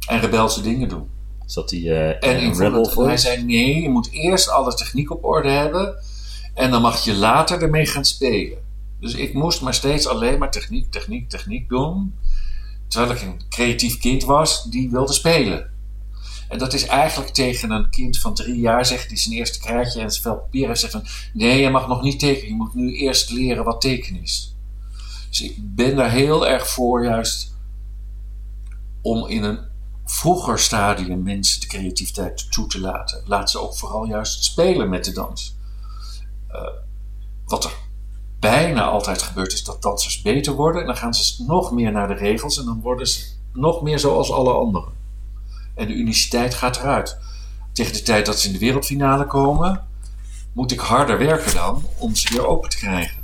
En 0.07 0.19
rebelse 0.19 0.61
dingen 0.61 0.89
doen. 0.89 1.09
Zat 1.45 1.69
hij 1.69 1.79
uh, 1.79 2.07
en 2.07 2.39
in 2.39 2.53
Rebel 2.53 2.85
voor? 2.85 3.07
Hij 3.07 3.17
zei, 3.17 3.43
nee, 3.43 3.81
je 3.81 3.89
moet 3.89 4.11
eerst 4.11 4.49
alle 4.49 4.73
techniek 4.73 5.11
op 5.11 5.23
orde 5.23 5.49
hebben. 5.49 5.95
En 6.53 6.71
dan 6.71 6.81
mag 6.81 7.03
je 7.03 7.15
later 7.15 7.61
ermee 7.61 7.85
gaan 7.85 8.05
spelen. 8.05 8.57
Dus 8.99 9.13
ik 9.13 9.33
moest 9.33 9.61
maar 9.61 9.73
steeds 9.73 10.07
alleen 10.07 10.39
maar 10.39 10.51
techniek, 10.51 10.91
techniek, 10.91 11.29
techniek 11.29 11.69
doen. 11.69 12.13
Terwijl 12.89 13.11
ik 13.11 13.21
een 13.21 13.41
creatief 13.49 13.97
kind 13.97 14.23
was 14.23 14.63
die 14.63 14.89
wilde 14.89 15.13
spelen. 15.13 15.69
En 16.49 16.57
dat 16.57 16.73
is 16.73 16.85
eigenlijk 16.85 17.31
tegen 17.31 17.71
een 17.71 17.89
kind 17.89 18.19
van 18.19 18.33
drie 18.33 18.59
jaar 18.59 18.85
zegt 18.85 19.09
die 19.09 19.17
zijn 19.17 19.35
eerste 19.35 19.59
kaartje 19.59 20.01
en 20.01 20.11
vel 20.11 20.35
papier 20.35 20.67
heeft 20.67 20.79
zegt 20.79 20.91
van 20.91 21.07
nee, 21.33 21.61
je 21.61 21.69
mag 21.69 21.87
nog 21.87 22.01
niet 22.01 22.19
tekenen. 22.19 22.49
Je 22.49 22.55
moet 22.55 22.73
nu 22.73 22.95
eerst 22.95 23.29
leren 23.29 23.63
wat 23.63 23.81
tekenen 23.81 24.21
is. 24.21 24.55
Dus 25.29 25.41
ik 25.41 25.55
ben 25.57 25.95
daar 25.95 26.11
heel 26.11 26.47
erg 26.47 26.67
voor 26.67 27.03
juist 27.03 27.55
om 29.01 29.27
in 29.27 29.43
een 29.43 29.59
vroeger 30.05 30.59
stadium 30.59 31.23
mensen 31.23 31.61
de 31.61 31.67
creativiteit 31.67 32.51
toe 32.51 32.67
te 32.67 32.79
laten. 32.79 33.23
Laat 33.25 33.51
ze 33.51 33.59
ook 33.59 33.77
vooral 33.77 34.05
juist 34.05 34.43
spelen 34.43 34.89
met 34.89 35.05
de 35.05 35.11
dans. 35.11 35.57
Uh, 36.51 36.61
wat 37.45 37.63
er 37.63 37.73
bijna 38.39 38.83
altijd 38.83 39.21
gebeurt 39.21 39.53
is 39.53 39.63
dat 39.63 39.81
dansers 39.81 40.21
beter 40.21 40.53
worden 40.53 40.81
en 40.81 40.87
dan 40.87 40.97
gaan 40.97 41.13
ze 41.13 41.43
nog 41.43 41.71
meer 41.71 41.91
naar 41.91 42.07
de 42.07 42.13
regels 42.13 42.59
en 42.59 42.65
dan 42.65 42.81
worden 42.81 43.07
ze 43.07 43.25
nog 43.53 43.81
meer 43.81 43.99
zoals 43.99 44.31
alle 44.31 44.53
anderen. 44.53 44.93
En 45.75 45.87
de 45.87 45.93
uniciteit 45.93 46.53
gaat 46.53 46.77
eruit. 46.77 47.17
Tegen 47.73 47.93
de 47.93 48.01
tijd 48.01 48.25
dat 48.25 48.39
ze 48.39 48.47
in 48.47 48.53
de 48.53 48.59
wereldfinale 48.59 49.25
komen, 49.25 49.87
moet 50.53 50.71
ik 50.71 50.79
harder 50.79 51.17
werken 51.17 51.53
dan 51.53 51.83
om 51.97 52.15
ze 52.15 52.33
weer 52.33 52.47
open 52.47 52.69
te 52.69 52.77
krijgen. 52.77 53.17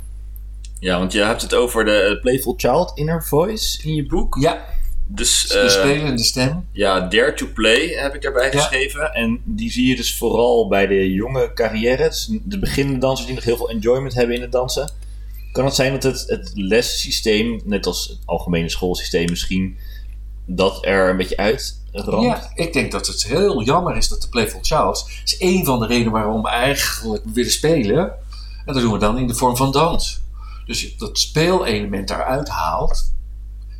Ja, 0.78 0.98
want 0.98 1.12
je 1.12 1.22
hebt 1.22 1.42
het 1.42 1.54
over 1.54 1.84
de 1.84 2.18
Playful 2.20 2.54
Child 2.56 2.92
Inner 2.94 3.24
Voice 3.24 3.82
in 3.82 3.94
je 3.94 4.06
boek. 4.06 4.36
Ja. 4.40 4.64
Dus, 5.08 5.46
de 5.48 5.62
uh, 5.62 5.68
spelende 5.68 6.22
stem. 6.24 6.68
Ja, 6.72 7.00
Dare 7.00 7.34
to 7.34 7.46
Play 7.54 7.86
heb 7.86 8.14
ik 8.14 8.22
daarbij 8.22 8.52
ja. 8.52 8.58
geschreven. 8.58 9.14
En 9.14 9.40
die 9.44 9.70
zie 9.70 9.86
je 9.86 9.96
dus 9.96 10.18
vooral 10.18 10.68
bij 10.68 10.86
de 10.86 11.12
jonge 11.12 11.52
carrière. 11.54 12.08
Dus 12.08 12.38
de 12.42 12.58
beginnende 12.58 13.00
dansers 13.00 13.26
die 13.26 13.34
nog 13.34 13.44
heel 13.44 13.56
veel 13.56 13.70
enjoyment 13.70 14.14
hebben 14.14 14.34
in 14.34 14.40
het 14.40 14.52
dansen. 14.52 14.90
Kan 15.56 15.64
het 15.64 15.74
zijn 15.74 15.92
dat 15.92 16.02
het, 16.02 16.24
het 16.26 16.50
lessysteem, 16.54 17.60
net 17.64 17.86
als 17.86 18.08
het 18.08 18.18
algemene 18.24 18.68
schoolsysteem 18.68 19.30
misschien, 19.30 19.76
dat 20.46 20.84
er 20.84 21.10
een 21.10 21.16
beetje 21.16 21.36
uit 21.36 21.84
ja, 22.04 22.50
ik 22.54 22.72
denk 22.72 22.92
dat 22.92 23.06
het 23.06 23.26
heel 23.26 23.62
jammer 23.62 23.96
is 23.96 24.08
dat 24.08 24.22
de 24.22 24.28
Playful 24.28 24.58
Child 24.62 25.10
is 25.24 25.36
een 25.38 25.64
van 25.64 25.80
de 25.80 25.86
redenen 25.86 26.12
waarom 26.12 26.42
we 26.42 26.48
eigenlijk 26.48 27.24
willen 27.32 27.50
spelen. 27.50 28.12
En 28.64 28.74
dat 28.74 28.82
doen 28.82 28.92
we 28.92 28.98
dan 28.98 29.18
in 29.18 29.26
de 29.26 29.34
vorm 29.34 29.56
van 29.56 29.72
dans. 29.72 30.20
Dus 30.66 30.96
dat 30.96 31.18
speelelement 31.18 32.08
daaruit 32.08 32.48
haalt. 32.48 33.14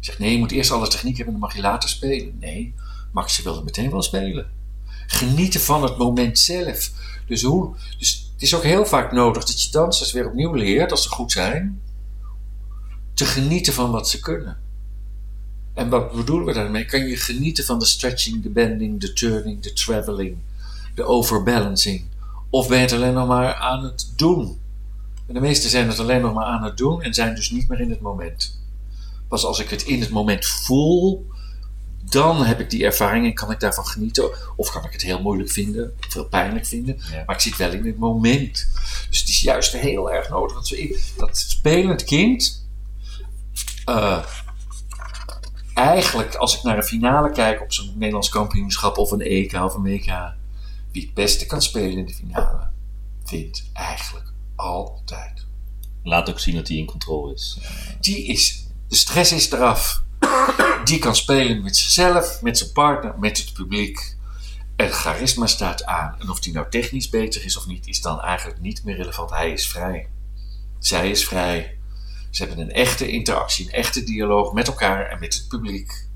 Zegt 0.01 0.19
nee, 0.19 0.33
je 0.33 0.39
moet 0.39 0.53
eerst 0.53 0.71
alle 0.71 0.89
techniek 0.89 1.17
hebben 1.17 1.35
en 1.35 1.41
dan 1.41 1.49
mag 1.49 1.57
je 1.57 1.63
later 1.63 1.89
spelen. 1.89 2.37
Nee, 2.41 2.75
Max 3.13 3.43
wilde 3.43 3.63
meteen 3.63 3.91
wel 3.91 4.03
spelen. 4.03 4.47
Genieten 5.07 5.61
van 5.61 5.83
het 5.83 5.97
moment 5.97 6.39
zelf. 6.39 6.91
Dus, 7.27 7.43
hoe, 7.43 7.75
dus 7.99 8.26
het 8.37 8.45
is 8.45 8.55
ook 8.55 8.63
heel 8.63 8.87
vaak 8.87 9.13
nodig 9.13 9.45
dat 9.45 9.63
je 9.63 9.71
dansers 9.71 10.13
weer 10.13 10.27
opnieuw 10.27 10.55
leert, 10.55 10.91
als 10.91 11.03
ze 11.03 11.09
goed 11.09 11.33
zijn, 11.33 11.81
te 13.15 13.25
genieten 13.25 13.73
van 13.73 13.91
wat 13.91 14.09
ze 14.09 14.21
kunnen. 14.21 14.59
En 15.75 15.89
wat 15.89 16.13
bedoelen 16.13 16.47
we 16.47 16.53
daarmee? 16.53 16.85
Kan 16.85 17.07
je 17.07 17.17
genieten 17.17 17.65
van 17.65 17.79
de 17.79 17.85
stretching, 17.85 18.43
de 18.43 18.49
bending, 18.49 19.01
de 19.01 19.13
turning, 19.13 19.61
de 19.61 19.73
traveling, 19.73 20.37
de 20.95 21.05
overbalancing? 21.05 22.05
Of 22.51 22.69
ben 22.69 22.77
je 22.77 22.83
het 22.83 22.93
alleen 22.93 23.15
nog 23.15 23.27
maar 23.27 23.55
aan 23.55 23.85
het 23.85 24.13
doen? 24.17 24.59
En 25.27 25.35
de 25.35 25.41
meesten 25.41 25.71
zijn 25.71 25.89
het 25.89 25.99
alleen 25.99 26.21
nog 26.21 26.35
maar 26.35 26.47
aan 26.47 26.65
het 26.65 26.77
doen 26.77 27.03
en 27.03 27.15
zijn 27.15 27.35
dus 27.35 27.51
niet 27.51 27.69
meer 27.69 27.81
in 27.81 27.91
het 27.91 28.01
moment. 28.01 28.61
Pas 29.29 29.45
als 29.45 29.59
ik 29.59 29.71
het 29.71 29.83
in 29.83 30.01
het 30.01 30.11
moment 30.11 30.47
voel, 30.47 31.27
dan 32.09 32.45
heb 32.45 32.61
ik 32.61 32.71
die 32.71 32.85
ervaring 32.85 33.27
en 33.27 33.35
kan 33.35 33.51
ik 33.51 33.61
daarvan 33.61 33.87
genieten. 33.87 34.31
Of 34.57 34.71
kan 34.71 34.85
ik 34.85 34.93
het 34.93 35.03
heel 35.03 35.23
moeilijk 35.23 35.51
vinden, 35.51 35.95
of 36.07 36.15
heel 36.15 36.29
pijnlijk 36.29 36.67
vinden. 36.67 37.01
Ja. 37.11 37.23
Maar 37.27 37.35
ik 37.35 37.41
zit 37.41 37.57
wel 37.57 37.73
in 37.73 37.87
het 37.87 37.99
moment. 37.99 38.69
Dus 39.09 39.19
het 39.21 39.29
is 39.29 39.41
juist 39.41 39.73
heel 39.73 40.13
erg 40.13 40.29
nodig 40.29 40.55
dat, 40.55 40.69
we, 40.69 41.03
dat 41.17 41.39
spelend 41.39 42.05
kind. 42.05 42.65
Uh, 43.89 44.25
eigenlijk, 45.75 46.35
als 46.35 46.57
ik 46.57 46.63
naar 46.63 46.77
een 46.77 46.83
finale 46.83 47.31
kijk 47.31 47.63
op 47.63 47.73
zo'n 47.73 47.93
Nederlands 47.95 48.29
kampioenschap 48.29 48.99
of 48.99 49.11
een 49.11 49.21
EK 49.21 49.53
of 49.53 49.75
een 49.75 49.83
WK, 49.83 50.35
wie 50.93 51.03
het 51.03 51.15
beste 51.15 51.47
kan 51.47 51.63
spelen 51.63 51.99
in 51.99 52.07
de 52.07 52.15
finale, 52.15 52.69
wint 53.25 53.71
eigenlijk 53.73 54.33
altijd. 54.57 55.47
Laat 56.03 56.31
ook 56.31 56.41
zien 56.41 56.55
dat 56.55 56.69
hij 56.69 56.77
in 56.77 56.87
controle 56.87 57.35
is. 57.35 57.59
Die 58.01 58.27
is, 58.27 58.67
de 58.89 58.97
stress 58.97 59.33
is 59.33 59.51
eraf. 59.51 60.05
Die 60.87 60.99
kan 60.99 61.17
spelen 61.17 61.63
met 61.63 61.77
zichzelf, 61.77 62.43
met 62.43 62.59
zijn 62.59 62.73
partner, 62.73 63.19
met 63.19 63.39
het 63.39 63.53
publiek. 63.53 64.17
Het 64.77 64.91
charisma 64.91 65.47
staat 65.47 65.85
aan. 65.85 66.17
En 66.19 66.31
of 66.31 66.41
die 66.41 66.53
nou 66.53 66.67
technisch 66.71 67.09
beter 67.09 67.45
is 67.45 67.57
of 67.57 67.67
niet, 67.67 67.87
is 67.87 68.01
dan 68.01 68.21
eigenlijk 68.21 68.61
niet 68.61 68.85
meer 68.85 68.97
relevant. 68.97 69.31
Hij 69.31 69.53
is 69.53 69.69
vrij. 69.69 70.09
Zij 70.79 71.11
is 71.11 71.27
vrij. 71.27 71.79
Ze 72.31 72.45
hebben 72.45 72.65
een 72.65 72.73
echte 72.73 73.09
interactie, 73.09 73.67
een 73.67 73.73
echte 73.73 74.05
dialoog 74.05 74.53
met 74.53 74.67
elkaar 74.67 75.07
en 75.07 75.19
met 75.19 75.35
het 75.35 75.49
publiek. 75.49 76.07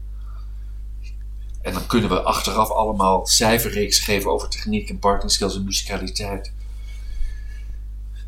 En 1.63 1.73
dan 1.73 1.87
kunnen 1.87 2.11
we 2.11 2.23
achteraf 2.23 2.71
allemaal 2.71 3.27
cijferreeks 3.27 3.99
geven 3.99 4.31
over 4.31 4.49
techniek 4.49 4.89
en 4.89 4.99
partner 4.99 5.31
skills 5.31 5.57
en 5.57 5.65
musicaliteit. 5.65 6.53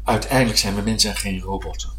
Uiteindelijk 0.05 0.59
zijn 0.59 0.75
we 0.75 0.83
mensen 0.83 1.11
en 1.11 1.17
geen 1.17 1.41
robotten. 1.41 1.91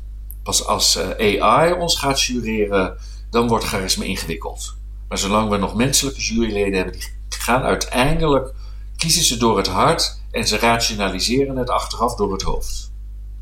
Pas 0.43 0.65
als 0.65 0.95
uh, 0.95 1.41
AI 1.41 1.73
ons 1.73 1.95
gaat 1.99 2.21
jureren, 2.21 2.97
dan 3.33 3.47
wordt 3.47 3.65
charisma 3.65 4.03
ingewikkeld. 4.03 4.77
Maar 5.07 5.17
zolang 5.17 5.49
we 5.49 5.57
nog 5.57 5.75
menselijke 5.75 6.21
juryleden 6.21 6.73
hebben, 6.73 6.93
die 6.93 7.03
gaan 7.29 7.61
uiteindelijk, 7.61 8.53
kiezen 8.95 9.23
ze 9.23 9.37
door 9.37 9.57
het 9.57 9.67
hart 9.67 10.21
en 10.31 10.47
ze 10.47 10.57
rationaliseren 10.57 11.55
het 11.55 11.69
achteraf 11.69 12.15
door 12.15 12.31
het 12.31 12.41
hoofd. 12.41 12.91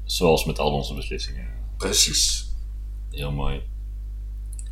Zoals 0.03 0.45
met 0.45 0.59
al 0.59 0.71
onze 0.71 0.93
beslissingen. 0.93 1.47
Precies. 1.77 2.55
Heel 3.09 3.31
mooi. 3.31 3.61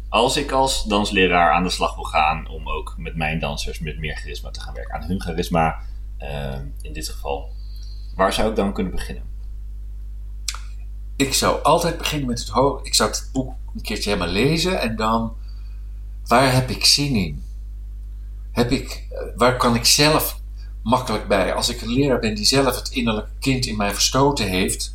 als 0.09 0.37
ik 0.37 0.51
als 0.51 0.83
dansleraar 0.83 1.51
aan 1.51 1.63
de 1.63 1.69
slag 1.69 1.95
wil 1.95 2.03
gaan 2.03 2.47
om 2.47 2.69
ook 2.69 2.95
met 2.97 3.15
mijn 3.15 3.39
dansers 3.39 3.79
met 3.79 3.99
meer 3.99 4.15
charisma 4.15 4.51
te 4.51 4.59
gaan 4.59 4.73
werken, 4.73 4.93
aan 4.93 5.07
hun 5.07 5.21
charisma 5.21 5.79
uh, 6.19 6.57
in 6.81 6.93
dit 6.93 7.09
geval, 7.09 7.49
waar 8.15 8.33
zou 8.33 8.49
ik 8.49 8.55
dan 8.55 8.73
kunnen 8.73 8.91
beginnen? 8.91 9.23
Ik 11.19 11.33
zou 11.33 11.63
altijd 11.63 11.97
beginnen 11.97 12.27
met 12.27 12.39
het 12.39 12.49
hoofd. 12.49 12.85
Ik 12.85 12.95
zou 12.95 13.09
het 13.09 13.29
boek 13.31 13.53
een 13.75 13.81
keertje 13.81 14.09
helemaal 14.09 14.33
lezen 14.33 14.81
en 14.81 14.95
dan, 14.95 15.33
waar 16.25 16.53
heb 16.53 16.69
ik 16.69 16.85
zin 16.85 17.15
in? 17.15 17.43
Heb 18.51 18.71
ik, 18.71 19.07
eh, 19.09 19.19
waar 19.35 19.57
kan 19.57 19.75
ik 19.75 19.85
zelf 19.85 20.39
makkelijk 20.83 21.27
bij? 21.27 21.53
Als 21.53 21.69
ik 21.69 21.81
een 21.81 21.93
leraar 21.93 22.19
ben 22.19 22.35
die 22.35 22.45
zelf 22.45 22.75
het 22.75 22.89
innerlijke 22.89 23.31
kind 23.39 23.65
in 23.65 23.77
mij 23.77 23.93
verstoten 23.93 24.47
heeft, 24.47 24.93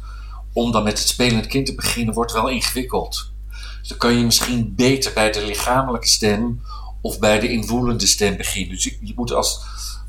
om 0.52 0.72
dan 0.72 0.82
met 0.82 0.98
het 0.98 1.08
spelende 1.08 1.48
kind 1.48 1.66
te 1.66 1.74
beginnen, 1.74 2.14
wordt 2.14 2.32
wel 2.32 2.48
ingewikkeld. 2.48 3.30
Dus 3.78 3.88
dan 3.88 3.98
kan 3.98 4.18
je 4.18 4.24
misschien 4.24 4.74
beter 4.74 5.12
bij 5.12 5.32
de 5.32 5.44
lichamelijke 5.44 6.08
stem 6.08 6.62
of 7.00 7.18
bij 7.18 7.40
de 7.40 7.48
invoelende 7.48 8.06
stem 8.06 8.36
beginnen. 8.36 8.74
Dus 8.74 8.84
je 8.84 9.12
moet 9.16 9.32
als, 9.32 9.60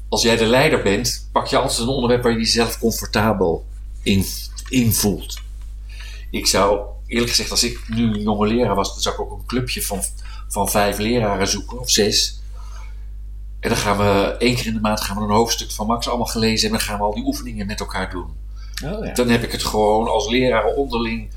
als 0.09 0.21
jij 0.21 0.35
de 0.35 0.45
leider 0.45 0.81
bent, 0.81 1.29
pak 1.31 1.47
je 1.47 1.57
altijd 1.57 1.79
een 1.79 1.87
onderwerp 1.87 2.23
waar 2.23 2.31
je 2.31 2.37
jezelf 2.37 2.79
comfortabel 2.79 3.65
in, 4.03 4.25
in 4.69 4.93
voelt. 4.93 5.43
Ik 6.35 6.47
zou, 6.47 6.79
eerlijk 7.07 7.29
gezegd, 7.29 7.51
als 7.51 7.63
ik 7.63 7.89
nu 7.89 8.13
een 8.13 8.21
jonge 8.21 8.47
leraar 8.47 8.75
was, 8.75 8.93
dan 8.93 9.01
zou 9.01 9.15
ik 9.15 9.21
ook 9.21 9.31
een 9.31 9.45
clubje 9.45 9.81
van, 9.81 10.01
van 10.47 10.69
vijf 10.69 10.97
leraren 10.97 11.47
zoeken, 11.47 11.79
of 11.79 11.89
zes. 11.89 12.39
En 13.59 13.69
dan 13.69 13.77
gaan 13.77 13.97
we 13.97 14.35
één 14.39 14.55
keer 14.55 14.65
in 14.65 14.73
de 14.73 14.79
maand 14.79 15.01
gaan 15.01 15.15
we 15.15 15.21
een 15.21 15.29
hoofdstuk 15.29 15.71
van 15.71 15.87
Max 15.87 16.07
allemaal 16.07 16.25
gelezen 16.25 16.65
en 16.65 16.71
dan 16.71 16.81
gaan 16.83 16.97
we 16.97 17.03
al 17.03 17.13
die 17.13 17.25
oefeningen 17.25 17.67
met 17.67 17.79
elkaar 17.79 18.09
doen. 18.09 18.27
Oh, 18.85 19.05
ja. 19.05 19.13
Dan 19.13 19.29
heb 19.29 19.43
ik 19.43 19.51
het 19.51 19.63
gewoon 19.63 20.07
als 20.07 20.29
leraar 20.29 20.65
onderling, 20.65 21.29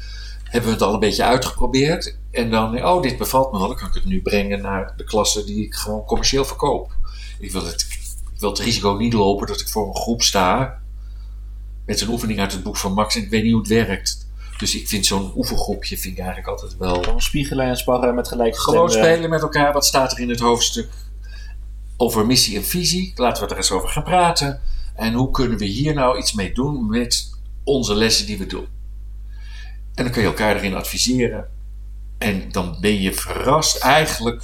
hebben 0.44 0.70
we 0.70 0.76
het 0.76 0.84
al 0.84 0.94
een 0.94 1.00
beetje 1.00 1.24
uitgeprobeerd. 1.24 2.16
En 2.30 2.50
dan, 2.50 2.84
oh, 2.84 3.02
dit 3.02 3.18
bevalt 3.18 3.52
me 3.52 3.58
wel, 3.58 3.68
dan 3.68 3.76
kan 3.76 3.88
ik 3.88 3.94
het 3.94 4.04
nu 4.04 4.22
brengen 4.22 4.60
naar 4.60 4.92
de 4.96 5.04
klasse 5.04 5.44
die 5.44 5.64
ik 5.64 5.74
gewoon 5.74 6.04
commercieel 6.04 6.44
verkoop. 6.44 6.92
Ik 7.38 7.52
wil 7.52 7.64
het, 7.64 7.86
ik 8.34 8.40
wil 8.40 8.50
het 8.50 8.58
risico 8.58 8.92
niet 8.92 9.12
lopen 9.12 9.46
dat 9.46 9.60
ik 9.60 9.68
voor 9.68 9.88
een 9.88 9.96
groep 9.96 10.22
sta 10.22 10.80
met 11.86 12.00
een 12.00 12.08
oefening 12.08 12.40
uit 12.40 12.52
het 12.52 12.62
boek 12.62 12.76
van 12.76 12.92
Max 12.92 13.16
en 13.16 13.22
ik 13.22 13.30
weet 13.30 13.42
niet 13.42 13.52
hoe 13.52 13.60
het 13.60 13.70
werkt. 13.70 14.26
Dus 14.58 14.74
ik 14.74 14.88
vind 14.88 15.06
zo'n 15.06 15.32
oefengroepje 15.36 15.98
vind 15.98 16.12
ik 16.12 16.18
eigenlijk 16.18 16.48
altijd 16.48 16.76
wel. 16.76 17.02
Gewoon 17.02 17.22
spiegelen 17.22 17.66
en 17.66 17.76
sparren 17.76 18.14
met 18.14 18.28
gelijke 18.28 18.60
Gewoon 18.60 18.90
spelen 18.90 19.30
met 19.30 19.42
elkaar. 19.42 19.72
Wat 19.72 19.86
staat 19.86 20.12
er 20.12 20.18
in 20.18 20.28
het 20.28 20.40
hoofdstuk 20.40 20.88
over 21.96 22.26
missie 22.26 22.56
en 22.56 22.64
visie? 22.64 23.12
Laten 23.14 23.44
we 23.44 23.50
er 23.50 23.56
eens 23.56 23.70
over 23.70 23.88
gaan 23.88 24.02
praten. 24.02 24.60
En 24.94 25.12
hoe 25.12 25.30
kunnen 25.30 25.58
we 25.58 25.64
hier 25.64 25.94
nou 25.94 26.18
iets 26.18 26.32
mee 26.32 26.52
doen 26.52 26.88
met 26.88 27.30
onze 27.64 27.94
lessen 27.94 28.26
die 28.26 28.38
we 28.38 28.46
doen? 28.46 28.66
En 29.94 30.04
dan 30.04 30.12
kun 30.12 30.22
je 30.22 30.28
elkaar 30.28 30.56
erin 30.56 30.74
adviseren. 30.74 31.48
En 32.18 32.52
dan 32.52 32.76
ben 32.80 33.00
je 33.00 33.14
verrast. 33.14 33.76
Eigenlijk 33.76 34.42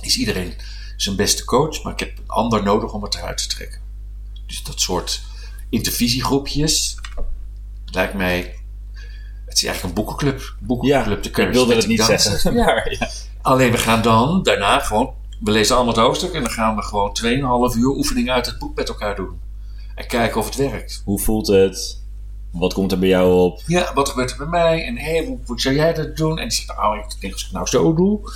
is 0.00 0.18
iedereen 0.18 0.54
zijn 0.96 1.16
beste 1.16 1.44
coach, 1.44 1.82
maar 1.82 1.92
ik 1.92 2.00
heb 2.00 2.18
een 2.18 2.28
ander 2.28 2.62
nodig 2.62 2.92
om 2.92 3.02
het 3.02 3.14
eruit 3.14 3.38
te 3.38 3.46
trekken. 3.46 3.80
Dus 4.46 4.62
dat 4.62 4.80
soort 4.80 5.22
intervisiegroepjes 5.68 6.96
lijkt 7.84 8.14
mij. 8.14 8.54
Het 9.56 9.64
is 9.64 9.70
eigenlijk 9.70 9.98
een 9.98 10.04
boekenclub. 10.04 10.54
boekenclub 10.60 11.22
de 11.22 11.28
ik 11.28 11.52
wilde 11.52 11.74
het 11.74 11.86
niet 11.86 12.02
zeggen. 12.02 12.54
Maar, 12.56 12.96
ja. 12.98 13.08
Alleen 13.42 13.70
we 13.70 13.78
gaan 13.78 14.02
dan 14.02 14.42
daarna 14.42 14.78
gewoon. 14.78 15.14
We 15.40 15.50
lezen 15.50 15.74
allemaal 15.76 15.94
het 15.94 16.02
hoofdstuk 16.02 16.32
en 16.32 16.42
dan 16.42 16.50
gaan 16.50 16.76
we 16.76 16.82
gewoon 16.82 17.18
2,5 17.72 17.78
uur 17.78 17.88
oefening 17.88 18.30
uit 18.30 18.46
het 18.46 18.58
boek 18.58 18.76
met 18.76 18.88
elkaar 18.88 19.16
doen. 19.16 19.40
En 19.94 20.06
kijken 20.06 20.40
of 20.40 20.46
het 20.46 20.54
werkt. 20.54 21.02
Hoe 21.04 21.18
voelt 21.18 21.46
het? 21.46 22.02
Wat 22.50 22.74
komt 22.74 22.92
er 22.92 22.98
bij 22.98 23.08
jou 23.08 23.32
op? 23.32 23.62
Ja, 23.66 23.94
wat 23.94 24.08
gebeurt 24.08 24.30
er 24.30 24.36
bij 24.36 24.46
mij? 24.46 24.84
En 24.84 24.98
hé, 24.98 25.26
hoe, 25.26 25.38
hoe 25.46 25.60
zou 25.60 25.74
jij 25.74 25.94
dat 25.94 26.16
doen? 26.16 26.38
En 26.38 26.48
die 26.48 26.56
zegt, 26.56 26.78
nou, 26.78 26.98
ik 26.98 27.20
denk 27.20 27.32
als 27.32 27.42
ik 27.42 27.48
het 27.48 27.56
nou 27.56 27.66
zo 27.66 27.94
doe. 27.94 28.32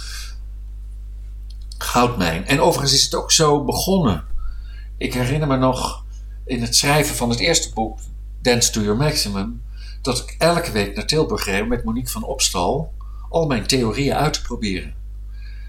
Goudmijn. 1.79 2.47
En 2.47 2.61
overigens 2.61 2.95
is 2.95 3.05
het 3.05 3.15
ook 3.15 3.33
zo 3.33 3.65
begonnen. 3.65 4.25
Ik 4.99 5.15
herinner 5.15 5.49
me 5.49 5.57
nog 5.57 6.05
in 6.45 6.63
het 6.63 6.77
schrijven 6.77 7.17
van 7.17 7.31
het 7.31 7.39
eerste 7.39 7.73
boek, 7.73 7.99
Dance 8.43 8.71
to 8.71 8.81
Your 8.81 8.97
Maximum, 8.97 9.63
dat 10.03 10.19
ik 10.19 10.35
elke 10.39 10.73
week 10.73 10.95
naar 10.95 11.07
Tilburg 11.07 11.45
reed 11.45 11.69
met 11.69 11.85
Monique 11.85 12.11
van 12.11 12.25
Opstal 12.25 12.93
al 13.29 13.47
mijn 13.47 13.67
theorieën 13.67 14.15
uit 14.15 14.33
te 14.33 14.43
proberen. 14.43 14.95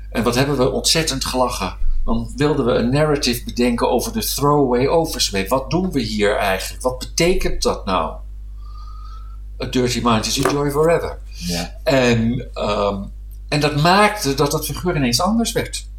En 0.10 0.24
wat 0.24 0.36
hebben 0.36 0.58
we 0.58 0.72
ontzettend 0.72 1.26
gelachen. 1.26 1.78
Dan 2.06 2.34
wilden 2.36 2.66
we 2.66 2.72
een 2.72 2.90
narrative 2.90 3.44
bedenken 3.44 3.90
over 3.90 4.14
de 4.14 4.26
throwaway 4.26 4.88
oversway. 4.88 5.48
Wat 5.48 5.70
doen 5.70 5.92
we 5.92 6.00
hier 6.00 6.38
eigenlijk? 6.38 6.84
Wat 6.84 7.00
betekent 7.00 7.62
dat 7.62 7.86
nou? 7.86 8.16
A 9.64 9.66
dirty 9.66 10.00
mind 10.04 10.26
is 10.26 10.46
a 10.46 10.52
joy 10.52 10.72
forever. 10.72 11.20
Ja. 11.32 11.80
En, 11.84 12.50
ehm, 12.54 13.04
en 13.48 13.60
dat 13.60 13.82
maakte 13.82 14.34
dat 14.34 14.52
dat 14.52 14.66
figuur 14.66 14.96
ineens 14.96 15.22
anders 15.22 15.52
werd. 15.52 15.90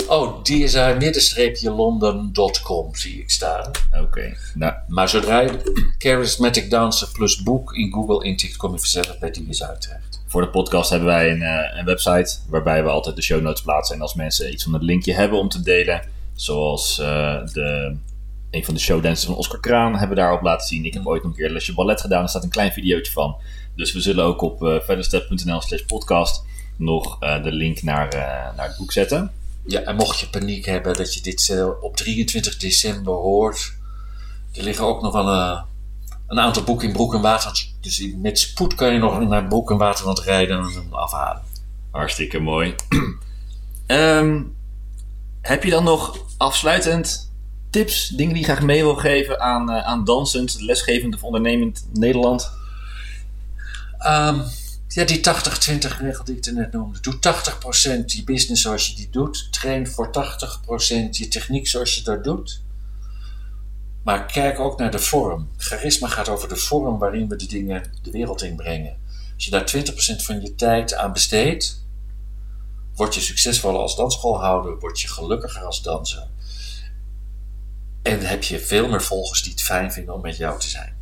Oh, 0.08 0.44
DSI-london.com 0.44 2.96
zie 2.96 3.20
ik 3.20 3.30
staan. 3.30 3.72
Oké. 4.02 4.34
Nou, 4.56 4.74
Maar 4.88 5.10
zodra 5.10 5.40
je 5.40 5.86
Charismatic 5.98 6.70
Dancer 6.70 7.08
plus 7.14 7.44
boek 7.44 7.74
in 7.76 7.92
Google 7.94 8.26
intikt, 8.26 8.58
kom 8.58 8.72
je 8.72 8.78
vanzelf 8.78 9.20
bij 9.20 9.32
DSI 9.32 9.66
terecht. 9.80 10.22
voor 10.28 10.42
de 10.42 10.48
podcast 10.50 10.90
hebben 10.90 11.08
wij 11.08 11.32
een, 11.32 11.42
eh, 11.42 11.78
een 11.80 11.86
website 11.86 12.36
waarbij 12.50 12.84
we 12.84 12.90
altijd 12.90 13.16
de 13.16 13.22
show 13.22 13.42
notes 13.42 13.62
plaatsen. 13.62 13.96
En 13.96 14.02
als 14.02 14.14
mensen 14.14 14.52
iets 14.54 14.64
van 14.64 14.74
het 14.74 14.84
linkje 14.84 15.14
hebben 15.14 15.40
om 15.40 15.50
te 15.50 15.62
delen, 15.62 16.02
zoals 16.34 17.00
eh, 17.00 17.46
de, 17.54 17.96
een 18.52 18.66
van 18.66 18.74
de 18.74 18.80
showdances 18.80 19.26
van 19.26 19.36
Oscar 19.36 19.60
Kraan, 19.60 19.92
hebben 19.92 20.10
we 20.10 20.16
daarop 20.16 20.42
laten 20.42 20.68
zien. 20.68 20.86
Ik 20.86 20.94
heb 20.94 21.08
ooit 21.08 21.24
nog 21.24 21.32
een 21.32 21.38
keer 21.38 21.48
een 21.48 21.54
lesje 21.54 21.74
ballet 21.74 22.02
gedaan, 22.02 22.20
daar 22.20 22.30
staat 22.30 22.44
een 22.44 22.50
klein 22.50 22.72
videootje 22.72 23.12
van. 23.12 23.36
Dus 23.76 23.94
we 23.94 24.00
zullen 24.00 24.26
ook 24.26 24.42
op 24.42 24.64
uh, 24.64 24.80
verderstep.nl 24.80 25.62
slash 25.62 25.82
podcast 25.82 26.44
nog 26.76 27.18
eh, 27.20 27.44
de 27.44 27.52
link 27.52 27.82
naar, 27.82 28.08
eh, 28.08 28.56
naar 28.56 28.68
het 28.68 28.78
boek 28.78 28.92
zetten. 28.92 29.32
Ja, 29.66 29.82
en 29.82 29.96
mocht 29.96 30.20
je 30.20 30.30
paniek 30.30 30.66
hebben 30.66 30.94
dat 30.94 31.14
je 31.14 31.22
dit 31.22 31.50
eh, 31.50 31.68
op 31.82 31.96
23 31.96 32.58
december 32.58 33.14
hoort, 33.14 33.74
er 34.54 34.64
liggen 34.64 34.86
ook 34.86 35.02
nog 35.02 35.14
wel 35.14 35.28
eh, 35.28 35.62
een 36.28 36.40
aantal 36.40 36.64
boeken 36.64 36.88
in 36.88 36.94
Broek 36.94 37.14
en 37.14 37.22
Water. 37.22 37.68
Dus 37.82 38.14
met 38.16 38.40
spoed 38.40 38.76
kan 38.76 38.94
je 38.94 39.00
nog 39.00 39.20
naar 39.20 39.48
Broek 39.48 39.72
en 39.72 39.78
Waterland 39.78 40.20
rijden 40.20 40.58
en 40.58 40.64
hem 40.64 40.94
afhalen. 40.94 41.42
Hartstikke 41.92 42.40
mooi. 42.40 42.76
Ehm, 43.86 44.42
heb 45.42 45.64
je 45.64 45.70
dan 45.70 45.84
nog 45.84 46.18
afsluitend 46.38 47.31
tips, 47.72 48.08
dingen 48.08 48.34
die 48.34 48.46
je 48.46 48.52
graag 48.52 48.64
mee 48.64 48.84
wil 48.84 48.96
geven 48.96 49.40
aan, 49.40 49.72
eh, 49.72 49.86
aan 49.86 50.04
dansend, 50.04 50.62
lesgevend 50.62 51.16
of 51.16 51.24
ondernemend 51.24 51.88
Nederland? 51.94 52.52
Ehm, 53.98 54.40
ja, 54.88 55.04
die 55.04 55.20
80-20 55.20 56.00
regel 56.00 56.24
die 56.24 56.38
ik 56.38 56.46
er 56.46 56.54
net 56.54 56.72
noemde. 56.72 57.00
Doe 57.00 57.20
80% 57.20 58.12
je 58.12 58.24
business 58.24 58.62
zoals 58.62 58.88
je 58.88 58.96
die 58.96 59.10
doet. 59.12 59.48
Train 59.52 59.88
voor 59.88 60.12
80% 60.12 61.18
je 61.18 61.28
techniek 61.28 61.68
zoals 61.68 61.96
je 61.96 62.04
dat 62.04 62.24
doet. 62.24 62.62
Maar 64.04 64.26
kijk 64.26 64.60
ook 64.60 64.80
naar 64.80 64.92
de 64.92 65.00
vorm. 65.00 65.50
Charisma 65.58 66.08
gaat 66.08 66.30
over 66.30 66.50
de 66.50 66.56
vorm 66.56 67.00
waarin 67.00 67.28
we 67.28 67.36
de 67.36 67.48
dingen 67.48 67.92
de 68.02 68.12
wereld 68.12 68.44
in 68.44 68.56
brengen. 68.56 68.98
Als 69.36 69.46
je 69.46 69.52
daar 69.52 69.66
20% 69.66 70.24
van 70.24 70.42
je 70.42 70.56
tijd 70.56 70.94
aan 70.96 71.14
besteedt, 71.14 71.86
word 72.96 73.16
je 73.16 73.22
succesvoller 73.22 73.82
als 73.82 73.96
dansschoolhouder, 73.96 74.80
word 74.80 75.02
je 75.02 75.08
gelukkiger 75.08 75.64
als 75.64 75.82
danser. 75.82 76.28
En 78.02 78.20
heb 78.20 78.44
je 78.44 78.60
veel 78.60 78.90
meer 78.90 79.02
volgers 79.02 79.44
die 79.44 79.52
het 79.52 79.62
fijn 79.62 79.92
vinden 79.92 80.14
om 80.14 80.22
met 80.22 80.38
jou 80.38 80.60
te 80.60 80.68
zijn. 80.68 80.94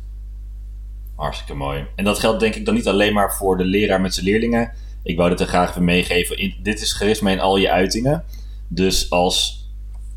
Hartstikke 1.14 1.54
mooi. 1.54 1.86
En 1.96 2.04
dat 2.04 2.18
geldt 2.18 2.40
denk 2.40 2.54
ik 2.54 2.64
dan 2.64 2.74
niet 2.74 2.88
alleen 2.88 3.12
maar 3.12 3.34
voor 3.34 3.56
de 3.56 3.64
leraar 3.64 4.00
met 4.00 4.14
zijn 4.14 4.26
leerlingen. 4.26 4.72
Ik 5.02 5.16
wou 5.16 5.30
dit 5.30 5.40
er 5.40 5.46
graag 5.46 5.70
even 5.70 5.84
meegeven. 5.84 6.54
dit 6.62 6.80
is 6.80 6.92
charisma 6.92 7.30
in 7.30 7.40
al 7.40 7.56
je 7.56 7.70
uitingen. 7.70 8.24
Dus 8.68 9.10
als 9.10 9.68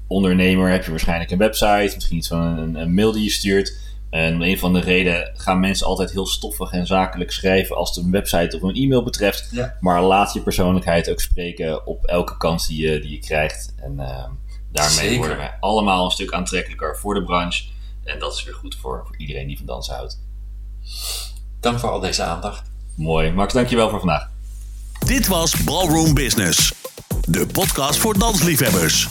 ondernemer 0.08 0.70
heb 0.70 0.84
je 0.84 0.90
waarschijnlijk 0.90 1.32
een 1.32 1.38
website, 1.38 1.92
misschien 1.96 2.18
iets 2.18 2.28
van 2.28 2.42
een, 2.42 2.76
een 2.76 2.94
mail 2.94 3.12
die 3.12 3.24
je 3.24 3.30
stuurt. 3.30 3.82
En 4.10 4.42
een 4.42 4.60
van 4.60 4.74
de 4.74 4.80
redenen 4.80 5.32
gaan 5.34 5.60
mensen 5.60 5.88
altijd 5.88 6.12
heel 6.12 6.28
stoffig 6.28 6.72
en 6.72 6.86
zakelijk 6.86 7.32
schrijven 7.32 7.76
als 7.76 7.96
het 7.96 8.06
een 8.06 8.12
website 8.12 8.56
of 8.56 8.62
een 8.62 8.76
e-mail 8.76 9.04
betreft. 9.04 9.52
Maar 9.80 10.04
laat 10.04 10.34
je 10.34 10.42
persoonlijkheid 10.42 11.10
ook 11.10 11.20
spreken 11.20 11.88
op 11.88 12.06
elke 12.06 12.38
kans 12.38 12.68
die 12.68 12.90
je, 12.90 13.00
die 13.00 13.12
je 13.12 13.20
krijgt. 13.20 13.74
En 13.78 13.94
uh, 13.98 14.26
daarmee 14.74 15.18
worden 15.18 15.38
wij 15.38 15.58
allemaal 15.60 16.06
een 16.06 16.12
stuk 16.12 16.34
aantrekkelijker 16.34 16.98
voor 16.98 17.14
de 17.14 17.24
branche. 17.24 17.64
En 18.04 18.20
dat 18.20 18.34
is 18.34 18.44
weer 18.44 18.54
goed 18.54 18.76
voor, 18.76 19.04
voor 19.06 19.18
iedereen 19.18 19.48
die 19.48 19.58
van 19.58 19.66
dansen 19.66 19.96
houdt. 19.96 20.20
Dank 21.60 21.80
voor 21.80 21.90
al 21.90 22.00
deze 22.00 22.24
aandacht. 22.24 22.72
Mooi. 22.96 23.32
Max, 23.32 23.54
dankjewel 23.54 23.90
voor 23.90 24.00
vandaag. 24.00 24.30
Dit 25.06 25.28
was 25.28 25.64
Ballroom 25.64 26.14
Business, 26.14 26.74
de 27.22 27.48
podcast 27.48 28.00
voor 28.00 28.18
dansliefhebbers. 28.18 29.08